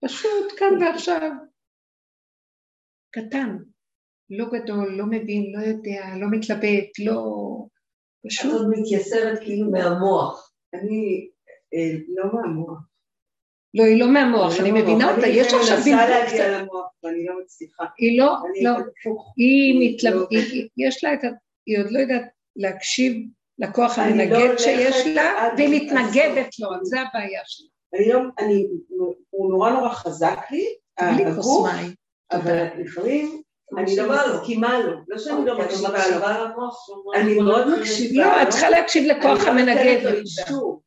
[0.05, 1.31] פשוט כאן ועכשיו.
[3.11, 3.57] קטן,
[4.29, 7.23] לא גדול, לא מבין, לא יודע, לא מתלבט, לא...
[8.21, 10.53] את פשוט עוד מתייסרת כאילו מהמוח.
[10.73, 11.29] אני
[12.15, 12.79] לא מהמוח.
[13.73, 16.33] לא, היא לא מהמוח, אני מבינה אותה, יש עכשיו אני בלבול מנסה קצת.
[16.37, 17.83] להגיע למוח ואני לא מצליחה.
[17.97, 18.71] היא לא, אני לא.
[19.37, 19.73] היא
[20.07, 21.27] אני לא- היא- היא- יש לה את ה...
[21.65, 22.21] היא עוד לא יודעת
[22.55, 23.13] להקשיב
[23.59, 25.69] לכוח אני לא המנגד שיש לה, והיא.
[25.85, 27.67] מתנגדת לו, זה הבעיה שלה.
[27.93, 28.67] אני לא, אני,
[29.29, 30.65] הוא נורא נורא חזק לי,
[31.01, 31.93] בלי כוס הגוף, מים.
[32.31, 33.41] אבל לפעמים
[33.77, 34.33] אני לא לו.
[34.41, 35.89] מסכימה לו, לא שאני לא את מקשיבה
[36.39, 37.79] לו, אני מאוד.
[37.79, 38.23] מקשיבה.
[38.25, 39.77] לא, את צריכה להקשיב לכוח אני לא המנגד.
[39.77, 40.19] נותנת לו במידה.
[40.21, 40.81] אישור.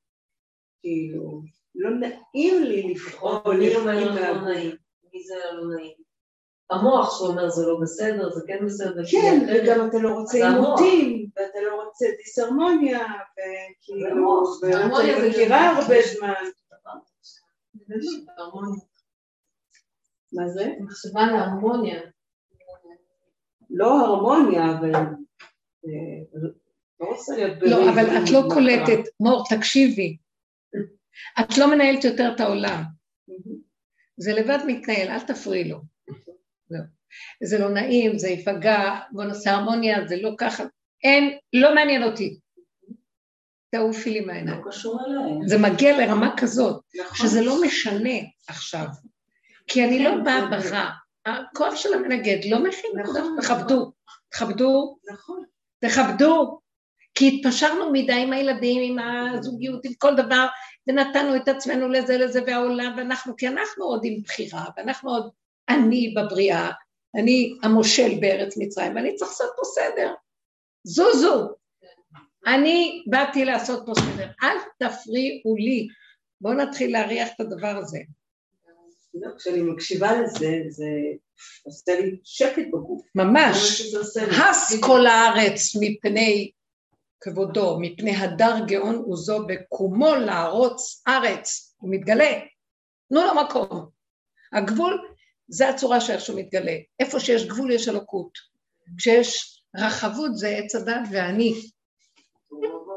[0.82, 1.42] כאילו,
[1.74, 4.40] לא נעים לי לבחור או מי אומר לא.
[4.40, 4.70] נעים?
[5.14, 5.92] מי זה לא נעים?
[6.70, 9.02] המוח שאומר זה לא בסדר, זה כן בסדר.
[9.10, 10.48] כן, וגם אתה לא רוצה.
[10.48, 12.98] עימותים, ואתה לא רוצה דיסהרמוניה,
[13.32, 14.44] וכאילו.
[14.62, 16.32] ואני הרמוניה זה מכירה גם- הרבה זמן.
[20.32, 20.68] מה זה?
[20.80, 22.00] מחשבה להרמוניה.
[23.70, 24.94] לא הרמוניה, אבל...
[24.94, 26.38] אה,
[27.00, 27.16] לא
[27.62, 28.42] לא, אבל את לא.
[28.54, 29.08] קולטת.
[29.20, 30.16] מור, תקשיבי.
[31.40, 32.82] את לא מנהלת יותר את העולם.
[34.16, 35.78] זה לבד מתנהל, אל תפריעי לו.
[36.68, 36.82] זהו.
[37.44, 40.64] זה לא נעים, זה ייפגע, בוא נעשה הרמוניה, זה לא ככה.
[41.04, 42.38] אין, לא מעניין אותי.
[43.70, 44.58] תעופי לי מהעיניים.
[44.58, 45.48] לא קשור אליי.
[45.48, 47.28] זה מגיע לרמה כזאת, נכון.
[47.28, 48.18] שזה לא משנה
[48.48, 48.86] עכשיו.
[49.66, 50.90] כי אני לא באה ברע.
[51.26, 53.92] הכוח של המנגד לא מכין נכון, תכבדו,
[54.30, 55.44] תכבדו, נכון.
[55.80, 56.58] תכבדו.
[57.14, 60.46] כי התפשרנו מדי עם הילדים, עם הזוגיות, עם כל דבר,
[60.86, 65.30] ונתנו את עצמנו לזה לזה והעולם, ואנחנו, כי אנחנו עוד עם בחירה, ואנחנו עוד
[65.68, 66.70] אני בבריאה,
[67.14, 70.14] אני המושל בארץ מצרים, ואני צריך לעשות פה סדר.
[70.84, 71.48] זוזו.
[72.46, 75.88] אני באתי לעשות פה סדר, אל תפריעו לי.
[76.40, 77.98] בואו נתחיל להריח את הדבר הזה.
[79.14, 80.86] לא, כשאני מקשיבה לזה, זה
[81.62, 83.02] עושה לי שקט בגוף.
[83.14, 83.82] ממש.
[84.40, 86.50] הס כל הארץ מפני
[87.22, 92.40] כבודו, מפני הדר גאון עוזו בקומו לערוץ ארץ, הוא מתגלה.
[93.08, 93.88] תנו לו מקום.
[94.52, 95.14] הגבול,
[95.48, 96.76] זה הצורה שאיך שהוא מתגלה.
[97.00, 98.38] איפה שיש גבול יש אלוקות.
[98.98, 101.54] כשיש רחבות זה עץ הדת ואני.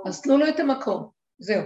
[0.05, 1.63] אז תנו לו את המקום, זהו.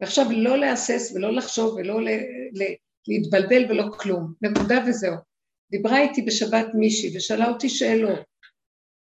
[0.00, 2.08] ועכשיו לא להסס ולא לחשוב ולא ל,
[2.52, 2.62] ל,
[3.08, 4.34] להתבלבל ולא כלום.
[4.42, 5.14] נקודה וזהו.
[5.70, 8.20] דיברה איתי בשבת מישהי ושאלה אותי שאלות.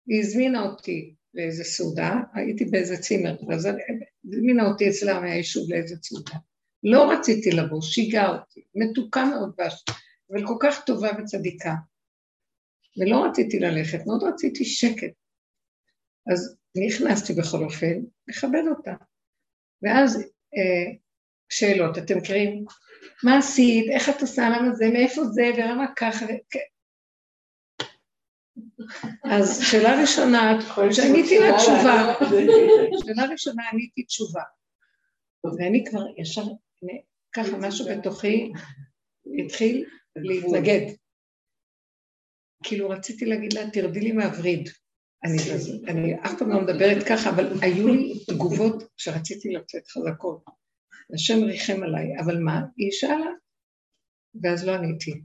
[0.07, 3.69] היא הזמינה אותי לאיזה סעודה, הייתי באיזה צימר, אז
[4.25, 6.35] הזמינה אותי אצלה מהיישוב לאיזה סעודה.
[6.83, 9.85] לא רציתי לבוא, שיגעה אותי, מתוקה מאוד בש,
[10.31, 11.75] אבל כל כך טובה וצדיקה.
[12.97, 15.13] ולא רציתי ללכת, מאוד רציתי שקט.
[16.33, 16.57] אז
[16.87, 18.95] נכנסתי בכל אופן, לכבד אותה.
[19.83, 20.17] ואז
[20.57, 20.93] אה,
[21.49, 22.65] שאלות, אתם מכירים?
[23.25, 23.91] מה עשית?
[23.91, 24.49] איך את עושה?
[24.49, 24.91] למה זה?
[24.93, 25.43] מאיפה זה?
[25.57, 26.27] ולמה ככה?
[29.25, 30.59] אז שאלה ראשונה,
[30.91, 32.15] שעניתי לה תשובה,
[33.05, 34.43] שאלה ראשונה עניתי תשובה,
[35.59, 36.45] ואני כבר ישר,
[37.33, 38.53] ככה משהו בתוכי
[39.45, 39.85] התחיל
[40.17, 40.87] להתנגד.
[42.63, 44.69] כאילו רציתי להגיד לה, תרדי לי מהווריד.
[45.25, 45.37] אני,
[45.89, 50.45] אני אף פעם לא מדברת ככה, אבל היו לי תגובות שרציתי לצאת חזקות.
[51.15, 52.61] השם ריחם עליי, אבל מה?
[52.77, 53.31] היא שאלה,
[54.43, 55.23] ואז לא עניתי.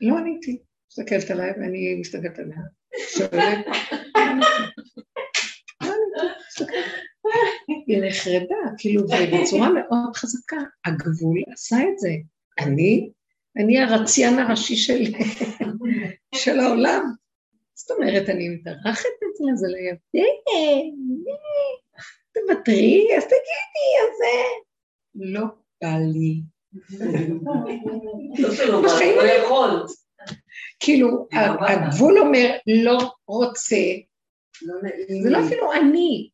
[0.00, 0.62] לא עניתי.
[0.90, 2.58] מסתכלת עליי ואני מסתכלת עליה,
[7.86, 12.10] היא נחרדה, כאילו, ובצורה מאוד חזקה, הגבול עשה את זה.
[12.58, 13.10] אני,
[13.56, 15.02] אני הרציין הראשי של,
[16.34, 17.02] של העולם.
[17.74, 20.26] זאת אומרת, אני מתארחת את זה, זה לא יפה,
[22.34, 24.42] תוותרי, אז תגידי, אז זה.
[25.14, 25.44] לא
[25.82, 26.42] בא לי.
[29.16, 29.90] לא יכולת.
[30.80, 31.28] כאילו,
[31.68, 33.76] הגבול אומר לא רוצה,
[35.22, 36.30] זה לא אפילו אני.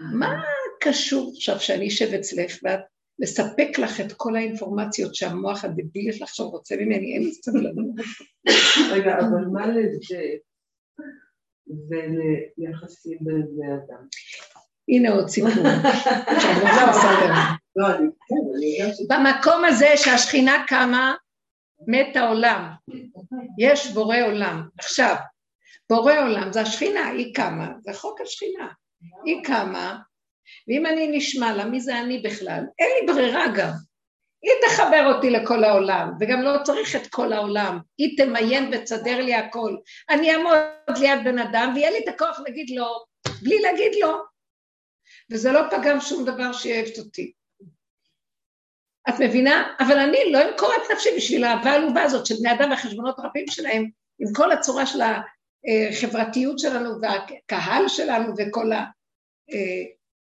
[0.00, 0.42] מה
[0.80, 2.80] קשור עכשיו שאני אשב אצלך ואת
[3.18, 7.94] לספק לך את כל האינפורמציות שהמוח הדבילי שלך עכשיו רוצה ממני, אין לי סבלנות.
[8.92, 10.16] רגע, אבל מה לזה
[11.68, 14.06] וליחסים בין בני אדם?
[14.88, 15.50] הנה עוד סיפור.
[17.76, 21.14] לא, כן, במקום הזה שהשכינה קמה,
[21.86, 22.70] מת העולם.
[23.58, 24.68] יש בורא עולם.
[24.78, 25.14] עכשיו,
[25.90, 28.68] בורא עולם זה השכינה, היא קמה, זה חוק השכינה.
[29.24, 29.98] היא קמה,
[30.68, 32.64] ואם אני נשמע לה, מי זה אני בכלל?
[32.78, 33.70] אין לי ברירה גם.
[34.42, 37.78] היא תחבר אותי לכל העולם, וגם לא צריך את כל העולם.
[37.98, 39.76] היא תמיין ותסדר לי הכל.
[40.10, 40.56] אני אעמוד
[40.98, 42.86] ליד בן אדם, ויהיה לי את הכוח להגיד לו,
[43.42, 44.16] בלי להגיד לו.
[45.32, 47.32] וזה לא פגם שום דבר שאוהבת אותי.
[49.08, 49.72] את מבינה?
[49.80, 53.46] אבל אני לא אמכור את נפשי בשביל האהבה העלובה הזאת של בני אדם והחשבונות הרבים
[53.46, 58.70] שלהם, עם כל הצורה של החברתיות שלנו והקהל שלנו וכל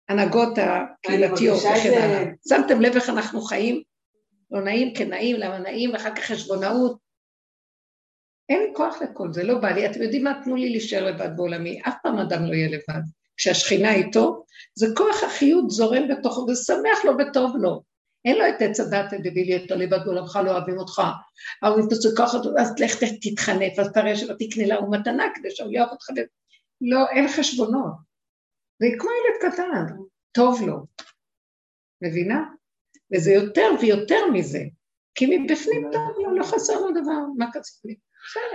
[0.08, 2.24] ההנהגות הקהילתיות וכן הלאה.
[2.48, 3.82] שמתם לב איך אנחנו חיים?
[4.50, 6.98] לא נעים כנעים, למה נעים, ואחר כך חשבונאות.
[8.48, 9.86] אין לי כוח לכל זה, לא בא לי.
[9.86, 10.40] אתם יודעים מה?
[10.44, 11.80] תנו לי להישאר לבד בעולמי.
[11.88, 13.02] אף פעם אדם לא יהיה לבד.
[13.36, 14.44] כשהשכינה איתו,
[14.74, 17.91] זה כוח החיות זורם בתוכו ושמח לו וטוב לו.
[18.24, 21.02] אין לו את עץ הדת דבילי, את הליבת בעולמך לא אוהבים אותך.
[21.62, 25.72] אבל אם תעשו ככה, אז לך תתחנף, אז תראה שלא תקנה לה מתנה כדי שהוא
[25.72, 26.06] יאהב אותך.
[26.80, 27.92] לא, אין חשבונות.
[28.80, 29.94] זה כמו ילד קטן,
[30.32, 30.86] טוב לו.
[32.02, 32.44] מבינה?
[33.14, 34.60] וזה יותר ויותר מזה.
[35.14, 37.88] כי מבפנים טוב לו, לא חסר לו דבר, מה קצת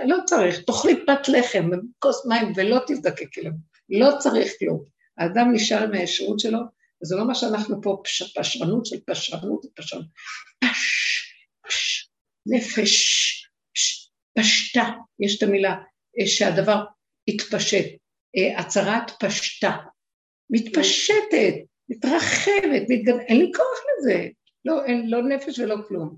[0.06, 3.52] לא צריך, תאכלי פת לחם, כוס מים ולא תזדקק אליו.
[3.88, 4.84] לא צריך כלום.
[5.18, 6.58] האדם נשאר עם הישרות שלו,
[7.02, 10.06] וזה לא מה שאנחנו פה, פש, פשרנות של פשרנות ופשרנות.
[10.64, 11.32] פש,
[11.66, 12.10] פש,
[12.46, 14.88] נפש, פש, פשטה,
[15.20, 15.74] יש את המילה,
[16.20, 16.84] אה, שהדבר
[17.28, 17.86] התפשט,
[18.36, 19.76] אה, הצהרת פשטה,
[20.50, 21.54] מתפשטת,
[21.88, 23.18] מתרחבת, מתגד...
[23.28, 24.28] אין לי כוח לזה,
[24.64, 26.16] לא, אין, לא נפש ולא כלום.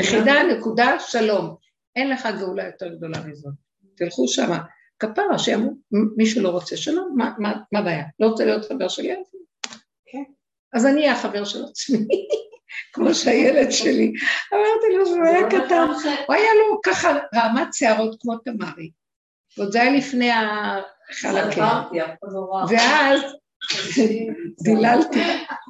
[0.00, 1.56] יחידה, נקודה, שלום.
[1.96, 3.54] אין לך גאולה יותר גדולה מזאת.
[3.96, 4.58] תלכו שמה.
[4.98, 5.36] כפרה,
[6.16, 7.16] מישהו לא רוצה שלום,
[7.72, 8.04] מה הבעיה?
[8.20, 9.14] לא רוצה להיות חבר שלי?
[10.74, 12.26] אז אני החבר של עצמי,
[12.92, 14.12] כמו שהילד שלי.
[14.52, 15.86] אמרתי לו שהוא היה קטן,
[16.26, 18.90] הוא היה לו ככה רעמת שערות כמו תמרי.
[19.58, 21.62] ועוד זה היה לפני החלקים.
[22.22, 23.20] לא ואז
[24.64, 25.22] דיללתי,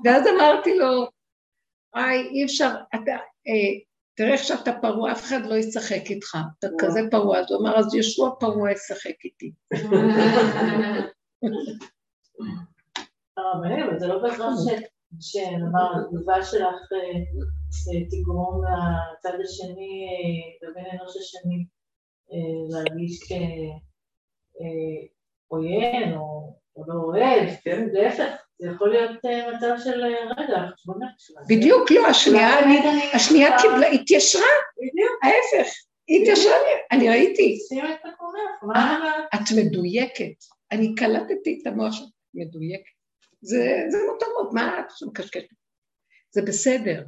[0.05, 1.07] ואז אמרתי לו,
[1.95, 3.13] היי, אי אפשר, אתה,
[3.49, 3.81] אה,
[4.15, 7.39] תראה איך שאתה פרוע, אף אחד לא ישחק איתך, אתה כזה פרוע.
[7.39, 9.53] אז הוא אמר, אז ישוע פרוע ישחק איתי.
[13.39, 14.55] אבל זה לא בהכרח
[15.21, 20.07] שנאמר, התגובה שלך אה, תגרום לצד השני,
[20.63, 21.65] לבן אנוש השני,
[22.33, 22.39] אה,
[22.71, 23.21] להרגיש
[25.49, 26.15] כעוין
[26.77, 28.45] או לא אוהב, כן, להפך.
[28.59, 30.05] זה יכול להיות אה, מצב של
[30.39, 31.31] רגע, חשבון נפש.
[31.49, 32.49] בדיוק, לא, השנייה,
[33.15, 34.43] השנייה קיבלה, התיישרה,
[35.23, 35.73] ההפך,
[36.09, 36.55] התיישרה,
[36.93, 37.59] אני ראיתי.
[39.35, 40.35] את מדויקת,
[40.73, 42.94] אני קלטתי את המוח שלך, מדויקת.
[43.45, 45.47] זה מותרות, מה את עכשיו מקשקשת?
[46.31, 47.05] זה בסדר.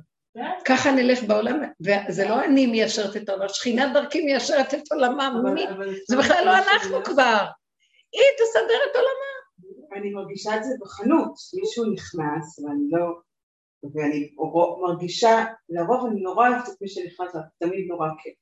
[0.65, 5.31] ככה נלך בעולם, וזה לא אני מיישרת את העולם, שכינת דרכי מיישרת את עולמה,
[6.09, 7.45] זה בכלל לא אנחנו כבר.
[8.13, 9.37] היא תסדר את עולמה.
[9.97, 13.07] אני מרגישה את זה בחנות, מישהו נכנס ואני לא...
[13.95, 14.31] ואני
[14.83, 18.35] מרגישה, לרוב אני נורא אוהבת את מי שנכנס, תמיד נורא כיף.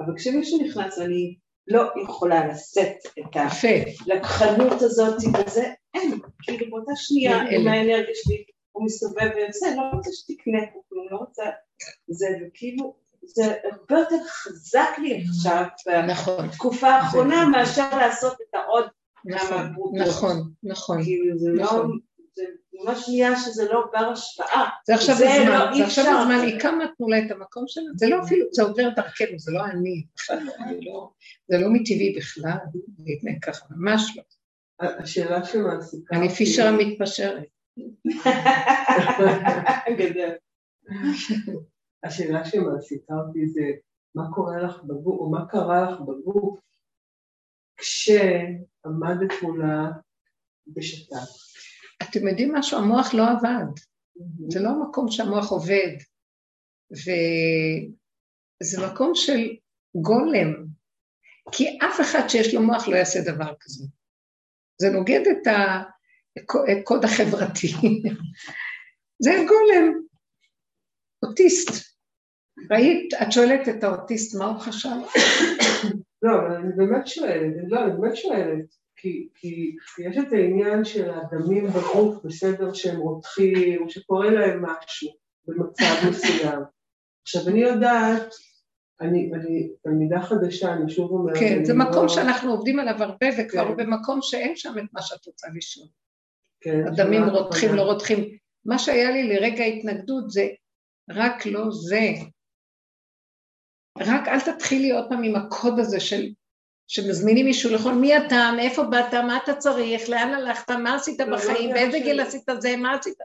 [0.00, 1.36] אבל כשמישהו נכנס ואני
[1.66, 3.36] לא יכולה לשאת את
[4.06, 5.16] הלקחנות הזאת
[5.46, 10.58] וזה, אין, כאילו באותה שנייה עם האנרגיה שלי הוא מסתובב ויוצא, לא רוצה שתקנה
[10.88, 11.42] כלום, לא רוצה
[12.08, 15.64] זה, וכאילו זה הרבה יותר חזק לי עכשיו
[16.08, 18.84] נכון, בתקופה האחרונה מאשר לעשות את העוד
[19.24, 20.08] נכון, כמה ברוטות.
[20.08, 21.04] נכון, נכון.
[21.04, 21.98] כאילו זה לא, נכון.
[22.34, 22.42] זה
[22.72, 24.68] ממש נהיה שזה לא בר השפעה.
[24.86, 26.18] זה עכשיו זה הזמן, לא, זה עכשיו.
[26.20, 29.52] הזמן, היא קמה, תנו לה את המקום שלה, זה לא אפילו, זה עובר דרכנו, זה
[29.52, 30.38] לא אני, בכלל
[30.80, 31.10] לא,
[31.48, 32.58] זה לא מטבעי בכלל,
[33.06, 34.22] להתנהג ככה, ממש לא.
[34.80, 36.16] השאלה שמעסיקה...
[36.16, 37.44] אני פישר המתפשרת.
[42.04, 43.62] השאלה שמעסיקה אותי זה
[44.14, 46.60] מה קורה לך בגוף, או מה קרה לך בגוף
[47.76, 49.90] כשעמדת מולה
[50.66, 51.50] בשת"פ.
[52.02, 52.78] אתם יודעים משהו?
[52.78, 53.66] המוח לא עבד.
[54.48, 55.96] זה לא המקום שהמוח עובד.
[56.90, 59.56] וזה מקום של
[59.94, 60.66] גולם.
[61.52, 63.84] כי אף אחד שיש לו מוח לא יעשה דבר כזה.
[64.80, 65.46] זה נוגד את
[66.36, 67.66] הקוד החברתי.
[69.24, 70.00] זה גולם.
[71.22, 71.70] אוטיסט.
[72.70, 73.14] ראית?
[73.22, 74.88] את שואלת את האוטיסט מה הוא חשב?
[76.22, 78.64] לא, אבל אני באמת שואלת, לא, אני באמת שואלת,
[78.96, 85.10] כי, כי יש את העניין של הדמים בגוף בסדר שהם רותחים, שקורה להם משהו
[85.46, 86.60] במצב מסוים.
[87.22, 88.34] עכשיו, אני יודעת,
[89.00, 93.26] אני, אני תלמידה חדשה, אני שוב אומרת, כן, זה לא- מקום שאנחנו עובדים עליו הרבה,
[93.38, 93.76] וכבר כן.
[93.76, 95.88] במקום שאין שם את מה שאת רוצה לשאול.
[96.60, 97.74] כן, הדמים רותחים?
[97.74, 98.36] לא רותחים.
[98.64, 100.48] מה שהיה לי לרגע התנגדות זה
[101.10, 102.10] רק לא זה.
[103.98, 106.26] רק אל תתחילי עוד פעם עם הקוד הזה של,
[106.86, 111.36] שמזמינים מישהו לאכול, מי אתה, מאיפה באת, מה אתה צריך, לאן הלכת, מה עשית לא,
[111.36, 112.20] בחיים, לא, באיזה זה גיל.
[112.20, 113.18] עשית זה, מה עשית,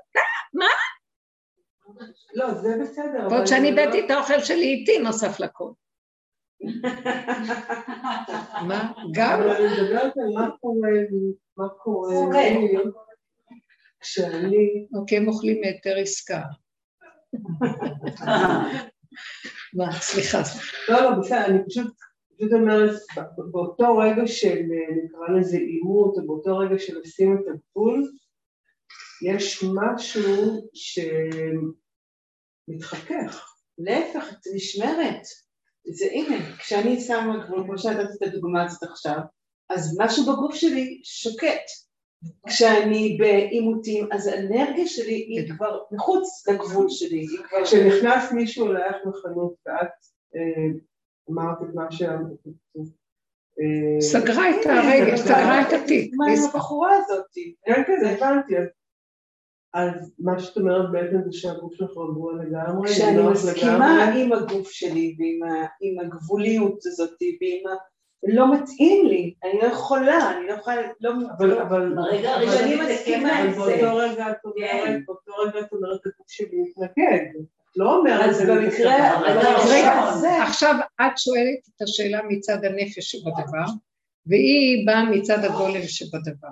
[2.34, 3.28] לא, זה בסדר.
[3.32, 5.72] ועוד שאני אני לא- הבאתי את האוכל שלי איתי נוסף לכל.
[8.68, 8.92] מה?
[9.14, 9.42] גם?
[9.42, 10.90] אבל אני מדברת על מה קורה,
[11.58, 12.16] מה קורה,
[14.00, 16.42] כשאני, אוקיי, הם אוכלים מהיתר עסקה.
[19.78, 20.42] מה, סליחה.
[20.90, 21.94] לא, לא, בסדר, אני פשוט,
[22.38, 22.92] פשוט אומרת,
[23.52, 24.62] באותו רגע של,
[25.04, 28.12] נקרא לזה עימות, או באותו רגע של לשים את הגבול,
[29.22, 30.24] יש משהו
[32.68, 33.56] שמתחכך.
[33.78, 35.22] להפך, את נשמרת.
[35.88, 39.20] זה הנה, כשאני שמה גבול, כמו שנתתי את הדוגמה הזאת עכשיו,
[39.70, 41.86] אז משהו בגוף שלי שוקט.
[42.48, 47.26] כשאני בעימותים, אז האנרגיה שלי היא כבר מחוץ לגבול שלי.
[47.64, 49.88] כשנכנס מישהו אלייך לחנות ואת
[50.36, 50.80] אה,
[51.32, 52.48] אמרת את מה שאמרת,
[53.60, 56.12] אה, סגרה את הרגל, סגרה את התיק.
[56.18, 57.26] מה עם הבחורה הזאת?
[57.66, 58.54] כן, כן, הבנתי.
[59.76, 64.22] אז- מה שאת אומרת בעצם זה שהגוף שלך רגוע לגמרי, כשאני מסכימה לגמרי.
[64.24, 67.10] עם הגוף שלי ועם ה- עם הגבוליות הזאת
[67.42, 67.76] ועם ה...
[68.28, 71.12] לא מתאים לי, אני לא יכולה, אני לא יכולה, לא...
[71.38, 73.58] אבל, אבל, ברגע הראשון אני מסכימה עם זה.
[73.58, 77.26] באותו רגע את אומרת, באותו רגע את אומרת הגוף שלי מתנגד.
[77.76, 83.66] לא אומרת אז זה במקרה- זה- עכשיו את שואלת את השאלה מצד הנפש שבדבר,
[84.28, 86.48] והיא באה מצד הגולם שבדבר.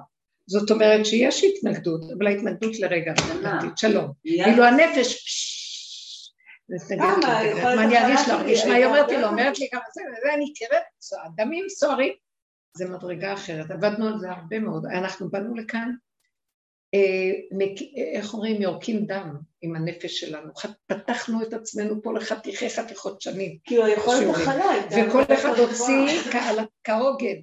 [0.48, 4.12] זאת אומרת שיש התנגדות, אבל ההתנגדות לרגע רלוונטית, שלום.
[4.44, 5.24] כאילו הנפש,
[6.70, 7.44] מתנגדת למה?
[7.44, 9.60] לי, יכול להיות מה אני ארגיש החלטתי, להרגיש, מה היא אומרת לי, הייתה- לא אומרת
[9.60, 10.82] לי ככה, זה, זה אני קראת,
[11.36, 12.14] דמים סוערים,
[12.78, 15.92] זה מדרגה אחרת, עבדנו על זה הרבה מאוד, אנחנו באנו לכאן,
[16.94, 19.30] אה, מק- איך אומרים, יורקים דם
[19.62, 24.42] עם הנפש שלנו, ח- פתחנו את עצמנו פה לחתיכי חתיכות שנים, כאילו היכולת שיעורים.
[24.50, 24.96] הכלה הייתה...
[25.10, 26.32] וכל אחד יותר הוציא גבוהה.
[26.32, 27.36] כעל- כהוגן,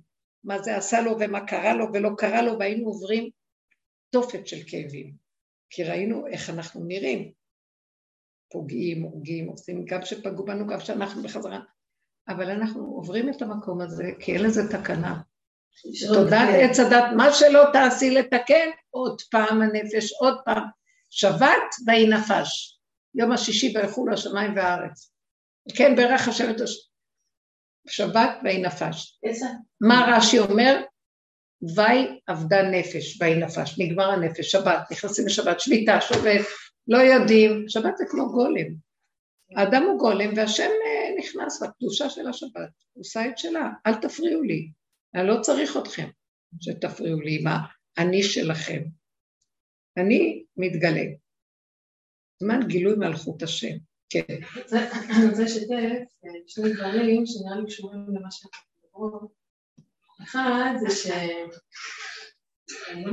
[0.44, 3.30] מה זה עשה לו ומה קרה לו ולא קרה לו, והיינו עוברים
[4.10, 5.12] תופת של כאבים,
[5.70, 7.32] כי ראינו איך אנחנו נראים,
[8.52, 11.60] פוגעים, הורגים, עושים, גם שפגעו בנו, גם שאנחנו בחזרה,
[12.28, 15.20] אבל אנחנו עוברים את המקום הזה, כי אין לזה תקנה.
[16.14, 20.62] תודעת עץ הדת, מה שלא תעשי לתקן, עוד פעם הנפש, עוד פעם.
[21.10, 22.80] שבת ויהי נפש.
[23.14, 25.12] יום השישי ויחולו לו השמיים והארץ.
[25.76, 26.89] כן, ברך השם את הש...
[27.88, 29.18] שבת ויהי נפש.
[29.22, 29.46] איזה?
[29.80, 30.82] מה רש"י אומר?
[31.76, 33.78] ויהי אבדה נפש, ויהי נפש.
[33.78, 36.46] נגמר הנפש, שבת, נכנסים לשבת, שביתה, שובת,
[36.88, 37.64] לא יודעים.
[37.68, 38.90] שבת זה כמו גולם.
[39.56, 44.42] האדם הוא גולם והשם אה, נכנס לקדושה של השבת, הוא עושה את שלה, אל תפריעו
[44.42, 44.70] לי.
[45.14, 46.08] אני לא צריך אתכם
[46.60, 48.82] שתפריעו לי עם האני שלכם.
[49.96, 51.04] אני מתגלה.
[52.42, 53.89] זמן גילוי מלכות השם.
[54.10, 54.20] כן.
[55.10, 59.32] אני רוצה לשתף אה, שני דברים שנראה לי קשורים למה שאנחנו מדברות.
[60.22, 61.12] אחד זה שלא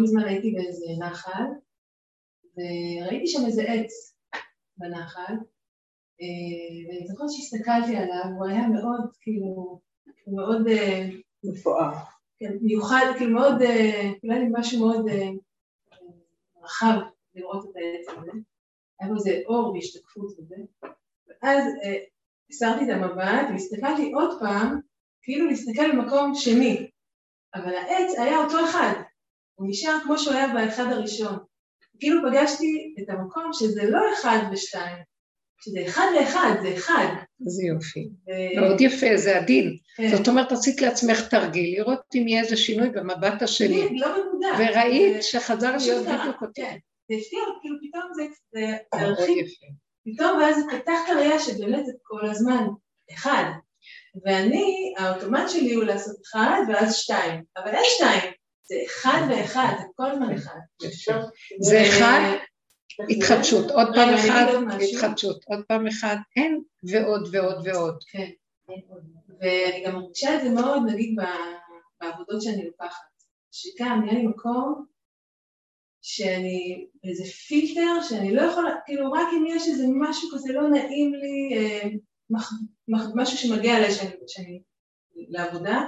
[0.02, 1.44] מזמן הייתי באיזה נחל,
[2.56, 4.15] וראיתי שם איזה עץ
[4.78, 5.34] בנחל,
[6.22, 9.82] אה, ואני זוכרת שהסתכלתי עליו, הוא היה מאוד כאילו
[10.28, 11.10] הוא מאוד אה,
[11.44, 11.91] מפואר.
[12.40, 15.30] כן, מיוחד, כאילו מאוד, אה, כאילו היה לי משהו מאוד אה,
[16.64, 16.99] רחב
[17.36, 18.32] לראות את העץ הזה.
[18.99, 20.56] היה בו איזה אור והשתקפות וזה.
[21.44, 21.95] ואז אה,
[22.49, 24.80] הסרתי את המבט והסתכלתי עוד פעם,
[25.22, 26.88] כאילו להסתכל במקום שני.
[27.56, 28.94] אבל העץ היה אותו אחד.
[29.56, 31.38] הוא נשאר כמו שהוא היה באחד הראשון.
[31.99, 34.98] כאילו פגשתי את המקום שזה לא אחד ושתיים,
[35.61, 37.06] שזה אחד ואחד, זה אחד.
[37.45, 38.10] איזה יופי.
[38.28, 39.78] ו- מאוד יפה, זה עדין.
[39.98, 40.15] כן.
[40.15, 43.88] זאת אומרת, עשית לעצמך תרגיל, לראות אם יהיה איזה שינוי במבט השני.
[43.90, 44.48] כן, לא במודע.
[44.60, 46.52] וראית זה- שחזר להיות בדיוק אותו.
[46.56, 46.78] כן.
[47.10, 48.12] זה הפתיע כאילו פתאום
[48.52, 49.46] זה הרחיב.
[50.06, 52.64] פתאום ואז פתח את הראייה שבאמת זה כל הזמן
[53.14, 53.44] אחד.
[54.26, 58.32] ואני, האוטומט שלי הוא לעשות אחד ואז שתיים, אבל אין שתיים,
[58.64, 60.60] זה אחד ואחד, זה כל הזמן אחד.
[61.60, 62.38] זה אחד,
[63.10, 64.48] התחדשות, עוד פעם אחת.
[64.90, 68.04] התחדשות, עוד פעם אחת, אין, ועוד ועוד ועוד.
[68.12, 68.30] כן.
[69.40, 71.16] ואני גם מרגישה את זה מאוד, נגיד,
[72.02, 73.04] בעבודות שאני לוקחת,
[73.52, 74.86] שגם נהיה לי מקום
[76.02, 81.14] שאני, איזה פילטר שאני לא יכולה, כאילו רק אם יש איזה משהו כזה לא נעים
[81.14, 81.90] לי, אה,
[82.30, 82.52] מח,
[82.88, 84.61] מח, משהו שמגיע אליי שאני, שאני
[85.30, 85.82] לעבודה,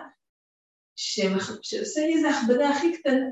[0.95, 3.25] שמח, שעושה לי איזה הכבדה הכי קטנה,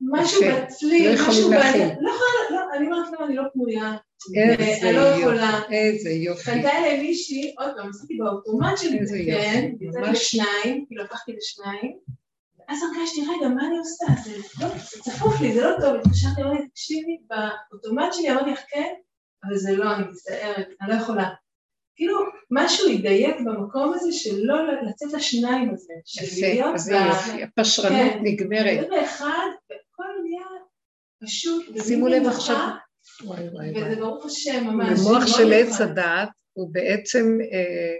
[0.00, 0.60] משהו יפה.
[0.60, 1.48] בצליל, לא משהו.
[1.50, 3.96] ב- לא יכולה, לא, אני אומרת לא, אני לא פנויה,
[4.58, 5.60] איזה אני לא יופי, יכולה.
[5.70, 6.42] איזה יופי.
[6.44, 10.18] פנתה אליי מישהי, עוד פעם, עשיתי באוטומט שלי, כן, יצאתי ממש.
[10.18, 11.98] לשניים, כאילו הפכתי לשניים,
[12.68, 14.04] ואז הרגשתי, רגע, מה אני עושה?
[14.24, 17.18] זה לא, זה צפוף לי, זה לא טוב, התקשרתי, אמרתי, תקשיבי,
[17.70, 18.94] באוטומט שלי אמרתי לך כן,
[19.44, 21.28] אבל זה לא, אני מצטערת, אני לא יכולה.
[21.96, 22.18] כאילו,
[22.50, 25.92] משהו ידייק במקום הזה של לא לצאת לשניים הזה,
[26.22, 27.42] יפה, איזה ב- יופי.
[27.42, 28.18] הפשרנות כן.
[28.22, 28.64] נגמרת.
[28.64, 30.46] להיות באחד, והכל נהיה
[31.24, 32.68] פשוט, שימו לב עכשיו.
[33.24, 33.84] וואי וואי וואי.
[33.84, 34.98] וזה ברוך השם, ממש.
[35.00, 35.80] המוח מאוד של עץ.
[35.80, 37.94] הדעת הוא בעצם, אה,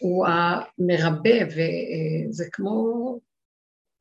[0.00, 3.18] הוא המרבה, וזה כמו,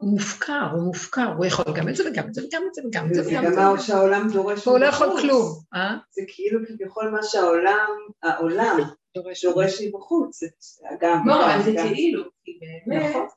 [0.01, 2.81] הוא מופקר, הוא מופקר, הוא יכול גם את זה וגם את זה וגם את זה
[2.85, 3.61] וגם את זה וגם גם את זה.
[3.61, 5.21] מה שהעולם דורש והוא לא יכול מבחוץ.
[5.21, 5.97] כלום, אה?
[6.11, 7.89] זה כאילו כביכול מה שהעולם,
[8.23, 8.79] העולם
[9.17, 9.45] דורש.
[9.87, 10.39] מבחוץ,
[11.01, 11.73] גם לא, אבל זה.
[11.93, 13.27] כאילו, כי באמת, נכון.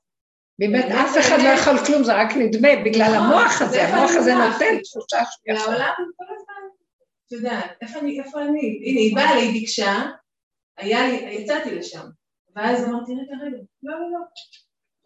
[0.58, 1.48] באמת, אף אחד לא.
[1.48, 4.34] יכול כלום, זה רק נדמה, בגלל נכון, המוח זה הזה, המוח הזה.
[4.34, 5.74] נותן תחושה שהוא יכול.
[5.74, 6.68] והעולם כל הזמן,
[7.26, 8.80] את יודעת, איפה אני, איפה אני?
[8.84, 10.02] הנה, היא באה לי, היא ביקשה,
[11.30, 12.06] יצאתי לשם,
[12.56, 14.18] ואז אמרתי, רגע, רגע, לא, לא, לא,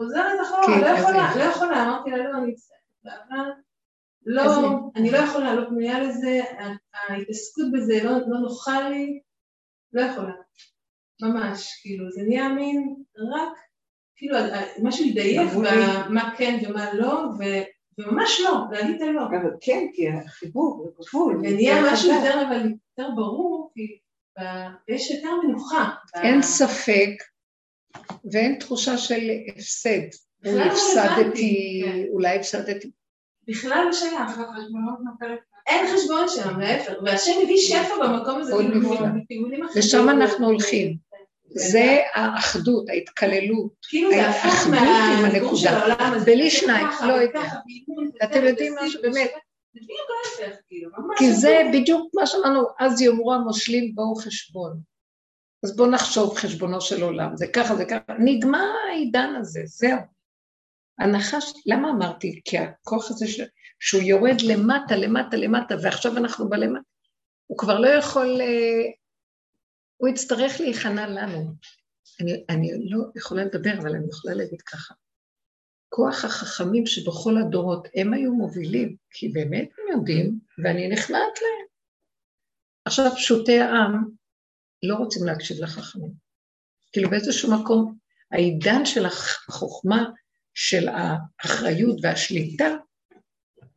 [0.02, 1.36] חוזרת אחורה, כן, לא יכולה.
[1.36, 3.50] לא יכולה, אמרתי לה, לא, אני מצטערת, אבל
[4.26, 4.42] לא,
[4.96, 6.40] אני לא יכולה, לא פנויה לזה,
[7.08, 9.20] ההתעסקות בזה לא לא נוחה לי,
[9.92, 10.32] לא יכולה,
[11.22, 12.96] ממש, כאילו, זה נהיה מין
[13.34, 13.52] רק,
[14.16, 14.36] כאילו,
[14.82, 15.50] משהו לדייק.
[16.06, 17.64] במה כן ומה לא, ו-
[17.98, 19.22] וממש לא, להגיד את הלא.
[19.26, 21.36] אבל כן, כי החיבור, הגבול.
[21.36, 22.12] ונהיה זה משהו.
[22.12, 22.66] יותר, אבל
[22.98, 23.98] יותר ברור, כי
[24.88, 25.90] יש יותר מנוחה.
[26.14, 27.10] אין ספק
[28.32, 29.88] ואין תחושה של הפסד.
[30.46, 31.82] אוי, לא הפסדתי.
[32.12, 32.90] אולי הפסדתי.
[33.48, 34.40] בכלל לא שייך.
[35.66, 36.92] אין חשבון שם, להפך.
[37.04, 38.54] והשם הביא שפע במקום הזה.
[39.76, 40.96] לשם אנחנו הולכים.
[41.50, 43.72] זה האחדות, ההתקללות.
[43.88, 44.78] כאילו האחדות
[45.18, 45.90] עם הנקודה.
[46.24, 47.42] בלי שניים, לא יודע.
[48.24, 49.02] אתם יודעים משהו.
[49.02, 49.30] באמת.
[50.68, 50.90] כאילו.
[51.16, 51.70] כי זה.
[51.72, 54.80] בדיוק מה שאמרנו, אז יאמרו המושלים בואו חשבון.
[55.64, 59.98] אז בואו נחשוב חשבונו של עולם, זה ככה, זה ככה, נגמר העידן הזה, זהו.
[60.98, 62.40] הנחש, למה אמרתי?
[62.44, 63.40] כי הכוח הזה ש...
[63.80, 66.88] שהוא יורד למטה, למטה, למטה, ועכשיו אנחנו בלמטה,
[67.46, 68.90] הוא כבר לא יכול, אה,
[69.96, 71.54] הוא יצטרך להיכנע לנו.
[72.20, 74.94] אני, אני לא יכולה לדבר, אבל אני יכולה להגיד ככה.
[75.88, 81.66] כוח החכמים שבכל הדורות, הם היו מובילים, כי באמת הם יודעים, ואני נכנעת להם.
[82.84, 84.17] עכשיו, פשוטי העם
[84.82, 86.12] לא רוצים להקשיב לחכמים.
[86.92, 87.96] כאילו באיזשהו מקום,
[88.32, 90.04] העידן של החוכמה,
[90.54, 92.68] של האחריות והשליטה,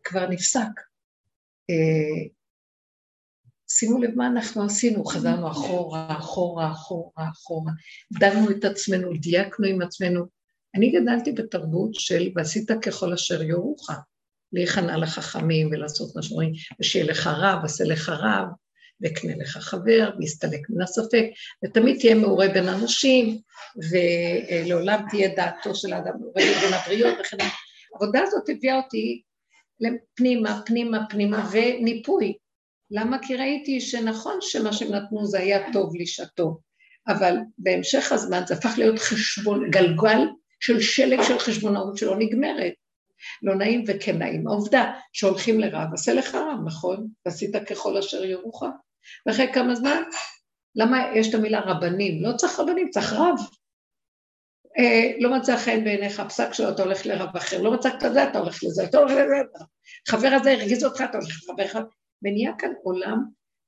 [0.03, 0.79] כבר נפסק.
[1.69, 2.27] אה,
[3.69, 7.71] שימו לב מה אנחנו עשינו, חזרנו אחורה, אחורה, אחורה, אחורה,
[8.19, 10.25] דנו את עצמנו, דייקנו עם עצמנו.
[10.75, 13.89] אני גדלתי בתרבות של ועשית ככל אשר יורוך,
[14.53, 18.47] להיכנע לחכמים ולעשות מה שאומרים, ושיהיה לך רב, עשה לך רב,
[19.03, 21.25] וקנה לך חבר, ויסתלק מן הספק,
[21.65, 23.37] ותמיד תהיה מעורה בין אנשים,
[23.91, 27.51] ולעולם תהיה דעתו של האדם מעורה בין הבריות וכן הלאה.
[27.93, 29.21] העבודה הזאת הביאה אותי
[30.15, 32.33] פנימה, פנימה, פנימה, וניפוי.
[32.91, 33.17] למה?
[33.27, 36.59] כי ראיתי שנכון שמה שהם נתנו זה היה טוב לשעתו,
[37.07, 40.19] אבל בהמשך הזמן זה הפך להיות חשבון, גלגל
[40.59, 42.73] של שלג של חשבונאות שלא נגמרת.
[43.43, 44.47] לא נעים וכן נעים.
[44.47, 47.07] העובדה שהולכים לרב, עשה לך רב, נכון?
[47.25, 48.63] ועשית ככל אשר יורוך.
[49.25, 50.01] ואחרי כמה זמן,
[50.75, 52.23] למה יש את המילה רבנים?
[52.23, 53.35] לא צריך רבנים, צריך רב.
[54.77, 58.23] אה, לא מצא חן בעיניך הפסק שלו, אתה הולך לרב אחר, לא מצאת את זה,
[58.23, 59.35] אתה הולך לזה, אתה הולך לזה,
[60.07, 61.81] חבר הזה הרגיז אותך, אתה הולך לחבר אחד,
[62.21, 63.17] ונהיה כאן עולם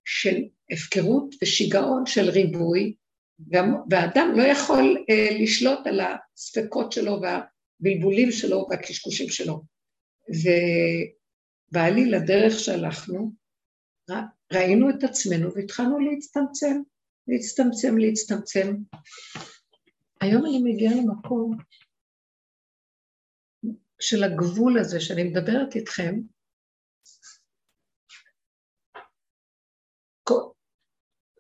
[0.05, 0.35] של
[0.71, 2.93] הפקרות ושיגעון של ריבוי,
[3.89, 9.61] והאדם לא יכול אה, לשלוט על הספקות שלו והבלבולים שלו והקשקושים שלו.
[11.71, 13.31] ובעלי לדרך שהלכנו,
[14.53, 16.81] ראינו את עצמנו והתחלנו להצטמצם,
[17.27, 18.75] להצטמצם, להצטמצם.
[20.21, 21.57] היום אני מגיעה למקום
[23.99, 26.15] של הגבול הזה שאני מדברת איתכם,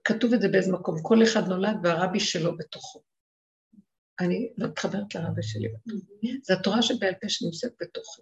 [0.03, 3.03] כתוב את זה באיזה מקום, כל אחד נולד והרבי שלו בתוכו.
[4.19, 5.67] אני לא מתחברת לרבי שלי.
[6.43, 8.21] זו התורה שבעל פה שנמצאת בתוכי.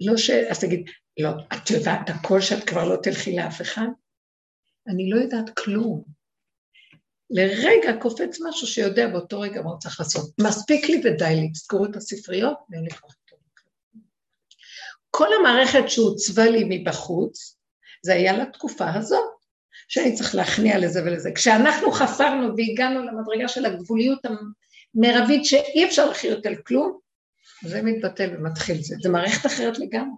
[0.00, 0.30] ולא ש...
[0.30, 3.86] אז תגיד, לא, את יודעת הכל שאת כבר לא תלכי לאף אחד?
[4.88, 6.02] אני לא יודעת כלום.
[7.30, 10.30] לרגע קופץ משהו שיודע באותו רגע מה הוא צריך לעשות.
[10.40, 13.08] מספיק לי ודי לי, תזכרו את הספריות, ואין לי כבר
[15.18, 17.56] כל המערכת שהוצבה לי מבחוץ,
[18.02, 19.38] זה היה לתקופה הזאת,
[19.88, 21.30] שאני צריך להכניע לזה ולזה.
[21.34, 24.18] כשאנחנו חפרנו והגענו למדרגה של הגבוליות
[24.94, 26.98] המרבית שאי אפשר לחיות על כלום,
[27.64, 28.96] זה מתבטל ומתחיל זה.
[29.02, 30.16] זה מערכת אחרת לגמרי.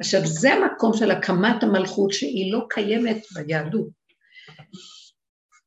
[0.00, 3.88] עכשיו, זה המקום של הקמת המלכות שהיא לא קיימת ביהדות.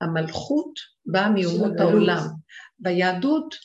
[0.01, 2.27] המלכות באה מאומות העולם.
[2.79, 3.55] ביהדות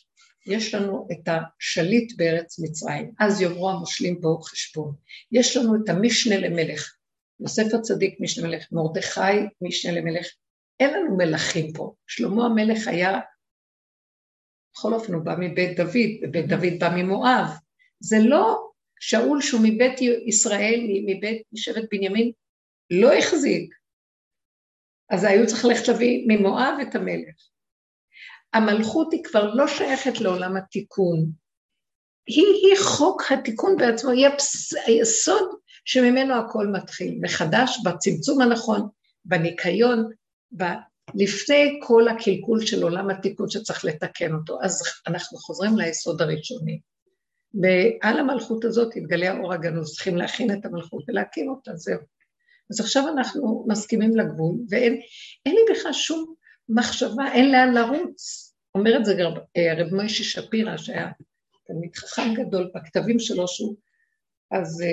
[0.46, 4.94] יש לנו את השליט בארץ מצרים, אז יאמרו המושלים בו חשבון.
[5.32, 6.94] יש לנו את המשנה למלך,
[7.40, 9.20] יוסף הצדיק משנה למלך, מרדכי
[9.62, 10.26] משנה למלך.
[10.80, 11.94] אין לנו מלכים פה.
[12.06, 13.20] שלמה המלך היה,
[14.74, 17.46] בכל אופן הוא בא מבית דוד, ובית דוד בא ממואב.
[18.00, 18.70] זה לא
[19.00, 22.32] שאול שהוא מבית ישראל, מבית משבט בנימין,
[22.90, 23.74] לא החזיק.
[25.10, 27.34] אז היו צריך ללכת להביא ממואב את המלך.
[28.52, 31.30] המלכות היא כבר לא שייכת לעולם התיקון.
[32.26, 35.48] היא, היא חוק התיקון בעצמו, היא הפס, היסוד
[35.84, 38.88] שממנו הכל מתחיל, מחדש, בצמצום הנכון,
[39.24, 40.10] בניקיון.
[41.14, 44.58] לפני כל הקלקול של עולם התיקון שצריך לתקן אותו.
[44.62, 46.80] אז אנחנו חוזרים ליסוד הראשוני.
[47.62, 52.00] ועל המלכות הזאת התגלה האור הגנוז, צריכים להכין את המלכות ולהקים אותה, זהו.
[52.70, 55.00] אז עכשיו אנחנו מסכימים לגבול, ואין
[55.46, 56.34] לי בכלל שום
[56.68, 58.54] מחשבה, אין לאן לרוץ.
[58.74, 61.10] אומר את זה גם אה, הרב מוישה שפירא, שהיה
[61.66, 63.76] תלמיד חכם גדול בכתבים שלו, שהוא,
[64.50, 64.88] אז אה,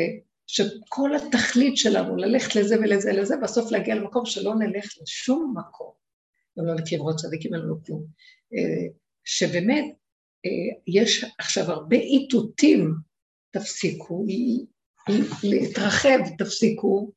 [0.47, 5.91] שכל התכלית שלנו ללכת לזה ולזה ולזה, בסוף להגיע למקום שלא נלך לשום מקום,
[6.59, 8.05] גם לא לקברות צדיקים, אין לנו כלום.
[8.53, 8.87] אה,
[9.25, 9.85] שבאמת,
[10.87, 12.93] יש עכשיו הרבה איתותים,
[13.51, 14.25] תפסיקו
[15.43, 17.11] להתרחב, תפסיקו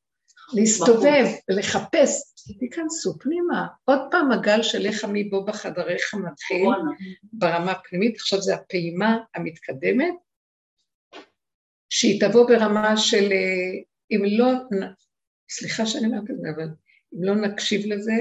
[0.55, 2.11] להסתובב ולחפש,
[2.59, 3.66] תיכנסו פנימה.
[3.85, 6.69] עוד פעם הגל של איך עמי בו בחדריך מתחיל
[7.32, 10.15] ברמה הפנימית, עכשיו זו הפעימה המתקדמת,
[11.90, 13.81] שהיא תבוא ברמה של, אה,
[14.11, 14.47] אם לא,
[15.51, 16.69] סליחה שאני אומרת את זה, אבל
[17.15, 18.12] אם לא נקשיב לזה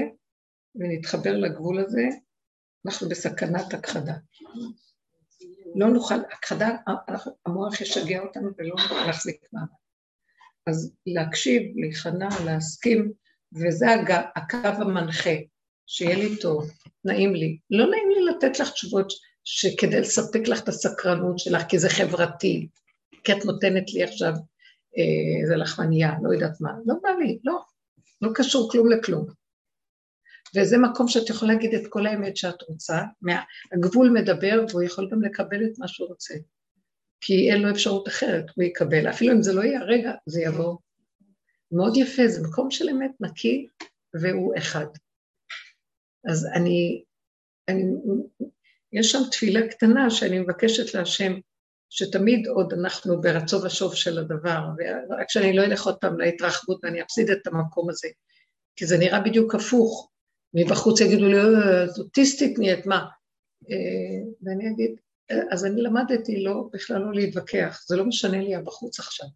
[0.74, 2.08] ונתחבר לגבול הזה,
[2.86, 4.14] אנחנו בסכנת הכחדה.
[5.74, 6.76] לא נוכל, הכחדה,
[7.46, 9.68] המוח ישגע אותנו ולא נוכל להחזיק מעמד.
[10.66, 13.12] אז להקשיב, להיכנע, להסכים,
[13.52, 13.86] וזה.
[14.36, 15.30] הקו המנחה,
[15.86, 16.70] שיהיה לי טוב,
[17.04, 17.58] נעים לי.
[17.70, 19.12] לא נעים לי לתת לך תשובות
[19.44, 22.68] שכדי לספק לך את הסקרנות שלך, כי זה חברתי,
[23.24, 24.32] כי את נותנת לי עכשיו
[25.42, 26.72] איזה אה, לחמניה, לא יודעת מה.
[26.86, 27.60] לא בא לי, לא.
[28.22, 29.43] לא קשור כלום לכלום.
[30.56, 32.98] וזה מקום שאת יכולה להגיד את כל האמת שאת רוצה,
[33.72, 36.34] הגבול מדבר והוא יכול גם לקבל את מה שהוא רוצה.
[37.20, 39.10] כי אין לו אפשרות אחרת, הוא יקבל.
[39.10, 40.76] אפילו אם זה לא יהיה הרגע, זה יבוא.
[41.72, 43.66] מאוד יפה, זה מקום של אמת נקי,
[44.14, 44.86] והוא אחד.
[46.30, 47.04] אז אני,
[47.68, 47.84] אני,
[48.92, 51.32] יש שם תפילה קטנה שאני מבקשת להשם,
[51.90, 57.02] שתמיד עוד אנחנו ברצו ושוב של הדבר, ורק שאני לא אלך עוד פעם להתרחבות ואני
[57.02, 58.08] אפסיד את המקום הזה,
[58.76, 60.10] כי זה נראה בדיוק הפוך.
[60.54, 63.04] מבחוץ יגידו לי, אה, את אוטיסטית נהיית, מה?
[63.70, 64.96] אה, ואני אגיד,
[65.50, 69.26] אז אני למדתי לא, בכלל לא להתווכח, זה לא משנה לי הבחוץ עכשיו.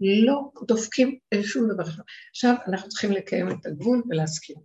[0.00, 1.84] לא דופקים שום דבר.
[2.30, 4.56] עכשיו אנחנו צריכים לקיים את הגבול ולהסכים,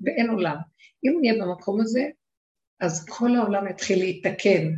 [0.00, 0.56] ואין עולם.
[1.04, 2.08] אם נהיה במקום הזה,
[2.80, 4.74] אז כל העולם יתחיל להתקן,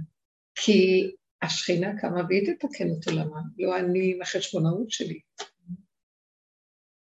[0.54, 1.10] כי
[1.42, 5.20] השכינה קמה והיא תתקן את עולמה, לא אני עם החשבונאות שלי.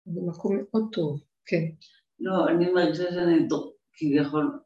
[0.06, 1.64] זה מקום מאוד טוב, כן.
[2.20, 3.48] לא, אני מרגישה שאני
[3.92, 4.58] כביכול,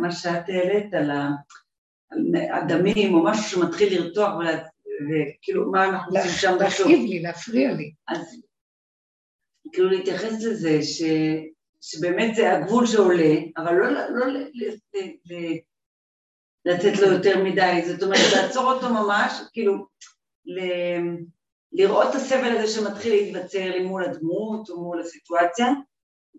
[0.00, 1.10] מה שאת העלית על.
[2.52, 4.30] הדמים או משהו שמתחיל לרתוח
[5.08, 6.86] וכאילו מה אנחנו עושים שם בסוף.
[6.86, 7.92] להכאיב לי, להפריע לי.
[8.08, 8.42] אז
[9.72, 11.02] כאילו להתייחס לזה ש...
[11.80, 15.58] שבאמת זה הגבול שעולה, אבל לא, לא ל, ל, ל, ל,
[16.64, 19.86] לתת לו יותר מדי, זאת אומרת לעצור אותו ממש, כאילו
[20.46, 20.60] ל,
[21.72, 25.66] לראות את הסבל הזה שמתחיל להתבצר לי מול הדמות או מול הסיטואציה,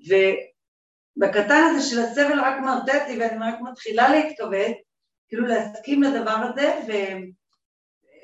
[0.08, 4.78] ובקטן הזה של הסבל רק מרטט לי ואני רק מתחילה להתכווץ,
[5.28, 6.80] כאילו להסכים לדבר הזה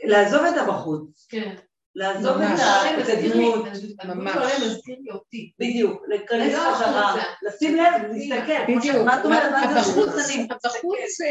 [0.04, 1.28] ולעזוב את הבחוץ.
[1.30, 1.56] כן.
[1.96, 2.42] לעזוב.
[2.42, 3.66] את הדמות,
[4.06, 4.36] ממש.
[4.66, 5.52] מזכיר לי אותי.
[5.60, 7.24] בדיוק, להיכנס לא חזרה.
[7.44, 8.98] לשים לב, להסתכל, בדיוק.
[9.06, 11.30] מה את אומרת, מה זה הבחוץ, בחוץ אני הבחוץ זה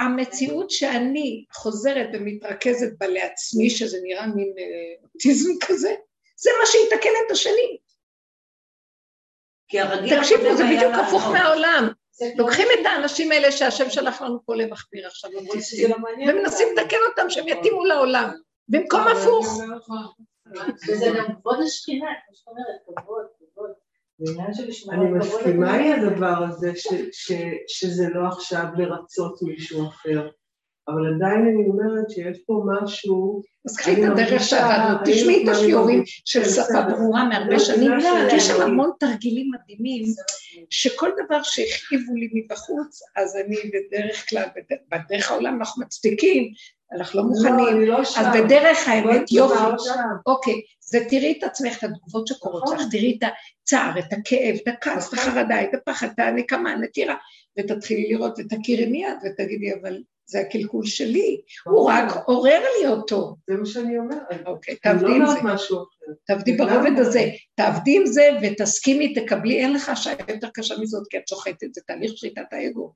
[0.00, 5.94] המציאות שאני חוזרת ומתרכזת בה לעצמי, שזה נראה מין אה, אוטיזם כזה,
[6.36, 7.78] זה מה שיתקן את השני.
[9.72, 10.94] כי הרגיל תקשיבו, זה בדיוק.
[10.94, 11.88] הפוך מהעולם.
[12.36, 15.40] לוקחים את האנשים האלה שהשם שלח לנו פה למכביר עכשיו, לא
[16.28, 16.76] ומנסים.
[16.76, 18.30] לתקן אותם שהם יתאימו לעולם,
[18.68, 19.60] במקום הפוך.
[20.88, 23.24] וזה גם כבוד השכינה, כמו שאת אומרת, כבוד,
[23.54, 23.70] כבוד.
[24.90, 25.74] אני מסכימה.
[25.74, 27.32] עם הדבר הזה ש, ש,
[27.66, 30.28] שזה לא עכשיו לרצות מישהו אחר,
[30.88, 36.02] אבל עדיין אני אומרת שיש פה משהו, אז קחי את הדרך שעבדנו, תשמעי את השיעורים
[36.06, 36.82] של שפה.
[36.90, 37.90] ברורה מהרבה שנים,
[38.36, 40.04] יש שם המון תרגילים מדהימים,
[40.70, 44.76] שכל דבר שהכאיבו לי מבחוץ, אז אני בדרך כלל, בד-
[45.08, 46.52] בדרך העולם אנחנו מצדיקים,
[46.96, 48.26] אנחנו לא לא, מוכנים, לא אז.
[48.34, 49.54] בדרך האמת יופי.
[50.26, 52.76] אוקיי, זה תראי את עצמך, את התגובות שקורות נכון.
[52.76, 53.28] לך, תראי את
[53.62, 57.14] הצער, את הכאב, את הכעס, את החרדה, את הפחד, את הנקמה, הנטירה,
[57.58, 59.98] ותתחילי לראות ותכירי מיד ותגידי, אבל
[60.32, 63.36] זה הקלקול שלי, הוא רק עורר לי אותו.
[63.50, 64.46] זה מה שאני אומרת.
[64.46, 65.74] אוקיי, אני תעבדי לא עם זה.
[66.24, 66.56] תעבדי.
[66.56, 71.28] ברובד הזה, תעבדי עם זה ותסכימי, תקבלי, אין לך שעה יותר קשה מזאת, כי את
[71.28, 72.92] שוחטת, זה תהליך שליטת האגו.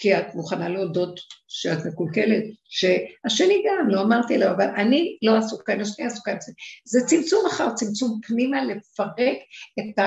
[0.00, 5.72] כי את מוכנה להודות שאת מקולקלת, שהשני גם, לא אמרתי לו, אבל אני לא עסוקה,
[5.72, 6.52] אני השני עסוקה עם זה.
[6.84, 9.36] זה צמצום אחר צמצום פנימה לפרק
[9.78, 10.04] את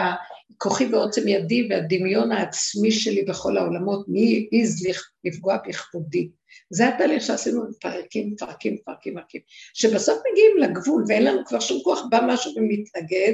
[0.56, 4.88] הכוחי ועוצם ידי והדמיון העצמי שלי בכל העולמות, מי העז
[5.24, 6.30] לפגוע בכבודי.
[6.70, 9.42] זה התהליך שעשינו, מפרקים, מפרקים, מפרקים, מפרקים.
[9.74, 13.34] שבסוף מגיעים לגבול ואין לנו כבר שום כוח, בא משהו ומתנגד,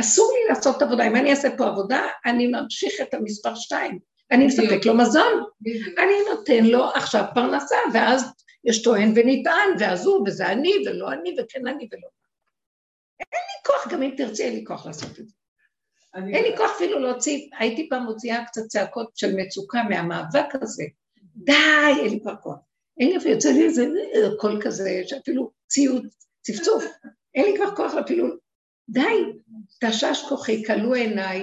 [0.00, 1.06] אסור לי לעשות עבודה.
[1.06, 4.15] אם אני אעשה פה עבודה, אני ממשיך את המספר שתיים.
[4.30, 4.46] אני.
[4.46, 5.42] מספק לו מזון.
[5.98, 8.24] אני נותן לו עכשיו פרנסה, ואז
[8.64, 12.08] יש טוען ונטען, ואז הוא, וזה אני, ולא אני, וכן אני, ולא.
[13.20, 15.34] אין לי כוח, גם אם תרצי, אין לי כוח לעשות את זה.
[16.14, 20.84] אני- אין לי כוח אפילו להוציא, הייתי פעם מוציאה קצת צעקות של מצוקה מהמאבק הזה.
[21.36, 21.52] די,
[22.00, 22.56] אין לי כבר כוח.
[23.00, 23.82] אין לי אפילו, יוצא לי איזה
[24.14, 26.04] אה, קול כזה, שאפילו ציוץ,
[26.42, 26.84] צפצוף.
[27.34, 28.26] אין לי כבר כוח אפילו,
[28.88, 29.22] די,
[29.84, 31.42] תשש כוחי, כלו עיניי,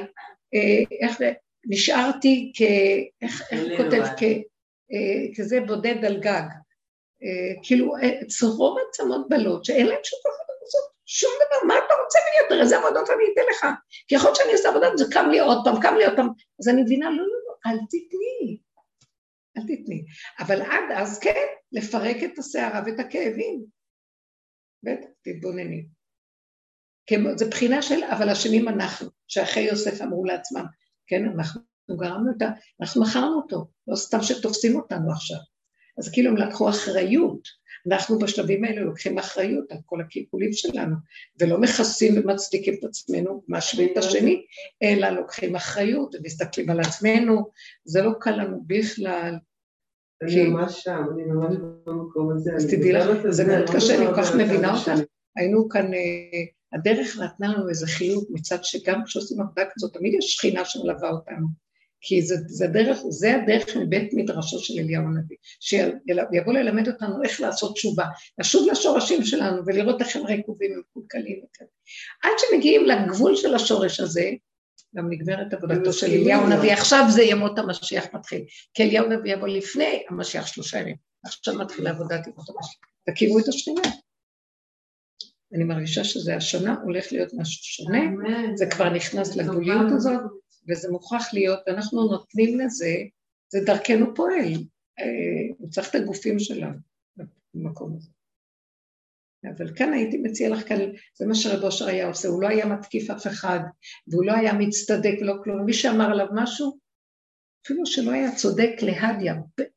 [0.54, 1.32] אה, איך זה,
[1.66, 2.62] נשארתי כ...
[3.22, 4.04] איך איך כותב?
[4.18, 4.24] כ...
[4.94, 6.48] אה, כזה בודד על גג.
[7.24, 10.34] אה, כאילו, אה, צרור עצמות בלות, שאין להם שום כוח
[10.64, 12.62] לעשות שום דבר, מה אתה רוצה ממני יותר?
[12.62, 13.66] איזה עבודות אני אתן לך?
[14.08, 16.28] כי יכול להיות שאני עושה עבודה, זה קם לי עוד פעם, קם לי עוד פעם.
[16.60, 18.58] אז אני מבינה, לא, לא, לא, אל תתני.
[19.58, 20.04] אל תתני.
[20.40, 23.66] אבל עד אז כן, לפרק את הסערה ואת הכאבים.
[24.84, 25.86] בטח, תתבונני.
[27.08, 30.66] כמו, זה בחינה של, אבל אשמים אנחנו, שאחרי יוסף אמרו לעצמם,
[31.14, 31.62] כן, אנחנו
[31.92, 32.50] גרמנו את ה...
[32.82, 35.38] אנחנו מכרנו אותו, לא סתם שתופסים אותנו עכשיו.
[35.98, 37.48] אז כאילו הם לקחו אחריות.
[37.88, 40.96] אנחנו בשלבים האלה לוקחים אחריות על כל הקלקולים שלנו,
[41.42, 44.46] ולא מכסים ומצדיקים את עצמנו, מאשרים את השני,
[44.84, 47.50] אלא לוקחים אחריות ומסתכלים על עצמנו,
[47.86, 49.36] זה לא קל לנו בכלל.
[50.22, 52.52] אני ממש שם, אני ממש במקום הזה.
[52.56, 54.92] אז תדעי לך, זה מאוד לא קשה, אני כל מדברת כך מבינה אותך.
[55.36, 56.44] היינו כאן, אה,
[56.74, 61.48] הדרך נתנה לנו איזה חיות מצד שגם כשעושים עבודה כזאת, תמיד יש שכינה שמלווה אותנו.
[62.06, 67.42] כי זה, זה, דרך, זה הדרך מבית מדרשו של אליהו הנביא, שיבוא ללמד אותנו איך
[67.42, 68.06] לעשות תשובה,
[68.40, 71.70] לשוב לשורשים שלנו ולראות איך הם רקובים ומקולקלים וכאלה.
[72.24, 74.32] עד שמגיעים לגבול של השורש הזה,
[74.96, 76.44] גם נגמרת עבודתו של אליהו.
[76.44, 78.44] הנביא, עכשיו זה ימות המשיח מתחיל,
[78.74, 80.96] כי אליהו הנביא יבוא לפני המשיח שלושה ימים,
[81.26, 83.82] עכשיו מתחילה עבודת ימות המשיח, תכירו את השכינה.
[85.54, 88.00] אני מרגישה שזה השנה הולך להיות משהו שונה.
[88.56, 90.22] זה כבר נכנס לגבוליות הזאת,
[90.70, 92.96] וזה מוכרח להיות, ואנחנו נותנים לזה,
[93.52, 94.54] זה דרכנו פועל.
[95.00, 96.78] אה, הוא צריך את הגופים שלנו
[97.54, 98.10] במקום הזה.
[99.58, 100.78] אבל כאן הייתי מציע לך כאן,
[101.18, 103.60] זה מה שרב אושר היה עושה, הוא לא היה מתקיף אף אחד,
[104.08, 106.78] והוא לא היה מצטדק ולא כלום, מי שאמר עליו משהו,
[107.66, 109.32] אפילו שלא היה צודק להדיא,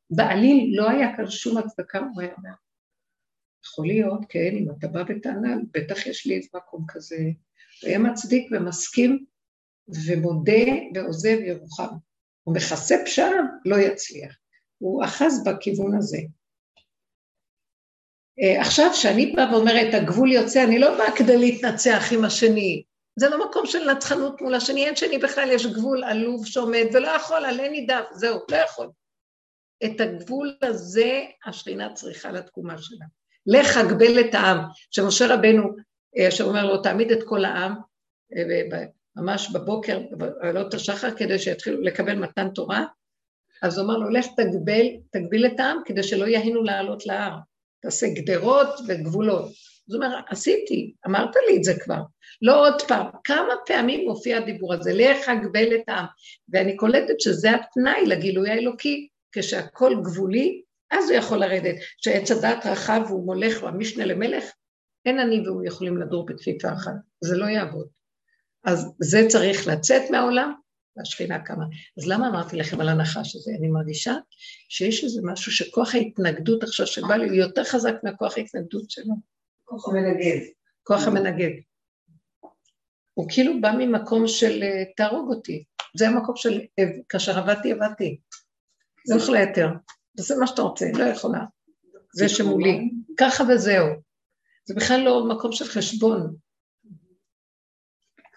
[0.09, 2.49] בעליל לא היה כאן שום הצדקה, הוא היה אומר,
[3.67, 7.17] יכול להיות, כן, אם אתה בא בטענה, בטח יש לי איזה מקום כזה,
[7.83, 9.25] היה מצדיק ומסכים
[10.05, 11.95] ומודה ועוזב ירוחם.
[12.43, 13.29] הוא מכסה פשע,
[13.65, 14.35] לא יצליח.
[14.77, 16.17] הוא אחז בכיוון הזה.
[18.41, 22.83] אה, עכשיו, כשאני באה ואומרת, הגבול יוצא, אני לא באה כדי להתנצח עם השני.
[23.19, 27.07] זה לא מקום של נצחנות מול השני, אין שני בכלל, יש גבול עלוב שעומד ולא
[27.07, 28.89] יכול, עלה נידף, זהו, לא יכול.
[29.85, 33.05] את הגבול הזה השכינה צריכה לתקומה שלה.
[33.47, 34.57] לך הגבל את העם,
[34.91, 35.63] שמשה רבנו,
[36.17, 37.73] אה, שאומר לו, תעמיד את כל העם,
[38.35, 42.85] אה, ממש בבוקר, בעלות השחר, כדי שיתחילו לקבל מתן תורה,
[43.61, 47.37] אז הוא אמר לו, לך תגבל, תגביל את העם, כדי שלא יהינו לעלות להר.
[47.81, 49.45] תעשה גדרות וגבולות.
[49.45, 52.01] אז הוא אומר, עשיתי, אמרת לי את זה כבר.
[52.41, 56.05] לא עוד פעם, כמה פעמים מופיע הדיבור הזה, לך הגבל את העם.
[56.49, 60.61] ואני קולטת שזה התנאי לגילוי האלוקי, כשהכול גבולי,
[60.91, 61.75] אז הוא יכול לרדת.
[61.97, 64.43] כשעץ הדת רחב והוא מולך והמשנה למלך,
[65.05, 67.87] אין אני והוא יכולים לדור בכפיפה אחת, זה לא יעבוד.
[68.63, 70.53] אז זה צריך לצאת מהעולם,
[70.97, 71.65] והשכינה קמה.
[71.97, 73.51] אז למה אמרתי לכם על הנחש הזה?
[73.59, 74.13] אני מרגישה
[74.69, 79.13] שיש איזה משהו שכוח ההתנגדות עכשיו שבא לי יותר חזק מהכוח ההתנגדות שלו.
[79.65, 80.39] כוח המנגד.
[80.83, 81.51] כוח המנגד.
[83.13, 85.63] הוא כאילו בא ממקום של אה, תהרוג אותי.
[85.97, 86.61] זה המקום של
[87.09, 88.19] כאשר עבדתי, עבדתי.
[89.09, 89.67] לא יכולה יותר.
[90.17, 91.39] תעשה מה שאתה רוצה, לא יכולה.
[92.13, 92.89] זה שמולי.
[93.17, 93.87] ככה וזהו.
[94.65, 96.35] זה בכלל לא מקום של חשבון.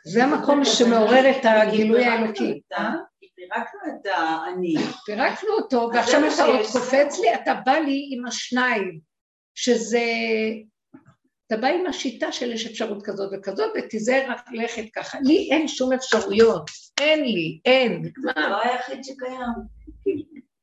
[0.05, 2.61] זה המקום שמעורר את הגילוי האלוקי.
[3.35, 4.75] פירקנו את האני.
[5.07, 9.01] פירקנו אותו, ועכשיו אתה עוד קופץ לי, אתה בא לי עם השניים,
[9.55, 10.01] שזה...
[11.47, 15.19] אתה בא עם השיטה של יש אפשרות כזאת וכזאת, ותיזהר רק ללכת ככה.
[15.21, 16.71] לי אין שום אפשרויות,
[17.01, 18.33] אין לי, אין, נגמר.
[18.35, 19.80] זה לא היחיד שקיים.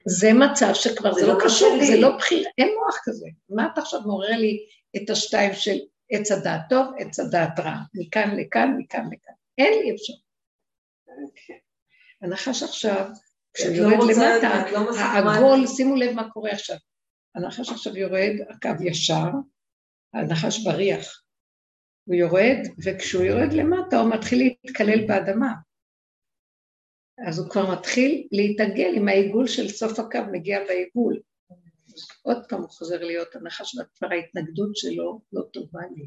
[0.07, 3.27] זה מצב שכבר זה, זה לא, לא קשור, זה לא בחירה, אין מוח כזה.
[3.49, 4.57] מה אתה עכשיו מעורר לי
[4.95, 5.77] את השתיים של
[6.11, 9.33] עץ הדעת טוב, עץ הדעת רע, מכאן לכאן, מכאן לכאן.
[9.57, 10.27] אין לי אפשרות.
[12.21, 13.05] הנחש עכשיו,
[13.53, 16.77] כשהוא לא יורד למטה, לא העגול, שימו לב מה קורה עכשיו.
[17.35, 19.29] הנחש עכשיו יורד, הקו ישר,
[20.13, 21.21] הנחש בריח.
[22.03, 25.53] הוא יורד, וכשהוא יורד למטה הוא מתחיל להתקלל באדמה.
[27.25, 31.19] אז הוא כבר מתחיל להתעגל עם העיגול של סוף הקו, מגיע בעיגול.
[32.21, 36.05] עוד פעם הוא חוזר להיות הנחש, וכבר ההתנגדות שלו לא טובה לי.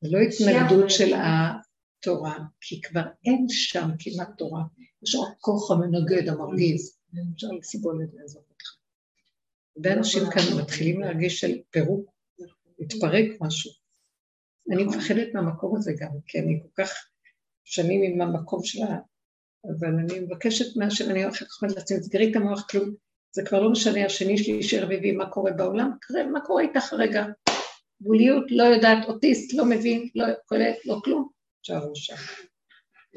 [0.00, 4.62] זה לא התנגדות של התורה, כי כבר אין שם כמעט תורה,
[5.02, 6.98] יש רק כוח המנגד, המרגיז,
[7.34, 8.76] אפשר לסבול את זה, לעזוב אותך.
[9.76, 12.10] הרבה אנשים כאן מתחילים להרגיש של פירוק,
[12.78, 13.70] להתפרק משהו.
[14.72, 17.08] אני מפחדת מהמקום הזה גם, כי אני כל כך
[17.64, 18.98] שנים עם המקום שלה,
[19.68, 22.94] אבל אני מבקשת מהשם, אני הולכת לחמד לעצמי, תסגרי את המוח כלום,
[23.34, 25.90] זה כבר לא משנה, השני שלישי, רביעי, מה קורה בעולם,
[26.32, 27.26] מה קורה איתך רגע?
[28.02, 31.28] גבוליות, לא יודעת, אוטיסט, לא מבין, לא קולט, לא כלום,
[31.62, 32.14] תשארו שם.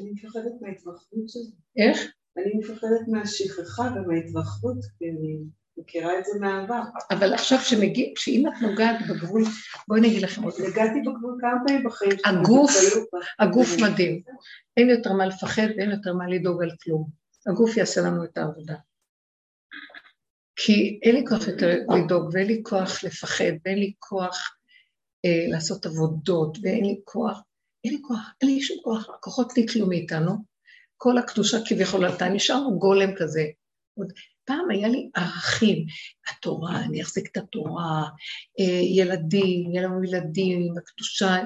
[0.00, 1.56] אני מפחדת מההתרחבות של זה.
[1.76, 2.12] איך?
[2.36, 5.38] אני מפחדת מהשכחה ומההתרחבות, כי אני
[5.76, 6.82] מכירה את זה מהעבר.
[7.10, 9.42] אבל עכשיו שמגיע, כשאם את נוגעת בגבול,
[9.88, 10.54] בואי אני אגיד לכם עוד.
[10.68, 12.20] נגעתי בגבול כמה פעמים בחיים שלי.
[12.24, 12.70] הגוף,
[13.38, 14.22] הגוף מדהים.
[14.76, 17.08] אין יותר מה לפחד ואין יותר מה לדאוג על כלום.
[17.46, 18.74] הגוף יעשה לנו את העבודה.
[20.56, 24.56] כי אין לי כוח יותר לדאוג ואין לי כוח לפחד ואין לי כוח
[25.24, 27.40] אה, לעשות עבודות, ואין לי כוח,
[27.84, 30.32] אין לי כוח, אין לי שום כוח, הכוחות ניטלו מאיתנו,
[30.96, 33.44] כל הקדושה כביכול עלתה, נשארנו גולם כזה.
[33.98, 34.12] עוד
[34.52, 35.86] פעם היה לי ערכים,
[36.30, 38.02] התורה, אני אחזיק את התורה,
[38.60, 41.36] אה, ילדים, יהיה לנו ילדים, הקדושה,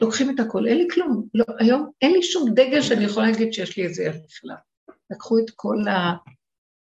[0.00, 1.28] לוקחים את הכל, אין לי כלום.
[1.34, 4.56] לא, היום אין לי שום דגל שאני יכולה להגיד שיש לי איזה ערך בכלל.
[5.10, 6.14] לקחו את כל ה...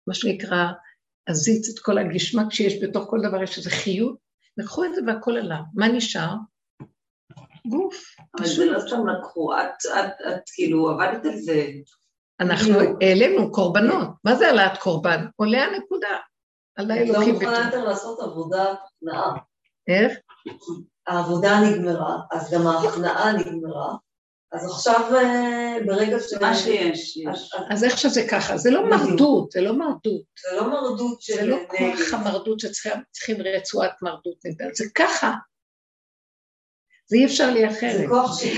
[0.07, 0.67] מה שנקרא,
[1.29, 4.17] הזיץ, את כל הגשמק שיש בתוך כל דבר, יש איזה חיות,
[4.57, 5.61] לקחו את זה והכל עלה.
[5.75, 6.35] מה נשאר?
[7.67, 8.17] גוף.
[8.39, 11.67] אבל זה לא סתם לקחו, את, את, את כאילו עבדת על זה.
[12.41, 14.09] אנחנו העלינו קורבנות.
[14.25, 15.27] מה זה העלאת קורבן?
[15.37, 16.17] עולה הנקודה.
[16.77, 17.15] על האלוקים.
[17.15, 19.37] את לא מוכנה יותר לעשות עבודת הכנעה.
[19.89, 20.13] איך?
[21.07, 23.95] העבודה נגמרה, אז גם ההכנעה נגמרה.
[24.53, 26.33] אז עכשיו אה, ברגע ש...
[26.41, 27.51] מה שיש, יש.
[27.71, 30.23] אז איך שזה ככה, זה לא מרדות, זה לא מרדות.
[30.51, 31.35] זה לא מרדות של...
[31.35, 34.37] זה לא כוח המרדות שצריכים רצועת מרדות
[34.75, 35.33] זה ככה.
[37.07, 38.09] זה אי אפשר לי אחרת.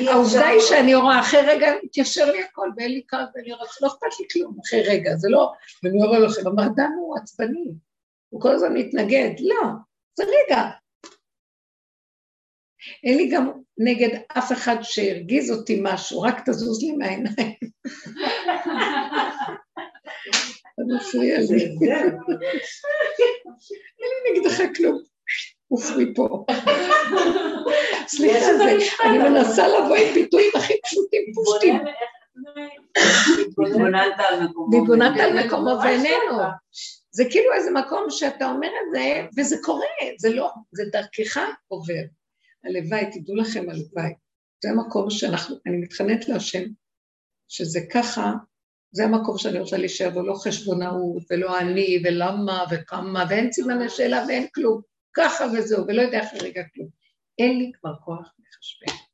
[0.08, 3.88] העובדה היא שאני רואה אחרי רגע, מתיישר לי הכל, ואין לי קו, ואני רואה, לא
[3.88, 5.52] אכפת לי כלום אחרי רגע, זה לא...
[5.82, 7.72] ואני אומר לכם, המרדן הוא עצבני,
[8.28, 9.68] הוא כל הזמן מתנגד, לא,
[10.14, 10.70] זה רגע,
[13.04, 17.34] אין לי גם נגד אף אחד שהרגיז אותי משהו, רק תזוז לי מהעיניים.
[20.76, 21.64] זה מפריע לי.
[23.98, 25.15] אין לי נגדך כלום.
[25.68, 26.44] עוף מפה.
[28.08, 28.46] סליחה,
[29.04, 31.74] אני מנסה לבוא עם ביטויים הכי פשוטים, פושטים.
[34.72, 36.42] והתבוננת על מקומו ואיננו.
[37.10, 39.86] זה כאילו איזה מקום שאתה אומר את זה, וזה קורה,
[40.18, 42.02] זה לא, זה דרכך עובר.
[42.64, 44.12] הלוואי, תדעו לכם הלוואי.
[44.62, 46.62] זה המקום שאנחנו, אני מתחננת להשם,
[47.48, 48.32] שזה ככה,
[48.92, 54.24] זה המקום שאני רוצה להישאר בו, לא חשבונאות, ולא אני, ולמה, וכמה, ואין סימני שאלה
[54.28, 54.80] ואין כלום,
[55.16, 56.88] ככה וזהו, ולא יודע אחרי רגע כלום.
[57.38, 59.06] אין לי כבר כוח לחשבן.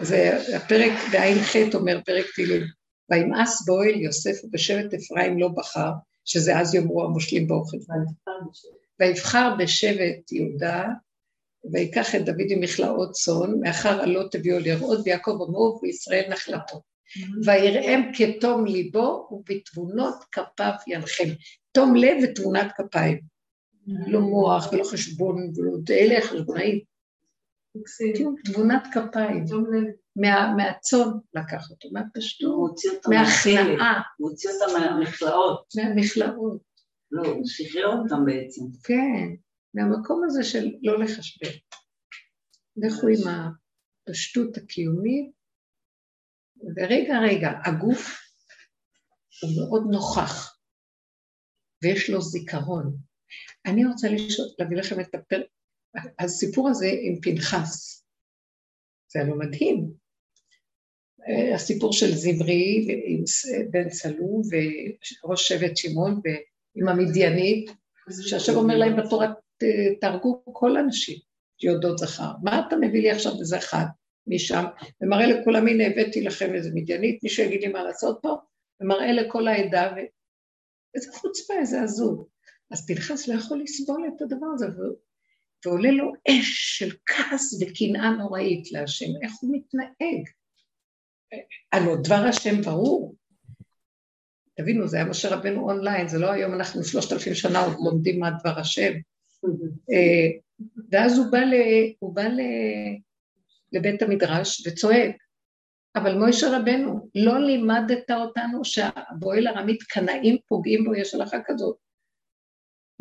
[0.00, 2.62] זה הפרק בע"ח אומר, פרק תהילים,
[3.10, 5.90] וימאס באוהל יוסף ובשבט אפרים לא בחר,
[6.24, 7.76] שזה אז יאמרו המושלים באוכל.
[9.00, 10.84] ויבחר בשבט יהודה,
[11.72, 16.82] ויקח את דוד עם מכלאות צאן, מאחר עלות תביאו לראות, ויעקב עמו וישראל נחלתו.
[17.44, 21.28] ויראם כתום ליבו, ובתבונות כפיו ינחם.
[21.72, 23.20] תום לב ותבונת כפיים.
[23.86, 26.80] לא מוח ולא חשבון, ולא אלה חשבונאים.
[28.44, 29.44] תבונת כפיים.
[30.56, 32.78] מהצאן לקח אותו, מהפשטות,
[33.08, 34.02] מהכנעה.
[34.18, 35.64] הוא הוציא אותם מהמכלאות.
[35.76, 36.62] מהמכלאות.
[37.10, 38.62] לא, הוא שחרר אותם בעצם.
[38.84, 39.28] כן,
[39.74, 41.50] מהמקום הזה של לא לחשבן.
[42.76, 43.50] לכו עם
[44.08, 45.32] הפשטות הקיומית,
[46.76, 48.20] ורגע רגע, הגוף
[49.42, 50.58] הוא מאוד נוכח,
[51.82, 52.96] ויש לו זיכרון.
[53.66, 55.46] אני רוצה לשאול, להביא לכם את הפרק,
[56.18, 58.04] הסיפור הזה עם פנחס,
[59.12, 59.90] זה היה מדהים.
[61.28, 62.86] אה, הסיפור של זמרי
[63.70, 64.42] בן צלום
[65.24, 66.20] וראש שבט שמעון
[66.74, 67.70] עם המדיינית,
[68.20, 69.32] שהשם אומר להם בתורה,
[70.00, 71.18] תהרגו כל הנשים
[71.58, 72.30] שיודעות זכר.
[72.42, 73.84] מה אתה מביא לי עכשיו איזה אחד
[74.26, 74.64] משם,
[75.00, 78.36] ומראה לכולם, הנה הבאתי לכם איזה מדיינית, מישהו יגיד לי מה לעשות פה,
[78.80, 80.00] ומראה לכל העדה, ו...
[80.94, 82.28] איזה חוצפה, איזה עזוב.
[82.72, 84.66] אז פנחס לא יכול לסבול את הדבר הזה.
[85.64, 90.28] ועולה לו אש של כעס וקנאה נוראית להשם, איך הוא מתנהג.
[91.72, 93.14] הלוא דבר השם ברור.
[94.56, 98.20] תבינו, זה היה משה רבנו אונליין, זה לא היום אנחנו שלושת אלפים שנה עוד לומדים
[98.20, 98.92] מה דבר השם.
[99.90, 100.38] אה,
[100.90, 101.54] ואז הוא בא, ל,
[101.98, 102.40] הוא בא ל,
[103.72, 105.16] לבית המדרש וצועק,
[105.96, 111.76] אבל מוישה רבנו, לא לימדת אותנו שהבועל הרמית קנאים פוגעים בו, יש הלכה כזאת.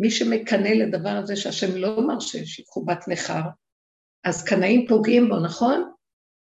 [0.02, 3.41] מי שמקנא לדבר הזה שהשם לא מרשה שיקחו בת נכר,
[4.23, 5.91] אז קנאים פוגעים בו, נכון?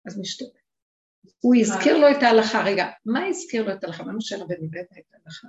[0.07, 0.65] אז משתתף.
[1.41, 2.63] הוא הזכיר לו את ההלכה.
[2.63, 4.05] רגע, מה הזכיר לו את ההלכה?
[4.05, 5.49] מה משה רבנו ידע את ההלכה?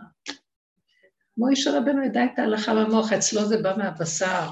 [1.37, 4.49] מוישה רבנו ידע את ההלכה במוח, אצלו זה בא מהבשר.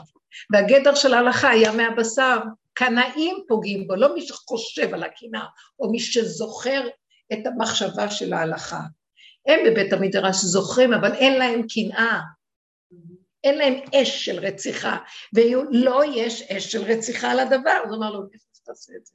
[0.54, 2.38] והגדר של ההלכה היה מהבשר.
[2.74, 5.46] קנאים פוגעים בו, לא מי שחושב על הקנאה,
[5.80, 6.88] או מי שזוכר
[7.34, 8.82] את המחשבה של ההלכה.
[9.48, 12.22] הם בבית המדרש זוכרים, אבל אין להם קנאה.
[13.44, 14.98] אין להם אש של רציחה,
[15.34, 19.14] ולא יש אש של רציחה על הדבר, אז הוא אמר לו, איפה תעשה את זה?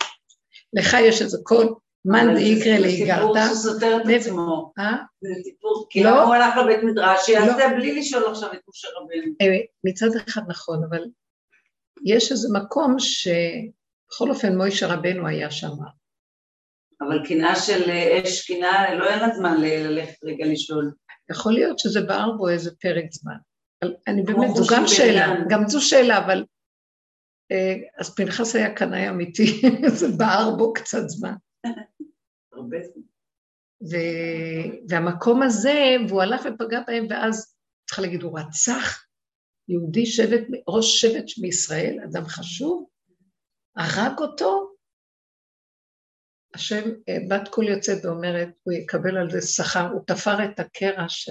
[0.73, 1.75] לך יש איזה קול,
[2.05, 3.35] מאן דאיקרא להיגרת.
[3.35, 4.73] זה סיפור שסותר את עצמו.
[4.79, 4.97] אה?
[5.21, 9.33] זה סיפור, למה הוא הלך לבית מדרש, שיעשה בלי לשאול עכשיו את משה רבנו.
[9.43, 11.05] אה, מצד אחד נכון, אבל
[12.05, 15.73] יש איזה מקום שבכל אופן מוישה רבנו היה שם.
[17.01, 20.93] אבל קנאה של אש, קנאה, לא אין לה זמן ללכת רגע לשאול.
[21.31, 23.37] יכול להיות שזה בער בו איזה פרק זמן.
[23.83, 26.45] אני באמת, זו גם שאלה, גם זו שאלה, אבל...
[27.53, 29.63] אה, אז פנחס היה קנאי אמיתי,
[30.01, 31.35] זה בער בו קצת זמן.
[32.53, 33.03] הרבה זמן.
[34.89, 37.57] והמקום הזה, והוא הלך ופגע בהם, ואז,
[37.87, 39.05] צריכה להגיד, הוא רצח
[39.69, 42.89] יהודי שבט, ראש שבט מישראל, אדם חשוב,
[43.77, 44.75] הרג אותו,
[46.55, 51.09] השם, אה, בת קול יוצאת ואומרת, הוא יקבל על זה שכר, הוא תפר את הקרע
[51.09, 51.29] ש...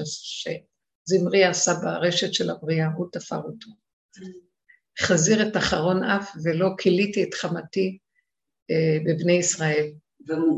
[1.09, 3.69] שזמרי עשה ברשת של הבריאה, הוא תפר אותו.
[4.99, 7.97] חזיר את אחרון אף ולא כיליתי את חמתי
[8.71, 9.87] אה, בבני ישראל.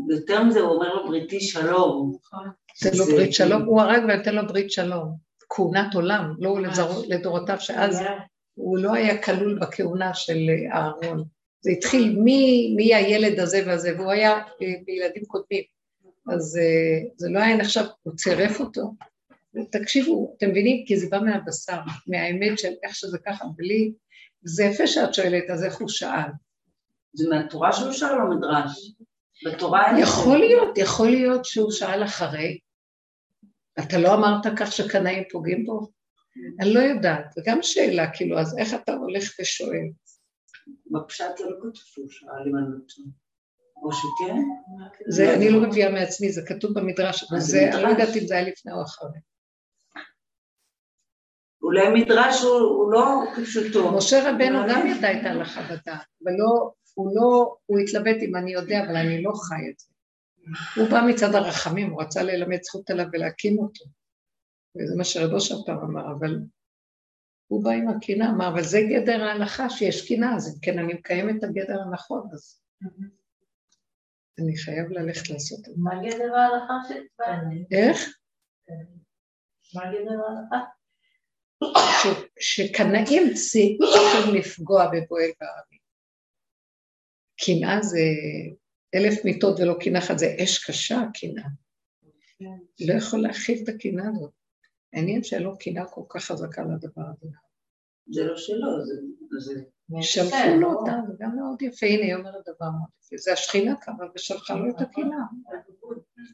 [0.09, 2.17] ויותר מזה, הוא אומר לו בריתי שלום.
[2.79, 5.15] תן לו ברית שלום, הוא הרג ונתן לו ברית שלום.
[5.49, 6.57] כהונת עולם, לא
[7.07, 7.99] לדורותיו, שאז
[8.53, 10.37] הוא לא היה כלול בכהונה של
[10.73, 11.23] אהרון.
[11.61, 12.15] זה התחיל
[12.75, 14.39] מי הילד הזה והזה, והוא היה
[14.85, 15.63] בילדים קודמים.
[16.27, 16.59] אז
[17.17, 18.93] זה לא היה נחשב, הוא צירף אותו.
[19.71, 20.85] תקשיבו, אתם מבינים?
[20.85, 23.93] כי זה בא מהבשר, מהאמת של איך שזה ככה, בלי...
[24.43, 26.29] זה יפה שאת שואלת, אז איך הוא שאל?
[27.13, 28.95] זה מהתורה שהוא שאל או מדרש?
[29.45, 29.97] בתורה אין...
[30.03, 32.59] יכול להיות, יכול להיות שהוא שאל אחרי.
[33.79, 35.87] אתה לא אמרת כך שקנאים פוגעים בו?
[36.59, 39.89] אני לא יודעת, זו גם שאלה, כאילו, אז איך אתה הולך ושואל?
[40.91, 43.05] בפשט זה לא כתוב שהוא שאל אם אני לא.
[43.83, 44.35] או שכן?
[45.07, 47.25] זה, אני לא מביאה מעצמי, זה כתוב במדרש,
[47.73, 49.19] אני לא יודעת אם זה היה לפני או אחרי.
[51.69, 53.97] אולי מדרש הוא לא כפשוטו.
[53.97, 58.51] משה רבנו גם ידע את ההלכה בדעת, אבל לא, הוא לא, הוא התלבט אם אני
[58.51, 59.87] יודע, אבל אני לא חי את זה.
[60.75, 63.85] הוא בא מצד הרחמים, הוא רצה ללמד זכות עליו ולהקים אותו.
[64.75, 66.39] וזה מה שרב אושר פעם אמר, אבל
[67.47, 70.93] הוא בא עם הקינה, אמר, אבל זה גדר ההלכה שיש קינה, אז אם כן אני
[70.93, 72.61] מקיים את הגדר הנכון, אז...
[74.39, 75.71] אני חייב ללכת לעשות את זה.
[75.77, 77.65] מה גדר ההלכה שהצבענו?
[77.71, 78.17] איך?
[79.75, 80.78] מה גדר ההלכה?
[82.39, 83.77] שקנאים צריכים
[84.35, 85.79] לפגוע בפועל בערבים.
[87.45, 87.99] קנאה זה
[88.95, 91.47] אלף מיטות ולא קנאה אחת, זה אש קשה, קנאה.
[92.87, 94.31] לא יכול להכיל את הקנאה הזאת.
[94.93, 97.27] מעניין שאין לו קנאה כל כך חזקה לדבר הזה.
[98.11, 98.93] זה לא שלו, זה...
[99.39, 99.61] זה-
[100.01, 103.75] שלחו לו אותה, זה גם מאוד יפה, הנה היא אומרת דבר מאוד יפה, זה השכינה
[103.75, 105.23] קמה ושלחה לו את הקנאה.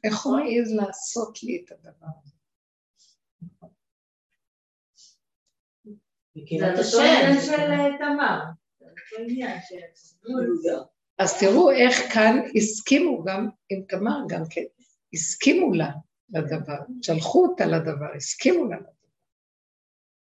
[0.04, 2.35] איך הוא מעז לעשות לי את הדבר הזה?
[6.60, 7.00] זה אותו השם.
[7.00, 8.40] עניין של אה, תמר.
[10.62, 10.72] זה.
[11.18, 14.64] אז תראו איך כאן הסכימו גם עם תמר גם כן,
[15.14, 15.92] הסכימו לה
[16.30, 18.90] לדבר, שלחו אותה לדבר, הסכימו לה לדבר.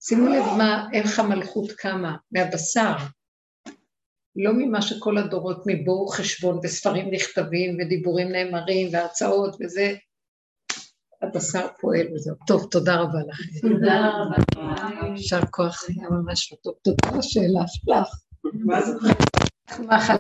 [0.02, 2.96] שימו לב מה, איך המלכות קמה, מהבשר,
[4.36, 9.96] לא ממה שכל הדורות מבואו חשבון וספרים נכתבים ודיבורים נאמרים והרצאות וזה,
[11.24, 12.36] הבשר פועל וזהו.
[12.48, 13.70] טוב, תודה רבה לכם.
[13.70, 14.76] תודה רבה.
[15.08, 16.74] יישר כוח, היה ממש לא טוב.
[16.84, 18.08] תודה על השאלה שלך.
[18.54, 20.14] מה זה?